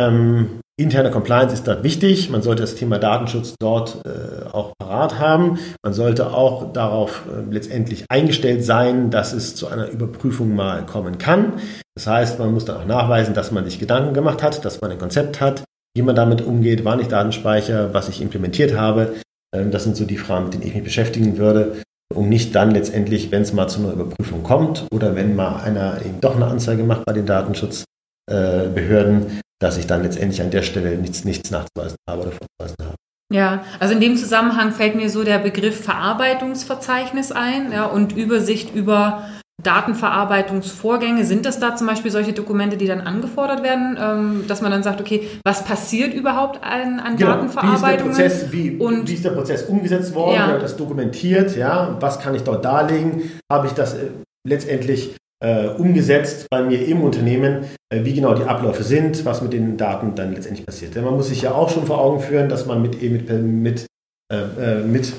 Ähm, 0.00 0.60
interne 0.78 1.10
Compliance 1.10 1.54
ist 1.54 1.68
dort 1.68 1.84
wichtig. 1.84 2.30
Man 2.30 2.42
sollte 2.42 2.62
das 2.62 2.74
Thema 2.74 2.98
Datenschutz 2.98 3.54
dort 3.58 4.00
äh, 4.06 4.46
auch 4.50 4.72
parat 4.78 5.18
haben. 5.18 5.58
Man 5.82 5.92
sollte 5.92 6.32
auch 6.32 6.72
darauf 6.72 7.22
äh, 7.28 7.52
letztendlich 7.52 8.04
eingestellt 8.08 8.64
sein, 8.64 9.10
dass 9.10 9.32
es 9.32 9.54
zu 9.54 9.68
einer 9.68 9.88
Überprüfung 9.88 10.54
mal 10.54 10.86
kommen 10.86 11.18
kann. 11.18 11.54
Das 11.94 12.06
heißt, 12.06 12.38
man 12.38 12.52
muss 12.52 12.64
dann 12.64 12.78
auch 12.78 12.86
nachweisen, 12.86 13.34
dass 13.34 13.52
man 13.52 13.64
sich 13.64 13.78
Gedanken 13.78 14.14
gemacht 14.14 14.42
hat, 14.42 14.64
dass 14.64 14.80
man 14.80 14.90
ein 14.90 14.98
Konzept 14.98 15.40
hat, 15.40 15.64
wie 15.94 16.02
man 16.02 16.16
damit 16.16 16.40
umgeht, 16.42 16.84
wann 16.84 17.00
ich 17.00 17.08
Daten 17.08 17.32
speichere, 17.32 17.92
was 17.92 18.08
ich 18.08 18.22
implementiert 18.22 18.76
habe. 18.76 19.14
Ähm, 19.54 19.70
das 19.70 19.84
sind 19.84 19.96
so 19.96 20.06
die 20.06 20.16
Fragen, 20.16 20.44
mit 20.44 20.54
denen 20.54 20.66
ich 20.66 20.74
mich 20.74 20.84
beschäftigen 20.84 21.36
würde, 21.36 21.82
um 22.14 22.28
nicht 22.28 22.54
dann 22.54 22.70
letztendlich, 22.70 23.30
wenn 23.30 23.42
es 23.42 23.52
mal 23.52 23.68
zu 23.68 23.80
einer 23.80 23.92
Überprüfung 23.92 24.42
kommt 24.42 24.86
oder 24.92 25.14
wenn 25.14 25.36
mal 25.36 25.56
einer 25.56 26.00
eben 26.04 26.20
doch 26.20 26.36
eine 26.36 26.46
Anzeige 26.46 26.84
macht 26.84 27.04
bei 27.04 27.12
den 27.12 27.26
Datenschutz, 27.26 27.84
äh, 28.30 28.68
Behörden, 28.74 29.40
dass 29.60 29.76
ich 29.76 29.86
dann 29.86 30.02
letztendlich 30.02 30.40
an 30.40 30.50
der 30.50 30.62
Stelle 30.62 30.96
nichts, 30.96 31.24
nichts 31.24 31.50
nachzuweisen 31.50 31.96
habe 32.08 32.22
oder 32.22 32.32
vorzuweisen 32.32 32.76
habe. 32.82 32.96
Ja, 33.32 33.64
also 33.78 33.94
in 33.94 34.00
dem 34.00 34.16
Zusammenhang 34.16 34.72
fällt 34.72 34.96
mir 34.96 35.08
so 35.08 35.22
der 35.22 35.38
Begriff 35.38 35.84
Verarbeitungsverzeichnis 35.84 37.30
ein 37.30 37.70
ja, 37.70 37.84
und 37.84 38.16
Übersicht 38.16 38.74
über 38.74 39.24
Datenverarbeitungsvorgänge. 39.62 41.24
Sind 41.24 41.46
das 41.46 41.60
da 41.60 41.76
zum 41.76 41.86
Beispiel 41.86 42.10
solche 42.10 42.32
Dokumente, 42.32 42.76
die 42.76 42.86
dann 42.86 43.00
angefordert 43.00 43.62
werden, 43.62 43.96
ähm, 44.00 44.44
dass 44.48 44.62
man 44.62 44.72
dann 44.72 44.82
sagt, 44.82 45.00
okay, 45.00 45.28
was 45.44 45.64
passiert 45.64 46.12
überhaupt 46.14 46.64
an, 46.64 46.98
an 46.98 47.16
genau. 47.16 47.32
Datenverarbeitung? 47.32 48.16
Wie, 48.16 48.22
ist 48.22 48.52
wie, 48.52 48.70
und, 48.76 49.08
wie 49.08 49.14
ist 49.14 49.24
der 49.24 49.30
Prozess 49.30 49.62
umgesetzt 49.64 50.14
worden? 50.14 50.36
Ja. 50.36 50.58
Das 50.58 50.76
dokumentiert? 50.76 51.56
Ja, 51.56 51.96
was 52.00 52.18
kann 52.18 52.34
ich 52.34 52.42
dort 52.42 52.64
darlegen? 52.64 53.30
Habe 53.50 53.68
ich 53.68 53.74
das 53.74 53.94
äh, 53.94 54.08
letztendlich 54.44 55.14
äh, 55.42 55.68
umgesetzt 55.68 56.46
bei 56.50 56.62
mir 56.62 56.86
im 56.86 57.02
Unternehmen, 57.02 57.64
äh, 57.88 58.04
wie 58.04 58.14
genau 58.14 58.34
die 58.34 58.44
Abläufe 58.44 58.82
sind, 58.82 59.24
was 59.24 59.42
mit 59.42 59.52
den 59.52 59.76
Daten 59.76 60.14
dann 60.14 60.34
letztendlich 60.34 60.66
passiert. 60.66 60.94
Denn 60.94 61.04
man 61.04 61.14
muss 61.14 61.28
sich 61.28 61.42
ja 61.42 61.52
auch 61.52 61.70
schon 61.70 61.86
vor 61.86 62.00
Augen 62.00 62.20
führen, 62.20 62.48
dass 62.48 62.66
man 62.66 62.82
mit, 62.82 63.00
mit, 63.02 63.30
mit, 63.30 63.86
äh, 64.32 64.80
mit 64.82 65.14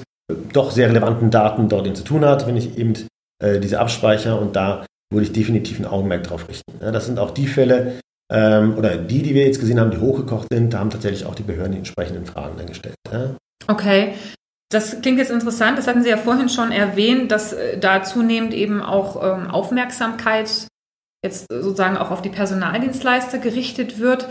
doch 0.54 0.72
sehr 0.72 0.90
relevanten 0.90 1.32
Daten 1.32 1.70
dort 1.70 1.86
eben 1.86 1.96
zu 1.96 2.04
tun 2.04 2.24
hat, 2.24 2.48
wenn 2.48 2.58
ich 2.58 2.78
eben 2.78 2.94
äh, 3.44 3.60
diese 3.60 3.80
abspeicher 3.80 4.40
und 4.40 4.56
da 4.56 4.86
würde 5.12 5.26
ich 5.26 5.34
definitiv 5.34 5.80
ein 5.80 5.86
Augenmerk 5.86 6.24
drauf 6.24 6.48
richten. 6.48 6.74
Ja, 6.82 6.92
das 6.92 7.06
sind 7.06 7.20
auch 7.20 7.32
die 7.32 7.48
Fälle, 7.48 8.00
ähm, 8.32 8.78
oder 8.78 8.96
die, 8.96 9.22
die 9.22 9.36
wir 9.36 9.46
jetzt 9.46 9.60
gesehen 9.60 9.80
haben, 9.80 9.92
die 9.92 9.98
hochgekocht 9.98 10.48
sind, 10.52 10.74
da 10.74 10.80
haben 10.80 10.90
tatsächlich 10.90 11.26
auch 11.26 11.36
die 11.36 11.44
Behörden 11.44 11.74
die 11.74 11.80
entsprechenden 11.80 12.26
Fragen 12.26 12.56
dann 12.58 12.68
gestellt. 12.68 12.96
Ja. 13.12 13.36
Okay, 13.68 14.14
das 14.72 15.02
klingt 15.02 15.20
jetzt 15.20 15.32
interessant. 15.32 15.78
Das 15.78 15.88
hatten 15.88 16.02
Sie 16.02 16.10
ja 16.10 16.18
vorhin 16.18 16.50
schon 16.50 16.72
erwähnt, 16.72 17.32
dass 17.32 17.54
äh, 17.54 17.78
da 17.78 18.04
zunehmend 18.04 18.54
eben 18.54 18.82
auch 18.82 19.22
ähm, 19.22 19.52
Aufmerksamkeit 19.52 20.68
jetzt 21.24 21.48
sozusagen 21.52 21.98
auch 21.98 22.10
auf 22.10 22.22
die 22.22 22.30
Personaldienstleister 22.30 23.38
gerichtet 23.38 24.00
wird. 24.00 24.28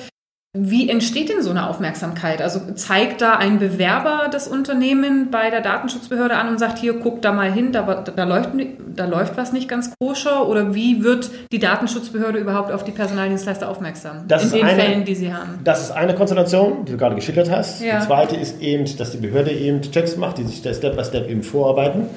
Wie 0.53 0.91
entsteht 0.91 1.29
denn 1.29 1.43
so 1.43 1.51
eine 1.51 1.69
Aufmerksamkeit? 1.69 2.43
Also 2.43 2.73
zeigt 2.75 3.21
da 3.21 3.37
ein 3.37 3.61
Bewerber 3.61 4.29
das 4.33 4.49
Unternehmen 4.49 5.31
bei 5.31 5.49
der 5.49 5.61
Datenschutzbehörde 5.61 6.35
an 6.35 6.49
und 6.49 6.59
sagt, 6.59 6.79
hier, 6.79 6.95
guck 6.95 7.23
da 7.23 7.31
mal 7.31 7.53
hin, 7.53 7.71
da, 7.71 8.03
da, 8.05 8.25
läuft, 8.25 8.51
da 8.97 9.07
läuft 9.07 9.37
was 9.37 9.53
nicht 9.53 9.69
ganz 9.69 9.93
koscher? 10.03 10.49
Oder 10.49 10.75
wie 10.75 11.05
wird 11.05 11.31
die 11.53 11.61
Datenschutzbehörde 11.61 12.41
überhaupt 12.41 12.73
auf 12.73 12.83
die 12.83 12.91
Personaldienstleister 12.91 13.69
aufmerksam? 13.69 14.25
Das 14.27 14.43
in 14.43 14.51
den 14.51 14.67
eine, 14.67 14.83
Fällen, 14.83 15.05
die 15.05 15.15
sie 15.15 15.33
haben. 15.33 15.61
Das 15.63 15.83
ist 15.83 15.93
eine 15.93 16.17
Konstellation, 16.17 16.85
die 16.85 16.93
du 16.93 16.99
gerade 16.99 17.15
geschildert 17.15 17.49
hast. 17.49 17.81
Ja. 17.81 18.01
Die 18.01 18.07
zweite 18.07 18.35
ist 18.35 18.61
eben, 18.61 18.85
dass 18.97 19.13
die 19.13 19.19
Behörde 19.19 19.53
eben 19.53 19.83
Checks 19.83 20.17
macht, 20.17 20.39
die 20.39 20.45
sich 20.45 20.59
Step 20.59 20.97
by 20.97 21.05
Step 21.05 21.29
eben 21.29 21.45
vorarbeiten. 21.45 22.09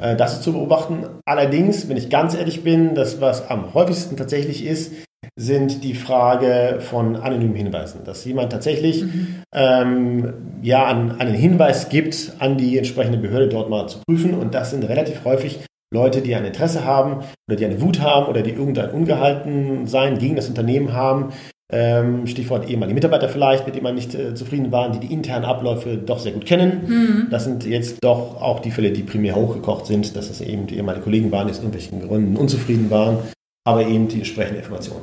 Äh, 0.00 0.14
das 0.14 0.34
ist 0.34 0.42
zu 0.44 0.52
beobachten. 0.52 1.06
Allerdings, 1.24 1.88
wenn 1.88 1.96
ich 1.96 2.08
ganz 2.08 2.36
ehrlich 2.36 2.62
bin, 2.62 2.94
das, 2.94 3.20
was 3.20 3.50
am 3.50 3.74
häufigsten 3.74 4.16
tatsächlich 4.16 4.64
ist, 4.64 4.92
sind 5.36 5.84
die 5.84 5.94
Frage 5.94 6.78
von 6.80 7.16
anonymen 7.16 7.54
Hinweisen, 7.54 8.04
dass 8.04 8.24
jemand 8.24 8.52
tatsächlich 8.52 9.04
mhm. 9.04 9.42
ähm, 9.54 10.34
ja 10.62 10.84
an, 10.84 11.20
einen 11.20 11.34
Hinweis 11.34 11.88
gibt 11.88 12.32
an 12.38 12.58
die 12.58 12.76
entsprechende 12.76 13.18
Behörde 13.18 13.48
dort 13.48 13.70
mal 13.70 13.88
zu 13.88 14.00
prüfen 14.06 14.34
und 14.34 14.54
das 14.54 14.70
sind 14.70 14.86
relativ 14.88 15.24
häufig 15.24 15.60
Leute, 15.92 16.20
die 16.20 16.34
ein 16.34 16.44
Interesse 16.44 16.84
haben 16.84 17.24
oder 17.48 17.56
die 17.56 17.64
eine 17.64 17.80
Wut 17.80 18.00
haben 18.00 18.26
oder 18.26 18.42
die 18.42 18.50
irgendein 18.50 18.90
Ungehaltensein 18.90 20.18
gegen 20.18 20.36
das 20.36 20.48
Unternehmen 20.48 20.92
haben. 20.92 21.32
Ähm, 21.72 22.26
Stichwort 22.26 22.68
ehemalige 22.68 22.94
Mitarbeiter 22.94 23.28
vielleicht, 23.28 23.64
mit 23.64 23.76
denen 23.76 23.84
man 23.84 23.94
nicht 23.94 24.14
äh, 24.14 24.34
zufrieden 24.34 24.72
waren, 24.72 24.92
die 24.92 25.06
die 25.06 25.12
internen 25.12 25.44
Abläufe 25.44 25.96
doch 25.96 26.18
sehr 26.18 26.32
gut 26.32 26.44
kennen. 26.44 26.82
Mhm. 26.86 27.26
Das 27.30 27.44
sind 27.44 27.64
jetzt 27.64 27.98
doch 28.02 28.42
auch 28.42 28.60
die 28.60 28.72
Fälle, 28.72 28.90
die 28.90 29.04
primär 29.04 29.36
hochgekocht 29.36 29.86
sind, 29.86 30.16
dass 30.16 30.30
es 30.30 30.40
eben 30.40 30.66
die 30.66 30.76
ehemaligen 30.76 31.04
Kollegen 31.04 31.32
waren, 31.32 31.46
die 31.46 31.52
aus 31.52 31.58
irgendwelchen 31.58 32.06
Gründen 32.06 32.36
unzufrieden 32.36 32.90
waren, 32.90 33.18
aber 33.64 33.86
eben 33.86 34.08
die 34.08 34.18
entsprechende 34.18 34.58
Information. 34.58 35.00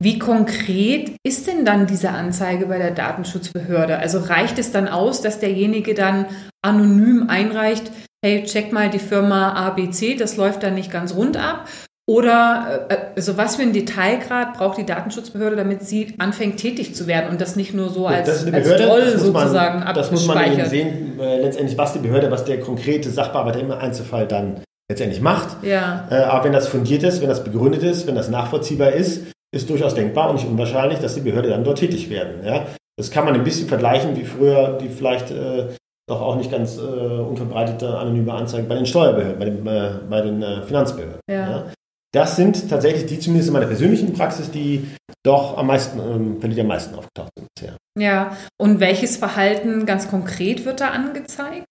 Wie 0.00 0.18
konkret 0.18 1.16
ist 1.24 1.48
denn 1.48 1.64
dann 1.64 1.86
diese 1.88 2.10
Anzeige 2.10 2.66
bei 2.66 2.78
der 2.78 2.92
Datenschutzbehörde? 2.92 3.98
Also 3.98 4.20
reicht 4.20 4.58
es 4.58 4.70
dann 4.70 4.86
aus, 4.86 5.22
dass 5.22 5.40
derjenige 5.40 5.94
dann 5.94 6.26
anonym 6.62 7.28
einreicht, 7.28 7.90
hey, 8.24 8.44
check 8.44 8.72
mal 8.72 8.90
die 8.90 9.00
Firma 9.00 9.54
ABC, 9.54 10.14
das 10.14 10.36
läuft 10.36 10.62
dann 10.62 10.74
nicht 10.74 10.92
ganz 10.92 11.14
rund 11.16 11.36
ab? 11.36 11.68
Oder 12.08 12.86
äh, 12.88 12.96
also 13.16 13.36
was 13.36 13.56
für 13.56 13.62
ein 13.62 13.72
Detailgrad 13.72 14.54
braucht 14.54 14.78
die 14.78 14.86
Datenschutzbehörde, 14.86 15.56
damit 15.56 15.82
sie 15.82 16.14
anfängt 16.18 16.58
tätig 16.58 16.94
zu 16.94 17.06
werden 17.06 17.28
und 17.28 17.40
das 17.40 17.54
nicht 17.54 17.74
nur 17.74 17.90
so 17.90 18.06
als, 18.06 18.44
das 18.44 18.52
als 18.52 18.80
Roll 18.80 19.18
sozusagen 19.18 19.80
man, 19.80 19.94
Das 19.94 20.10
muss 20.10 20.26
man 20.26 20.52
eben 20.52 20.64
sehen, 20.64 21.20
äh, 21.20 21.42
letztendlich, 21.42 21.76
was 21.76 21.92
die 21.92 21.98
Behörde, 21.98 22.30
was 22.30 22.44
der 22.44 22.60
konkrete 22.60 23.10
Sachbearbeiter 23.10 23.60
im 23.60 23.72
Einzelfall 23.72 24.26
dann 24.26 24.62
letztendlich 24.88 25.20
macht. 25.20 25.62
Ja. 25.62 26.06
Äh, 26.10 26.14
aber 26.22 26.44
wenn 26.44 26.52
das 26.52 26.68
fundiert 26.68 27.02
ist, 27.02 27.20
wenn 27.20 27.28
das 27.28 27.44
begründet 27.44 27.82
ist, 27.82 28.06
wenn 28.06 28.14
das 28.14 28.30
nachvollziehbar 28.30 28.92
ist, 28.92 29.26
ist 29.54 29.68
durchaus 29.70 29.94
denkbar 29.94 30.30
und 30.30 30.36
nicht 30.36 30.48
unwahrscheinlich, 30.48 30.98
dass 30.98 31.14
die 31.14 31.20
Behörde 31.20 31.48
dann 31.48 31.64
dort 31.64 31.78
tätig 31.78 32.10
werden. 32.10 32.44
Ja? 32.44 32.66
Das 32.96 33.10
kann 33.10 33.24
man 33.24 33.34
ein 33.34 33.44
bisschen 33.44 33.68
vergleichen, 33.68 34.16
wie 34.16 34.24
früher 34.24 34.78
die 34.78 34.88
vielleicht 34.88 35.30
äh, 35.30 35.68
doch 36.08 36.20
auch 36.20 36.36
nicht 36.36 36.50
ganz 36.50 36.78
äh, 36.78 36.80
unverbreitete 36.80 37.96
anonyme 37.96 38.32
Anzeige 38.32 38.66
bei 38.66 38.74
den 38.74 38.86
Steuerbehörden, 38.86 39.38
bei 39.38 39.44
den, 39.44 39.66
äh, 39.66 39.90
bei 40.08 40.20
den 40.20 40.42
äh, 40.42 40.62
Finanzbehörden. 40.62 41.20
Ja. 41.30 41.50
ja. 41.50 41.72
Das 42.12 42.36
sind 42.36 42.70
tatsächlich 42.70 43.06
die, 43.06 43.18
zumindest 43.18 43.48
in 43.48 43.52
meiner 43.52 43.66
persönlichen 43.66 44.14
Praxis, 44.14 44.50
die 44.50 44.88
doch 45.22 45.58
am 45.58 45.66
meisten, 45.66 45.98
ähm, 45.98 46.40
die 46.40 46.60
am 46.60 46.66
meisten 46.66 46.94
aufgetaucht 46.94 47.30
sind 47.36 47.48
bisher. 47.54 47.76
Ja, 47.98 48.36
und 48.58 48.80
welches 48.80 49.18
Verhalten 49.18 49.84
ganz 49.84 50.08
konkret 50.08 50.64
wird 50.64 50.80
da 50.80 50.90
angezeigt? 50.90 51.66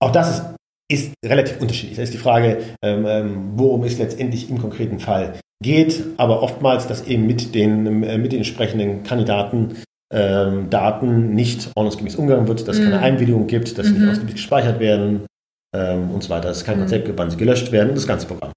Auch 0.00 0.10
das 0.10 0.30
ist 0.30 0.44
ist 0.92 1.14
relativ 1.24 1.60
unterschiedlich. 1.60 1.96
Da 1.96 2.02
ist 2.02 2.12
die 2.12 2.18
Frage, 2.18 2.58
ähm, 2.82 3.06
ähm, 3.06 3.52
worum 3.54 3.84
es 3.84 3.98
letztendlich 3.98 4.50
im 4.50 4.58
konkreten 4.58 5.00
Fall 5.00 5.38
geht, 5.62 6.02
aber 6.16 6.42
oftmals, 6.42 6.86
dass 6.86 7.06
eben 7.06 7.26
mit 7.26 7.54
den, 7.54 8.02
äh, 8.02 8.18
mit 8.18 8.32
den 8.32 8.38
entsprechenden 8.38 9.02
Kandidaten 9.04 9.76
ähm, 10.12 10.68
Daten 10.68 11.34
nicht 11.34 11.70
ordnungsgemäß 11.74 12.16
umgegangen 12.16 12.46
wird, 12.46 12.68
dass 12.68 12.76
es 12.76 12.84
mhm. 12.84 12.90
keine 12.90 13.02
Einwilligung 13.02 13.46
gibt, 13.46 13.78
dass 13.78 13.86
sie 13.86 13.94
mhm. 13.94 14.00
nicht 14.00 14.10
ausgiebig 14.10 14.34
gespeichert 14.34 14.78
werden 14.78 15.26
ähm, 15.74 16.10
und 16.10 16.22
so 16.22 16.28
weiter, 16.28 16.48
dass 16.48 16.58
es 16.58 16.64
kein 16.64 16.76
mhm. 16.76 16.80
Konzept 16.80 17.06
gibt, 17.06 17.18
wann 17.18 17.30
sie 17.30 17.38
gelöscht 17.38 17.72
werden, 17.72 17.94
das 17.94 18.06
ganze 18.06 18.26
Programm. 18.26 18.52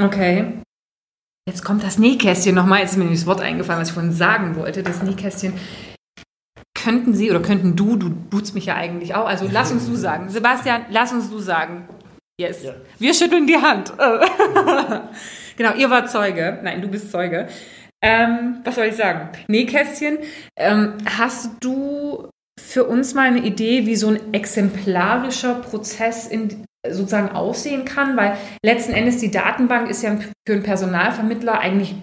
Okay. 0.00 0.44
Jetzt 1.48 1.64
kommt 1.64 1.82
das 1.82 1.98
Nähkästchen 1.98 2.54
nochmal. 2.54 2.80
Jetzt 2.80 2.92
ist 2.92 2.98
mir 2.98 3.08
das 3.08 3.24
Wort 3.24 3.40
eingefallen, 3.40 3.80
was 3.80 3.88
ich 3.88 3.94
vorhin 3.94 4.12
sagen 4.12 4.54
wollte. 4.56 4.82
Das 4.82 5.02
Nähkästchen 5.02 5.54
könnten 6.74 7.14
Sie 7.14 7.30
oder 7.30 7.40
könnten 7.40 7.74
du, 7.74 7.96
du 7.96 8.10
duzt 8.30 8.54
mich 8.54 8.66
ja 8.66 8.74
eigentlich 8.74 9.14
auch, 9.14 9.26
also 9.26 9.48
lass 9.50 9.72
uns 9.72 9.86
du 9.86 9.96
sagen. 9.96 10.28
Sebastian, 10.28 10.82
lass 10.90 11.12
uns 11.12 11.30
du 11.30 11.38
sagen. 11.38 11.88
Yes. 12.38 12.62
Ja. 12.62 12.74
Wir 12.98 13.14
schütteln 13.14 13.46
die 13.46 13.56
Hand. 13.56 13.92
genau, 15.58 15.74
ihr 15.74 15.90
wart 15.90 16.10
Zeuge. 16.10 16.58
Nein, 16.62 16.80
du 16.80 16.88
bist 16.88 17.12
Zeuge. 17.12 17.48
Ähm, 18.02 18.60
was 18.64 18.76
soll 18.76 18.86
ich 18.86 18.96
sagen? 18.96 19.30
Nähkästchen. 19.48 20.18
Ähm, 20.56 20.94
hast 21.18 21.50
du 21.60 22.30
für 22.58 22.84
uns 22.84 23.14
mal 23.14 23.26
eine 23.26 23.44
Idee, 23.44 23.86
wie 23.86 23.96
so 23.96 24.08
ein 24.08 24.32
exemplarischer 24.32 25.56
Prozess 25.56 26.26
in, 26.26 26.64
sozusagen 26.88 27.30
aussehen 27.30 27.84
kann? 27.84 28.16
Weil 28.16 28.36
letzten 28.64 28.92
Endes 28.92 29.18
die 29.18 29.30
Datenbank 29.30 29.90
ist 29.90 30.02
ja 30.02 30.16
für 30.46 30.54
einen 30.54 30.62
Personalvermittler 30.62 31.58
eigentlich 31.58 31.96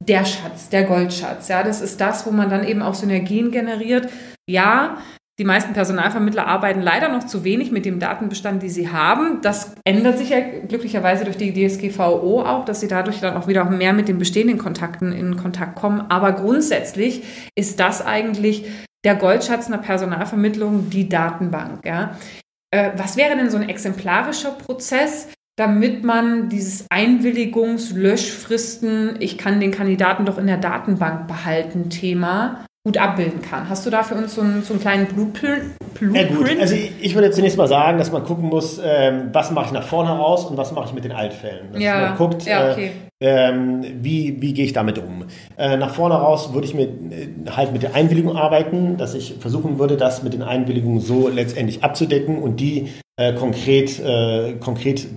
der 0.00 0.24
Schatz, 0.24 0.68
der 0.68 0.84
Goldschatz. 0.84 1.48
Ja, 1.48 1.62
das 1.62 1.80
ist 1.80 2.00
das, 2.00 2.26
wo 2.26 2.30
man 2.30 2.48
dann 2.48 2.66
eben 2.66 2.82
auch 2.82 2.94
Synergien 2.94 3.50
generiert. 3.50 4.08
Ja, 4.48 4.98
die 5.38 5.44
meisten 5.44 5.74
Personalvermittler 5.74 6.46
arbeiten 6.46 6.80
leider 6.80 7.10
noch 7.10 7.24
zu 7.24 7.44
wenig 7.44 7.70
mit 7.70 7.84
dem 7.84 7.98
Datenbestand, 7.98 8.62
die 8.62 8.70
sie 8.70 8.90
haben. 8.90 9.42
Das 9.42 9.74
ändert 9.84 10.16
sich 10.16 10.30
ja 10.30 10.40
glücklicherweise 10.40 11.24
durch 11.24 11.36
die 11.36 11.52
DSGVO 11.52 12.40
auch, 12.40 12.64
dass 12.64 12.80
sie 12.80 12.88
dadurch 12.88 13.20
dann 13.20 13.36
auch 13.36 13.46
wieder 13.46 13.66
mehr 13.66 13.92
mit 13.92 14.08
den 14.08 14.16
bestehenden 14.18 14.56
Kontakten 14.56 15.12
in 15.12 15.36
Kontakt 15.36 15.76
kommen. 15.76 16.00
Aber 16.08 16.32
grundsätzlich 16.32 17.50
ist 17.54 17.80
das 17.80 18.00
eigentlich 18.04 18.64
der 19.04 19.14
Goldschatz 19.14 19.66
einer 19.66 19.76
Personalvermittlung, 19.76 20.88
die 20.88 21.10
Datenbank. 21.10 21.84
Ja. 21.84 22.16
Äh, 22.70 22.92
was 22.96 23.18
wäre 23.18 23.36
denn 23.36 23.50
so 23.50 23.58
ein 23.58 23.68
exemplarischer 23.68 24.52
Prozess, 24.52 25.28
damit 25.56 26.02
man 26.02 26.48
dieses 26.48 26.86
Einwilligungslöschfristen, 26.90 29.16
ich 29.20 29.36
kann 29.36 29.60
den 29.60 29.70
Kandidaten 29.70 30.24
doch 30.24 30.38
in 30.38 30.46
der 30.46 30.56
Datenbank 30.56 31.28
behalten, 31.28 31.90
Thema 31.90 32.64
gut 32.86 32.98
abbilden 32.98 33.42
kann. 33.42 33.68
Hast 33.68 33.84
du 33.84 33.90
da 33.90 34.04
für 34.04 34.14
uns 34.14 34.36
so 34.36 34.42
einen, 34.42 34.62
so 34.62 34.72
einen 34.72 34.80
kleinen 34.80 35.06
Blueprint? 35.06 35.74
Ja, 36.00 36.22
gut. 36.28 36.48
Also 36.60 36.76
ich, 36.76 36.92
ich, 37.00 37.14
würde 37.16 37.32
zunächst 37.32 37.58
mal 37.58 37.66
sagen, 37.66 37.98
dass 37.98 38.12
man 38.12 38.22
gucken 38.22 38.48
muss, 38.48 38.80
ähm, 38.80 39.30
was 39.32 39.50
mache 39.50 39.66
ich 39.66 39.72
nach 39.72 39.82
vorne 39.82 40.10
raus 40.10 40.44
und 40.44 40.56
was 40.56 40.70
mache 40.70 40.86
ich 40.86 40.94
mit 40.94 41.02
den 41.02 41.10
Altfällen. 41.10 41.72
Dass 41.72 41.82
ja. 41.82 42.00
man 42.00 42.16
guckt, 42.16 42.46
ja, 42.46 42.70
okay. 42.70 42.92
äh, 43.18 43.48
ähm, 43.48 43.84
wie, 44.02 44.40
wie 44.40 44.54
gehe 44.54 44.64
ich 44.64 44.72
damit 44.72 44.98
um. 44.98 45.24
Äh, 45.58 45.76
nach 45.78 45.94
vorne 45.94 46.14
raus 46.14 46.52
würde 46.52 46.68
ich 46.68 46.74
mir 46.74 46.84
äh, 46.84 47.50
halt 47.50 47.72
mit 47.72 47.82
der 47.82 47.96
Einwilligung 47.96 48.36
arbeiten, 48.36 48.96
dass 48.98 49.14
ich 49.14 49.34
versuchen 49.40 49.80
würde, 49.80 49.96
das 49.96 50.22
mit 50.22 50.32
den 50.32 50.44
Einwilligungen 50.44 51.00
so 51.00 51.26
letztendlich 51.26 51.82
abzudecken 51.82 52.38
und 52.38 52.60
die 52.60 52.92
äh, 53.16 53.32
konkret, 53.32 53.98
äh, 53.98 54.52
konkret 54.60 55.08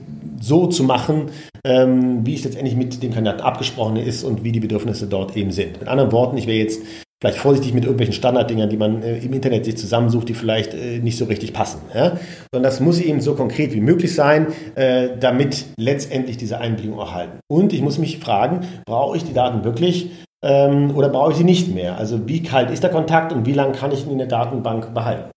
so 0.42 0.66
zu 0.66 0.84
machen, 0.84 1.30
ähm, 1.64 2.26
wie 2.26 2.34
es 2.34 2.44
letztendlich 2.44 2.76
mit 2.76 3.04
dem 3.04 3.14
Kandidaten 3.14 3.42
abgesprochen 3.42 3.98
ist 3.98 4.24
und 4.24 4.44
wie 4.44 4.52
die 4.52 4.60
Bedürfnisse 4.60 5.06
dort 5.06 5.38
eben 5.38 5.52
sind. 5.52 5.80
Mit 5.80 5.88
anderen 5.88 6.12
Worten, 6.12 6.36
ich 6.36 6.48
wäre 6.48 6.58
jetzt 6.58 6.82
vielleicht 7.22 7.38
vorsichtig 7.38 7.74
mit 7.74 7.84
irgendwelchen 7.84 8.14
Standarddingern, 8.14 8.70
die 8.70 8.78
man 8.78 9.04
äh, 9.04 9.18
im 9.18 9.34
Internet 9.34 9.66
sich 9.66 9.78
zusammensucht, 9.78 10.30
die 10.30 10.34
vielleicht 10.34 10.74
äh, 10.74 11.00
nicht 11.00 11.18
so 11.18 11.26
richtig 11.26 11.54
passen. 11.54 11.82
Ja? 11.94 12.18
Sondern 12.52 12.64
das 12.64 12.80
muss 12.80 13.00
eben 13.00 13.22
so 13.22 13.36
konkret 13.36 13.74
wie 13.74 13.82
möglich 13.82 14.16
sein, 14.16 14.48
äh, 14.76 15.10
damit 15.20 15.66
letztendlich 15.78 16.38
diese 16.38 16.60
Einwilligung 16.60 17.00
erhalten. 17.00 17.40
Und 17.48 17.74
ich 17.74 17.82
muss 17.82 17.98
mich 17.98 18.20
fragen, 18.20 18.62
brauche 18.86 19.18
ich 19.18 19.24
die 19.24 19.34
Daten 19.34 19.64
wirklich 19.64 20.12
ähm, 20.44 20.96
oder 20.96 21.10
brauche 21.10 21.32
ich 21.32 21.38
sie 21.38 21.44
nicht 21.44 21.74
mehr? 21.74 21.98
Also 21.98 22.28
wie 22.28 22.42
kalt 22.42 22.72
ist 22.72 22.84
der 22.84 22.92
Kontakt 22.92 23.34
und 23.34 23.46
wie 23.46 23.54
lange 23.54 23.74
kann 23.74 23.92
ich 23.92 24.06
ihn 24.06 24.12
in 24.12 24.18
der 24.18 24.28
Datenbank 24.28 24.94
behalten? 24.94 25.32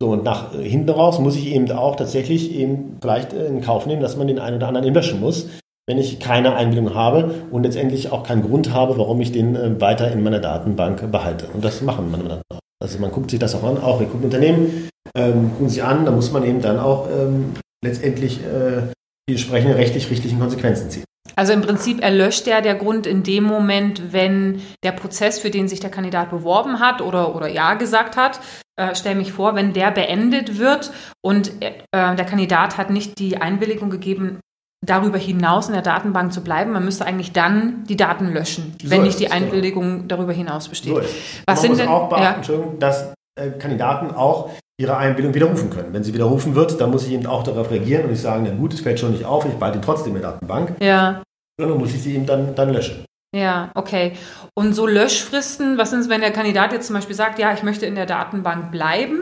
So, 0.00 0.10
und 0.10 0.24
nach 0.24 0.54
äh, 0.54 0.62
hinten 0.62 0.90
raus 0.90 1.18
muss 1.18 1.36
ich 1.36 1.46
eben 1.46 1.70
auch 1.70 1.96
tatsächlich 1.96 2.54
eben 2.54 2.98
vielleicht 3.00 3.32
äh, 3.34 3.46
in 3.46 3.60
Kauf 3.60 3.86
nehmen, 3.86 4.02
dass 4.02 4.16
man 4.16 4.26
den 4.26 4.38
einen 4.38 4.56
oder 4.56 4.68
anderen 4.68 4.92
löschen 4.92 5.20
muss, 5.20 5.48
wenn 5.86 5.98
ich 5.98 6.20
keine 6.20 6.54
Einbildung 6.56 6.94
habe 6.94 7.34
und 7.50 7.62
letztendlich 7.62 8.12
auch 8.12 8.22
keinen 8.22 8.42
Grund 8.42 8.72
habe, 8.72 8.98
warum 8.98 9.20
ich 9.20 9.32
den 9.32 9.56
äh, 9.56 9.80
weiter 9.80 10.10
in 10.10 10.22
meiner 10.22 10.40
Datenbank 10.40 11.10
behalte. 11.10 11.48
Und 11.52 11.64
das 11.64 11.80
machen 11.82 12.10
man 12.10 12.28
dann 12.28 12.40
auch. 12.50 12.58
Also 12.82 12.98
man 12.98 13.10
guckt 13.10 13.30
sich 13.30 13.40
das 13.40 13.54
auch 13.54 13.64
an, 13.64 13.78
auch 13.78 14.00
Recruitment-Unternehmen 14.00 14.88
ähm, 15.14 15.50
gucken 15.50 15.68
sich 15.68 15.82
an, 15.82 16.04
da 16.04 16.10
muss 16.10 16.32
man 16.32 16.44
eben 16.44 16.60
dann 16.60 16.78
auch 16.78 17.08
ähm, 17.10 17.54
letztendlich 17.84 18.40
äh, 18.44 18.92
die 19.28 19.34
entsprechenden 19.34 19.76
rechtlich 19.76 20.10
richtigen 20.10 20.38
Konsequenzen 20.38 20.90
ziehen. 20.90 21.04
Also 21.34 21.52
im 21.52 21.60
Prinzip 21.60 22.02
erlöscht 22.02 22.46
ja 22.46 22.60
der 22.60 22.76
Grund 22.76 23.06
in 23.06 23.22
dem 23.22 23.44
Moment, 23.44 24.12
wenn 24.12 24.62
der 24.84 24.92
Prozess, 24.92 25.38
für 25.38 25.50
den 25.50 25.68
sich 25.68 25.80
der 25.80 25.90
Kandidat 25.90 26.30
beworben 26.30 26.80
hat 26.80 27.02
oder, 27.02 27.34
oder 27.34 27.48
Ja 27.48 27.74
gesagt 27.74 28.16
hat, 28.16 28.40
äh, 28.76 28.94
stell 28.94 29.16
mich 29.16 29.32
vor, 29.32 29.54
wenn 29.54 29.72
der 29.72 29.90
beendet 29.90 30.58
wird 30.58 30.92
und 31.22 31.52
äh, 31.62 31.72
der 31.92 32.24
Kandidat 32.24 32.78
hat 32.78 32.90
nicht 32.90 33.18
die 33.18 33.38
Einwilligung 33.38 33.90
gegeben, 33.90 34.40
darüber 34.84 35.18
hinaus 35.18 35.68
in 35.68 35.74
der 35.74 35.82
Datenbank 35.82 36.32
zu 36.32 36.42
bleiben. 36.42 36.72
Man 36.72 36.84
müsste 36.84 37.06
eigentlich 37.06 37.32
dann 37.32 37.84
die 37.84 37.96
Daten 37.96 38.32
löschen, 38.32 38.74
so 38.82 38.90
wenn 38.90 39.02
nicht 39.02 39.18
die 39.18 39.30
Einwilligung 39.30 39.84
genau. 39.84 40.04
darüber 40.08 40.32
hinaus 40.32 40.68
besteht. 40.68 40.94
So 40.94 41.00
Was 41.00 41.46
Man 41.46 41.56
sind 41.56 41.70
muss 41.70 41.78
denn, 41.78 41.88
auch 41.88 42.08
beachten, 42.08 42.52
ja. 42.52 42.60
dass 42.78 43.14
äh, 43.38 43.50
Kandidaten 43.50 44.14
auch 44.14 44.50
ihre 44.78 44.96
Einbildung 44.96 45.34
widerrufen 45.34 45.70
können. 45.70 45.92
Wenn 45.92 46.04
sie 46.04 46.12
widerrufen 46.12 46.54
wird, 46.54 46.80
dann 46.80 46.90
muss 46.90 47.06
ich 47.06 47.12
eben 47.12 47.26
auch 47.26 47.42
darauf 47.42 47.70
reagieren 47.70 48.04
und 48.04 48.12
ich 48.12 48.20
sagen, 48.20 48.44
na 48.46 48.54
gut, 48.54 48.74
es 48.74 48.80
fällt 48.80 49.00
schon 49.00 49.12
nicht 49.12 49.24
auf, 49.24 49.46
ich 49.46 49.54
behalte 49.54 49.78
ihn 49.78 49.82
trotzdem 49.82 50.14
in 50.14 50.22
der 50.22 50.32
Datenbank. 50.32 50.74
Ja. 50.80 51.22
Und 51.58 51.68
dann 51.68 51.78
muss 51.78 51.94
ich 51.94 52.02
sie 52.02 52.14
eben 52.14 52.26
dann, 52.26 52.54
dann 52.54 52.72
löschen. 52.72 53.04
Ja, 53.34 53.70
okay. 53.74 54.12
Und 54.54 54.74
so 54.74 54.86
Löschfristen, 54.86 55.76
was 55.78 55.92
ist, 55.92 56.08
wenn 56.08 56.20
der 56.20 56.30
Kandidat 56.30 56.72
jetzt 56.72 56.86
zum 56.86 56.94
Beispiel 56.94 57.14
sagt, 57.14 57.38
ja, 57.38 57.52
ich 57.52 57.62
möchte 57.62 57.84
in 57.84 57.94
der 57.94 58.06
Datenbank 58.06 58.70
bleiben? 58.70 59.18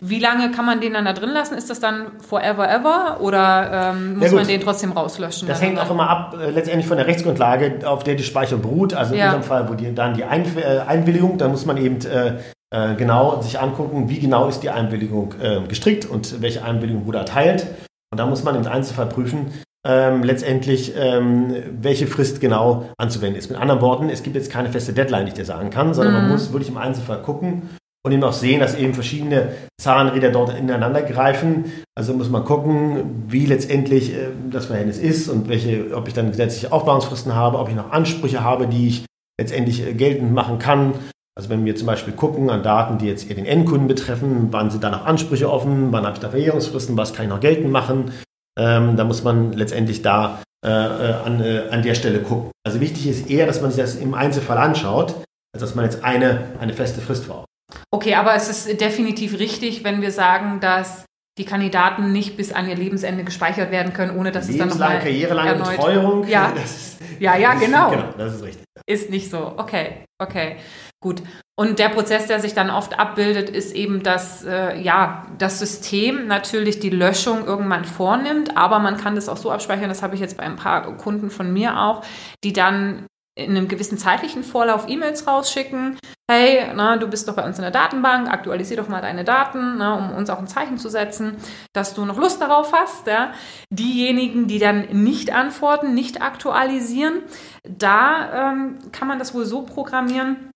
Wie 0.00 0.20
lange 0.20 0.50
kann 0.50 0.66
man 0.66 0.80
den 0.80 0.92
dann 0.92 1.04
da 1.04 1.12
drin 1.12 1.30
lassen? 1.30 1.54
Ist 1.54 1.70
das 1.70 1.80
dann 1.80 2.20
forever 2.20 2.70
ever 2.70 3.18
oder 3.20 3.92
ähm, 3.94 4.18
muss 4.18 4.30
ja, 4.30 4.34
man 4.34 4.46
den 4.46 4.60
trotzdem 4.60 4.92
rauslöschen? 4.92 5.48
Das 5.48 5.60
hängt 5.60 5.80
auch 5.80 5.90
immer 5.90 6.08
ab, 6.08 6.36
äh, 6.38 6.50
letztendlich 6.50 6.86
von 6.86 6.96
der 6.96 7.06
Rechtsgrundlage, 7.06 7.80
auf 7.84 8.04
der 8.04 8.14
die 8.14 8.24
Speicherung 8.24 8.62
beruht. 8.62 8.94
Also 8.94 9.14
in 9.14 9.20
ja. 9.20 9.26
unserem 9.26 9.42
Fall, 9.42 9.68
wo 9.68 9.74
die, 9.74 9.92
dann 9.94 10.14
die 10.14 10.24
Ein 10.24 10.44
äh, 10.56 10.80
Einwilligung, 10.86 11.38
da 11.38 11.48
muss 11.48 11.66
man 11.66 11.76
eben 11.78 11.98
äh, 12.06 12.34
äh, 12.70 12.94
genau 12.94 13.40
sich 13.40 13.58
angucken, 13.58 14.08
wie 14.08 14.20
genau 14.20 14.48
ist 14.48 14.60
die 14.60 14.70
Einwilligung 14.70 15.34
äh, 15.40 15.60
gestrickt 15.66 16.04
und 16.04 16.40
welche 16.42 16.62
Einwilligung 16.62 17.06
wurde 17.06 17.18
erteilt. 17.18 17.66
Und 18.12 18.18
da 18.18 18.26
muss 18.26 18.44
man 18.44 18.54
im 18.54 18.66
Einzelfall 18.66 19.06
prüfen, 19.06 19.52
ähm, 19.86 20.24
letztendlich, 20.24 20.94
ähm, 20.96 21.54
welche 21.80 22.06
Frist 22.06 22.40
genau 22.40 22.88
anzuwenden 22.98 23.38
ist. 23.38 23.50
Mit 23.50 23.60
anderen 23.60 23.80
Worten, 23.80 24.10
es 24.10 24.22
gibt 24.22 24.34
jetzt 24.34 24.50
keine 24.50 24.70
feste 24.70 24.92
Deadline, 24.92 25.26
die 25.26 25.28
ich 25.28 25.34
dir 25.34 25.44
sagen 25.44 25.70
kann, 25.70 25.94
sondern 25.94 26.14
mhm. 26.14 26.20
man 26.22 26.30
muss 26.30 26.52
wirklich 26.52 26.70
im 26.70 26.78
Einzelfall 26.78 27.22
gucken 27.22 27.62
und 28.04 28.12
eben 28.12 28.24
auch 28.24 28.32
sehen, 28.32 28.60
dass 28.60 28.76
eben 28.76 28.94
verschiedene 28.94 29.48
Zahnräder 29.80 30.30
dort 30.30 30.56
ineinander 30.56 31.02
greifen. 31.02 31.66
Also 31.96 32.14
muss 32.14 32.30
man 32.30 32.44
gucken, 32.44 33.24
wie 33.28 33.46
letztendlich 33.46 34.14
äh, 34.14 34.28
das 34.50 34.66
Verhältnis 34.66 34.98
ist 34.98 35.28
und 35.28 35.48
welche, 35.48 35.94
ob 35.94 36.08
ich 36.08 36.14
dann 36.14 36.30
gesetzliche 36.30 36.72
Aufbauungsfristen 36.72 37.34
habe, 37.34 37.58
ob 37.58 37.68
ich 37.68 37.74
noch 37.74 37.92
Ansprüche 37.92 38.42
habe, 38.42 38.66
die 38.66 38.88
ich 38.88 39.06
letztendlich 39.40 39.86
äh, 39.86 39.92
geltend 39.92 40.32
machen 40.32 40.58
kann. 40.58 40.94
Also 41.36 41.50
wenn 41.50 41.64
wir 41.64 41.76
zum 41.76 41.86
Beispiel 41.86 42.14
gucken 42.14 42.48
an 42.48 42.62
Daten, 42.62 42.98
die 42.98 43.06
jetzt 43.06 43.28
eher 43.28 43.36
den 43.36 43.44
Endkunden 43.44 43.88
betreffen, 43.88 44.48
wann 44.52 44.70
sind 44.70 44.82
da 44.82 44.90
noch 44.90 45.04
Ansprüche 45.04 45.50
offen, 45.50 45.92
wann 45.92 46.04
habe 46.04 46.14
ich 46.14 46.20
da 46.20 46.30
Verjährungsfristen, 46.30 46.96
was 46.96 47.12
kann 47.12 47.26
ich 47.26 47.30
noch 47.30 47.40
geltend 47.40 47.70
machen, 47.70 48.12
ähm, 48.58 48.96
da 48.96 49.04
muss 49.04 49.22
man 49.22 49.52
letztendlich 49.52 50.02
da 50.02 50.40
äh, 50.64 50.68
äh, 50.68 51.12
an, 51.24 51.40
äh, 51.40 51.68
an 51.70 51.82
der 51.82 51.94
Stelle 51.94 52.20
gucken. 52.22 52.50
Also 52.64 52.80
wichtig 52.80 53.06
ist 53.06 53.30
eher, 53.30 53.46
dass 53.46 53.60
man 53.60 53.70
sich 53.70 53.80
das 53.80 53.94
im 53.96 54.14
Einzelfall 54.14 54.58
anschaut, 54.58 55.14
als 55.54 55.60
dass 55.60 55.74
man 55.74 55.84
jetzt 55.84 56.02
eine, 56.02 56.52
eine 56.58 56.72
feste 56.72 57.00
Frist 57.00 57.28
braucht. 57.28 57.46
Okay, 57.90 58.14
aber 58.14 58.34
es 58.34 58.48
ist 58.48 58.80
definitiv 58.80 59.38
richtig, 59.38 59.84
wenn 59.84 60.02
wir 60.02 60.10
sagen, 60.10 60.60
dass 60.60 61.04
die 61.38 61.44
Kandidaten 61.44 62.12
nicht 62.12 62.36
bis 62.36 62.52
an 62.52 62.68
ihr 62.68 62.76
Lebensende 62.76 63.22
gespeichert 63.22 63.70
werden 63.70 63.92
können, 63.92 64.16
ohne 64.18 64.32
dass 64.32 64.48
es 64.48 64.56
dann 64.56 64.70
nochmal 64.70 64.98
karrierelange 64.98 65.50
erneut... 65.50 65.76
Betreuung. 65.76 66.26
Ja, 66.26 66.48
ist, 66.64 66.98
ja, 67.20 67.36
ja, 67.36 67.54
genau. 67.54 67.90
Genau, 67.90 68.08
das 68.16 68.36
ist 68.36 68.42
richtig. 68.42 68.64
Ist 68.86 69.10
nicht 69.10 69.30
so. 69.30 69.54
Okay, 69.56 70.04
okay. 70.18 70.56
Gut. 71.06 71.22
Und 71.54 71.78
der 71.78 71.88
Prozess, 71.88 72.26
der 72.26 72.40
sich 72.40 72.52
dann 72.52 72.68
oft 72.68 72.98
abbildet, 72.98 73.48
ist 73.48 73.76
eben, 73.76 74.02
dass 74.02 74.44
äh, 74.44 74.76
ja, 74.80 75.24
das 75.38 75.60
System 75.60 76.26
natürlich 76.26 76.80
die 76.80 76.90
Löschung 76.90 77.46
irgendwann 77.46 77.84
vornimmt, 77.84 78.56
aber 78.56 78.80
man 78.80 78.96
kann 78.96 79.14
das 79.14 79.28
auch 79.28 79.36
so 79.36 79.52
abspeichern, 79.52 79.88
das 79.88 80.02
habe 80.02 80.16
ich 80.16 80.20
jetzt 80.20 80.36
bei 80.36 80.42
ein 80.42 80.56
paar 80.56 80.96
Kunden 80.96 81.30
von 81.30 81.52
mir 81.52 81.80
auch, 81.80 82.02
die 82.42 82.52
dann 82.52 83.06
in 83.38 83.50
einem 83.50 83.68
gewissen 83.68 83.98
zeitlichen 83.98 84.42
Vorlauf 84.42 84.88
E-Mails 84.88 85.28
rausschicken. 85.28 85.96
Hey, 86.28 86.72
na, 86.74 86.96
du 86.96 87.06
bist 87.06 87.28
doch 87.28 87.36
bei 87.36 87.46
uns 87.46 87.56
in 87.58 87.62
der 87.62 87.70
Datenbank, 87.70 88.28
aktualisier 88.28 88.78
doch 88.78 88.88
mal 88.88 89.00
deine 89.00 89.22
Daten, 89.22 89.76
na, 89.78 89.94
um 89.94 90.10
uns 90.10 90.28
auch 90.28 90.40
ein 90.40 90.48
Zeichen 90.48 90.76
zu 90.76 90.88
setzen, 90.88 91.36
dass 91.72 91.94
du 91.94 92.04
noch 92.04 92.18
Lust 92.18 92.40
darauf 92.40 92.72
hast. 92.72 93.06
Ja. 93.06 93.30
Diejenigen, 93.70 94.48
die 94.48 94.58
dann 94.58 94.88
nicht 94.90 95.32
antworten, 95.32 95.94
nicht 95.94 96.20
aktualisieren, 96.20 97.22
da 97.62 98.50
ähm, 98.50 98.78
kann 98.90 99.06
man 99.06 99.20
das 99.20 99.34
wohl 99.34 99.44
so 99.44 99.62
programmieren, 99.62 100.50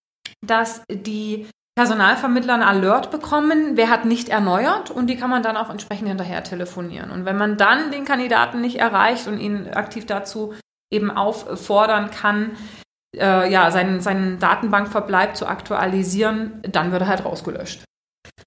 dass 0.46 0.82
die 0.90 1.46
Personalvermittler 1.76 2.54
ein 2.54 2.62
Alert 2.62 3.10
bekommen, 3.10 3.76
wer 3.76 3.88
hat 3.88 4.04
nicht 4.04 4.28
erneuert 4.28 4.90
und 4.90 5.06
die 5.06 5.16
kann 5.16 5.30
man 5.30 5.42
dann 5.42 5.56
auch 5.56 5.70
entsprechend 5.70 6.08
hinterher 6.08 6.44
telefonieren. 6.44 7.10
Und 7.10 7.24
wenn 7.24 7.38
man 7.38 7.56
dann 7.56 7.90
den 7.90 8.04
Kandidaten 8.04 8.60
nicht 8.60 8.76
erreicht 8.76 9.26
und 9.28 9.38
ihn 9.38 9.68
aktiv 9.68 10.04
dazu 10.04 10.54
eben 10.92 11.10
auffordern 11.10 12.10
kann, 12.10 12.50
äh, 13.16 13.50
ja, 13.50 13.70
seinen, 13.70 14.00
seinen 14.00 14.38
Datenbankverbleib 14.38 15.36
zu 15.36 15.46
aktualisieren, 15.46 16.60
dann 16.70 16.92
wird 16.92 17.02
er 17.02 17.08
halt 17.08 17.24
rausgelöscht. 17.24 17.84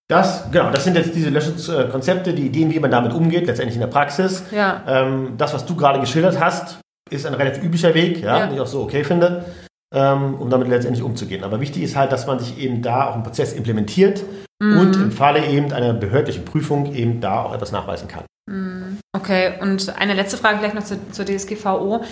Das, 0.08 0.52
genau, 0.52 0.70
das 0.70 0.84
sind 0.84 0.96
jetzt 0.96 1.16
diese 1.16 1.30
Löschungskonzepte, 1.30 2.34
die 2.34 2.46
Ideen, 2.46 2.72
wie 2.72 2.80
man 2.80 2.92
damit 2.92 3.14
umgeht, 3.14 3.48
letztendlich 3.48 3.76
in 3.76 3.82
der 3.82 3.88
Praxis. 3.88 4.44
Ja. 4.52 4.84
Ähm, 4.86 5.36
das, 5.38 5.54
was 5.54 5.66
du 5.66 5.76
gerade 5.76 6.00
geschildert 6.00 6.40
hast, 6.40 6.80
ist 7.10 7.26
ein 7.26 7.34
relativ 7.34 7.64
üblicher 7.64 7.94
Weg, 7.94 8.22
ja, 8.22 8.40
ja. 8.40 8.46
den 8.46 8.56
ich 8.56 8.62
auch 8.62 8.68
so 8.68 8.82
okay 8.82 9.04
finde 9.04 9.46
um 9.94 10.50
damit 10.50 10.68
letztendlich 10.68 11.04
umzugehen. 11.04 11.44
Aber 11.44 11.60
wichtig 11.60 11.84
ist 11.84 11.96
halt, 11.96 12.12
dass 12.12 12.26
man 12.26 12.40
sich 12.40 12.58
eben 12.58 12.82
da 12.82 13.10
auch 13.10 13.14
einen 13.14 13.24
Prozess 13.24 13.54
implementiert 13.54 14.24
mhm. 14.60 14.80
und 14.80 14.96
im 14.96 15.12
Falle 15.12 15.46
eben 15.48 15.72
einer 15.72 15.94
behördlichen 15.94 16.46
Prüfung 16.46 16.94
eben 16.94 17.22
da 17.22 17.44
auch 17.44 17.54
etwas 17.54 17.72
nachweisen 17.72 18.08
kann. 18.08 18.24
Mhm. 18.50 19.00
Okay, 19.16 19.54
und 19.62 19.96
eine 19.98 20.14
letzte 20.14 20.38
Frage 20.38 20.60
gleich 20.60 20.74
noch 20.74 20.84
zur, 20.84 20.98
zur 21.12 21.26
DSGVO. 21.26 22.04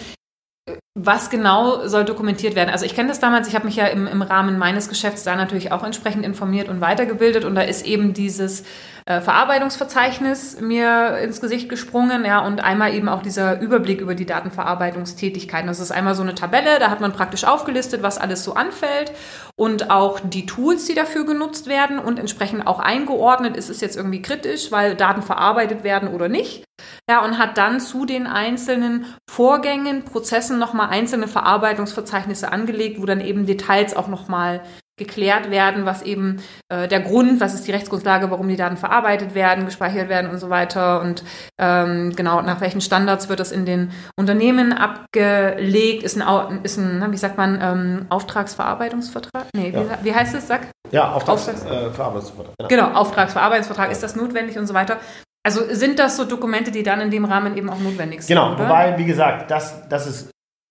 Was 0.94 1.30
genau 1.30 1.88
soll 1.88 2.06
dokumentiert 2.06 2.56
werden? 2.56 2.70
Also 2.70 2.86
ich 2.86 2.94
kenne 2.94 3.10
das 3.10 3.20
damals, 3.20 3.48
ich 3.48 3.56
habe 3.56 3.66
mich 3.66 3.78
ja 3.78 3.88
im, 3.88 4.08
im 4.08 4.22
Rahmen 4.22 4.60
meines 4.60 4.90
Geschäfts 4.90 5.24
da 5.24 5.36
natürlich 5.36 5.72
auch 5.72 5.84
entsprechend 5.84 6.24
informiert 6.24 6.70
und 6.70 6.82
weitergebildet 6.82 7.46
und 7.46 7.56
da 7.56 7.62
ist 7.62 7.86
eben 7.86 8.14
dieses 8.14 8.64
äh, 9.12 9.22
Verarbeitungsverzeichnis 9.22 10.62
mir 10.62 11.18
ins 11.18 11.42
Gesicht 11.42 11.70
gesprungen, 11.70 12.26
ja, 12.26 12.40
und 12.40 12.64
einmal 12.64 12.94
eben 12.94 13.10
auch 13.10 13.22
dieser 13.22 13.60
Überblick 13.60 14.02
über 14.02 14.16
die 14.16 14.26
Datenverarbeitungstätigkeiten. 14.26 15.68
Das 15.68 15.80
ist 15.80 15.92
einmal 15.92 16.16
so 16.16 16.22
eine 16.22 16.36
Tabelle, 16.36 16.80
da 16.80 16.90
hat 16.90 17.02
man 17.02 17.12
praktisch 17.12 17.44
aufgelistet, 17.44 18.04
was 18.04 18.18
alles 18.18 18.44
so 18.44 18.54
anfällt 18.54 19.12
und 19.56 19.92
auch 19.92 20.20
die 20.20 20.46
Tools, 20.46 20.86
die 20.86 20.96
dafür 20.96 21.26
genutzt 21.26 21.68
werden 21.68 22.00
und 22.00 22.20
entsprechend 22.20 22.66
auch 22.68 22.80
eingeordnet, 22.80 23.58
ist 23.58 23.70
es 23.70 23.82
jetzt 23.82 23.98
irgendwie 23.98 24.22
kritisch, 24.22 24.72
weil 24.72 24.96
Daten 24.96 25.22
verarbeitet 25.22 25.84
werden 25.84 26.10
oder 26.10 26.30
nicht. 26.30 26.64
Ja, 27.10 27.24
und 27.24 27.38
hat 27.38 27.58
dann 27.58 27.80
zu 27.80 28.06
den 28.06 28.28
einzelnen 28.28 29.06
Vorgängen, 29.30 30.04
Prozessen 30.04 30.58
nochmal 30.58 30.90
einzelne 30.90 31.28
Verarbeitungsverzeichnisse 31.28 32.52
angelegt, 32.52 33.02
wo 33.02 33.06
dann 33.06 33.22
eben 33.22 33.46
Details 33.46 33.96
auch 33.96 34.08
nochmal 34.08 34.62
geklärt 35.02 35.50
werden, 35.50 35.86
was 35.86 36.04
eben 36.04 36.42
äh, 36.70 36.88
der 36.88 37.00
Grund, 37.00 37.42
was 37.42 37.56
ist 37.56 37.68
die 37.68 37.72
Rechtsgrundlage, 37.72 38.30
warum 38.30 38.48
die 38.48 38.56
Daten 38.56 38.78
verarbeitet 38.78 39.34
werden, 39.34 39.66
gespeichert 39.66 40.10
werden 40.10 40.30
und 40.30 40.38
so 40.38 40.50
weiter 40.50 41.02
und 41.02 41.24
ähm, 41.60 42.16
genau 42.16 42.42
nach 42.42 42.62
welchen 42.62 42.82
Standards 42.82 43.30
wird 43.30 43.40
das 43.40 43.52
in 43.52 43.66
den 43.66 43.92
Unternehmen 44.16 44.74
abgelegt, 44.74 46.04
ist 46.04 46.22
ein, 46.22 46.60
ist 46.64 46.78
ein 46.78 47.12
wie 47.12 47.18
sagt 47.18 47.38
man, 47.38 47.60
ähm, 47.62 48.06
Auftragsverarbeitungsvertrag? 48.10 49.48
Nee, 49.56 49.72
ja. 49.72 49.82
wie, 50.02 50.06
wie, 50.06 50.16
heißt 50.16 50.36
es, 50.36 50.48
sag? 50.48 50.68
Ja, 50.92 51.12
Auftragsverarbeitungsvertrag. 51.14 52.54
Äh, 52.60 52.68
genau. 52.68 52.88
genau, 52.88 53.00
Auftragsverarbeitungsvertrag, 53.00 53.88
ja. 53.88 53.92
ist 53.92 54.04
das 54.04 54.16
notwendig 54.16 54.58
und 54.60 54.68
so 54.68 54.76
weiter. 54.76 54.98
Also 55.44 55.62
sind 55.72 55.98
das 55.98 56.18
so 56.18 56.26
Dokumente, 56.26 56.70
die 56.70 56.84
dann 56.84 57.02
in 57.02 57.10
dem 57.10 57.26
Rahmen 57.26 57.58
eben 57.58 57.70
auch 57.72 57.80
notwendig 57.80 58.22
sind? 58.22 58.36
Genau, 58.36 58.54
oder? 58.54 58.66
wobei, 58.66 58.98
wie 59.00 59.06
gesagt, 59.06 59.50
das, 59.50 59.90
das 59.90 60.06
ist 60.06 60.30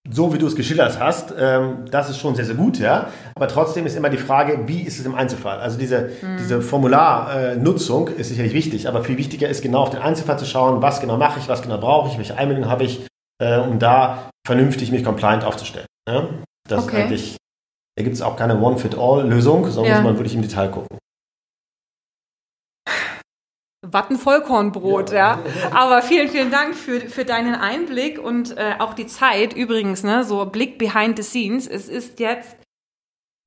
so 0.09 0.33
wie 0.33 0.39
du 0.39 0.47
es 0.47 0.57
geschildert 0.57 0.99
hast, 0.99 1.35
ähm, 1.39 1.85
das 1.91 2.09
ist 2.09 2.19
schon 2.19 2.35
sehr, 2.35 2.45
sehr 2.45 2.55
gut, 2.55 2.79
ja. 2.79 3.09
Aber 3.35 3.49
trotzdem 3.49 3.87
ist 3.87 3.97
immer 3.97 4.09
die 4.09 4.17
Frage, 4.17 4.67
wie 4.67 4.83
ist 4.83 4.99
es 4.99 5.07
im 5.07 5.15
Einzelfall? 5.15 5.61
Also 5.61 5.79
diese, 5.79 6.11
mhm. 6.23 6.37
diese 6.39 6.63
Formularnutzung 6.63 8.09
äh, 8.09 8.21
ist 8.21 8.29
sicherlich 8.29 8.55
wichtig, 8.55 8.89
aber 8.89 9.05
viel 9.05 9.19
wichtiger 9.19 9.49
ist 9.49 9.63
genau 9.63 9.83
auf 9.83 9.91
den 9.91 10.01
Einzelfall 10.01 10.39
zu 10.39 10.47
schauen, 10.47 10.81
was 10.83 11.01
genau 11.01 11.17
mache 11.17 11.39
ich, 11.39 11.49
was 11.49 11.63
genau 11.63 11.79
brauche 11.79 12.09
ich, 12.11 12.17
welche 12.17 12.37
Einwendungen 12.37 12.71
habe 12.71 12.85
ich, 12.85 13.07
äh, 13.43 13.59
um 13.59 13.79
da 13.79 14.31
vernünftig 14.47 14.91
mich 14.91 15.05
compliant 15.05 15.45
aufzustellen. 15.45 15.87
Ja? 16.09 16.29
Das 16.69 16.85
okay. 16.85 16.97
ist 16.97 17.03
eigentlich, 17.03 17.37
da 17.97 18.05
gibt 18.05 18.15
es 18.15 18.23
auch 18.23 18.37
keine 18.37 18.59
One-Fit-All-Lösung, 18.59 19.71
sondern 19.71 19.93
ja. 19.93 19.97
muss 19.99 20.05
man 20.05 20.19
wirklich 20.19 20.35
im 20.35 20.43
Detail 20.43 20.69
gucken. 20.69 20.99
Wattenvollkornbrot, 23.83 25.11
ja. 25.11 25.17
ja. 25.17 25.73
Aber 25.73 26.03
vielen, 26.03 26.29
vielen 26.29 26.51
Dank 26.51 26.75
für, 26.75 27.01
für 27.01 27.25
deinen 27.25 27.55
Einblick 27.55 28.19
und 28.19 28.57
äh, 28.57 28.75
auch 28.79 28.93
die 28.93 29.07
Zeit. 29.07 29.55
Übrigens, 29.55 30.03
ne, 30.03 30.23
so 30.25 30.45
Blick 30.47 30.79
behind 30.79 31.17
the 31.17 31.23
scenes. 31.23 31.67
Es 31.67 31.89
ist 31.89 32.21
jetzt 32.21 32.60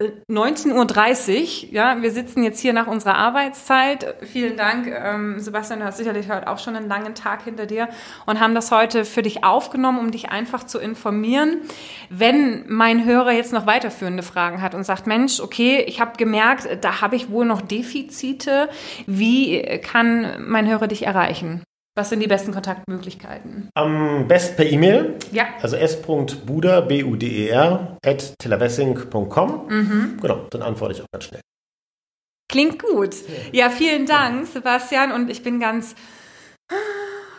19.30 0.01 1.67
Uhr. 1.67 1.73
Ja, 1.73 2.01
wir 2.01 2.11
sitzen 2.11 2.43
jetzt 2.43 2.59
hier 2.59 2.73
nach 2.73 2.87
unserer 2.87 3.15
Arbeitszeit. 3.15 4.15
Vielen 4.21 4.57
Dank, 4.57 4.87
ähm, 4.87 5.39
Sebastian, 5.39 5.79
du 5.79 5.85
hast 5.85 5.97
sicherlich 5.97 6.29
heute 6.29 6.47
auch 6.47 6.59
schon 6.59 6.75
einen 6.75 6.87
langen 6.87 7.15
Tag 7.15 7.43
hinter 7.43 7.65
dir 7.65 7.87
und 8.25 8.39
haben 8.39 8.55
das 8.55 8.71
heute 8.71 9.05
für 9.05 9.21
dich 9.21 9.43
aufgenommen, 9.43 9.99
um 9.99 10.11
dich 10.11 10.29
einfach 10.29 10.63
zu 10.63 10.79
informieren. 10.79 11.61
Wenn 12.09 12.65
mein 12.67 13.05
Hörer 13.05 13.31
jetzt 13.31 13.53
noch 13.53 13.65
weiterführende 13.65 14.23
Fragen 14.23 14.61
hat 14.61 14.75
und 14.75 14.83
sagt, 14.83 15.07
Mensch, 15.07 15.39
okay, 15.39 15.83
ich 15.87 16.01
habe 16.01 16.17
gemerkt, 16.17 16.67
da 16.81 17.01
habe 17.01 17.15
ich 17.15 17.29
wohl 17.29 17.45
noch 17.45 17.61
Defizite. 17.61 18.69
Wie 19.05 19.61
kann 19.79 20.43
mein 20.45 20.67
Hörer 20.67 20.87
dich 20.87 21.05
erreichen? 21.05 21.63
Was 21.95 22.09
sind 22.09 22.21
die 22.21 22.27
besten 22.27 22.51
Kontaktmöglichkeiten? 22.51 23.69
Am 23.75 24.27
besten 24.27 24.55
per 24.55 24.65
E-Mail. 24.65 25.15
Ja. 25.31 25.45
Also 25.61 25.75
s.buder, 25.75 26.81
B-U-D-E-R, 26.81 27.97
at 28.03 28.33
televessing.com. 28.39 29.67
Mhm. 29.67 30.17
Genau, 30.19 30.47
dann 30.49 30.63
antworte 30.63 30.93
ich 30.95 31.01
auch 31.01 31.05
ganz 31.11 31.25
schnell. 31.25 31.41
Klingt 32.51 32.81
gut. 32.81 33.15
Ja, 33.51 33.69
vielen 33.69 34.07
Dank, 34.07 34.47
Sebastian. 34.47 35.11
Und 35.11 35.29
ich 35.29 35.43
bin 35.43 35.59
ganz, 35.59 35.95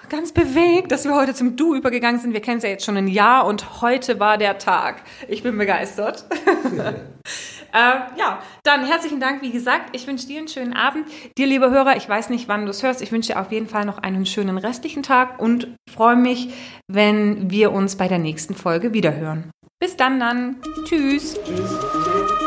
ganz 0.09 0.31
bewegt, 0.31 0.93
dass 0.93 1.05
wir 1.05 1.17
heute 1.17 1.35
zum 1.35 1.57
Du 1.57 1.75
übergegangen 1.75 2.21
sind. 2.21 2.33
Wir 2.33 2.41
kennen 2.41 2.59
es 2.59 2.65
ja 2.65 2.71
jetzt 2.71 2.85
schon 2.85 2.97
ein 2.97 3.09
Jahr 3.09 3.47
und 3.47 3.83
heute 3.83 4.21
war 4.21 4.39
der 4.39 4.59
Tag. 4.59 5.03
Ich 5.27 5.43
bin 5.43 5.59
begeistert. 5.59 6.27
Äh, 7.75 8.19
ja, 8.19 8.39
dann 8.63 8.85
herzlichen 8.85 9.19
Dank. 9.19 9.43
Wie 9.43 9.51
gesagt, 9.51 9.97
ich 9.97 10.07
wünsche 10.07 10.29
dir 10.29 10.39
einen 10.39 10.49
schönen 10.49 10.75
Abend. 10.75 11.07
Dir, 11.37 11.47
liebe 11.47 11.71
Hörer, 11.71 11.97
ich 11.97 12.09
weiß 12.09 12.31
nicht, 12.31 12.47
wann 12.47 12.65
du 12.65 12.71
es 12.71 12.85
hörst. 12.85 13.03
Ich 13.03 13.11
wünsche 13.11 13.33
dir 13.33 13.41
auf 13.41 13.51
jeden 13.51 13.67
Fall 13.67 13.85
noch 13.85 13.99
einen 13.99 14.27
schönen 14.27 14.59
restlichen 14.59 15.03
Tag 15.03 15.41
und 15.41 15.75
freue 15.93 16.17
mich, 16.17 16.55
wenn 16.89 17.51
wir 17.51 17.73
uns 17.73 17.97
bei 17.97 18.07
der 18.07 18.19
nächsten 18.19 18.55
Folge 18.55 18.93
wiederhören. 18.93 19.51
Bis 19.81 19.97
dann 19.97 20.21
dann. 20.21 20.57
Tschüss. 20.85 21.37
Tschüss. 21.45 22.44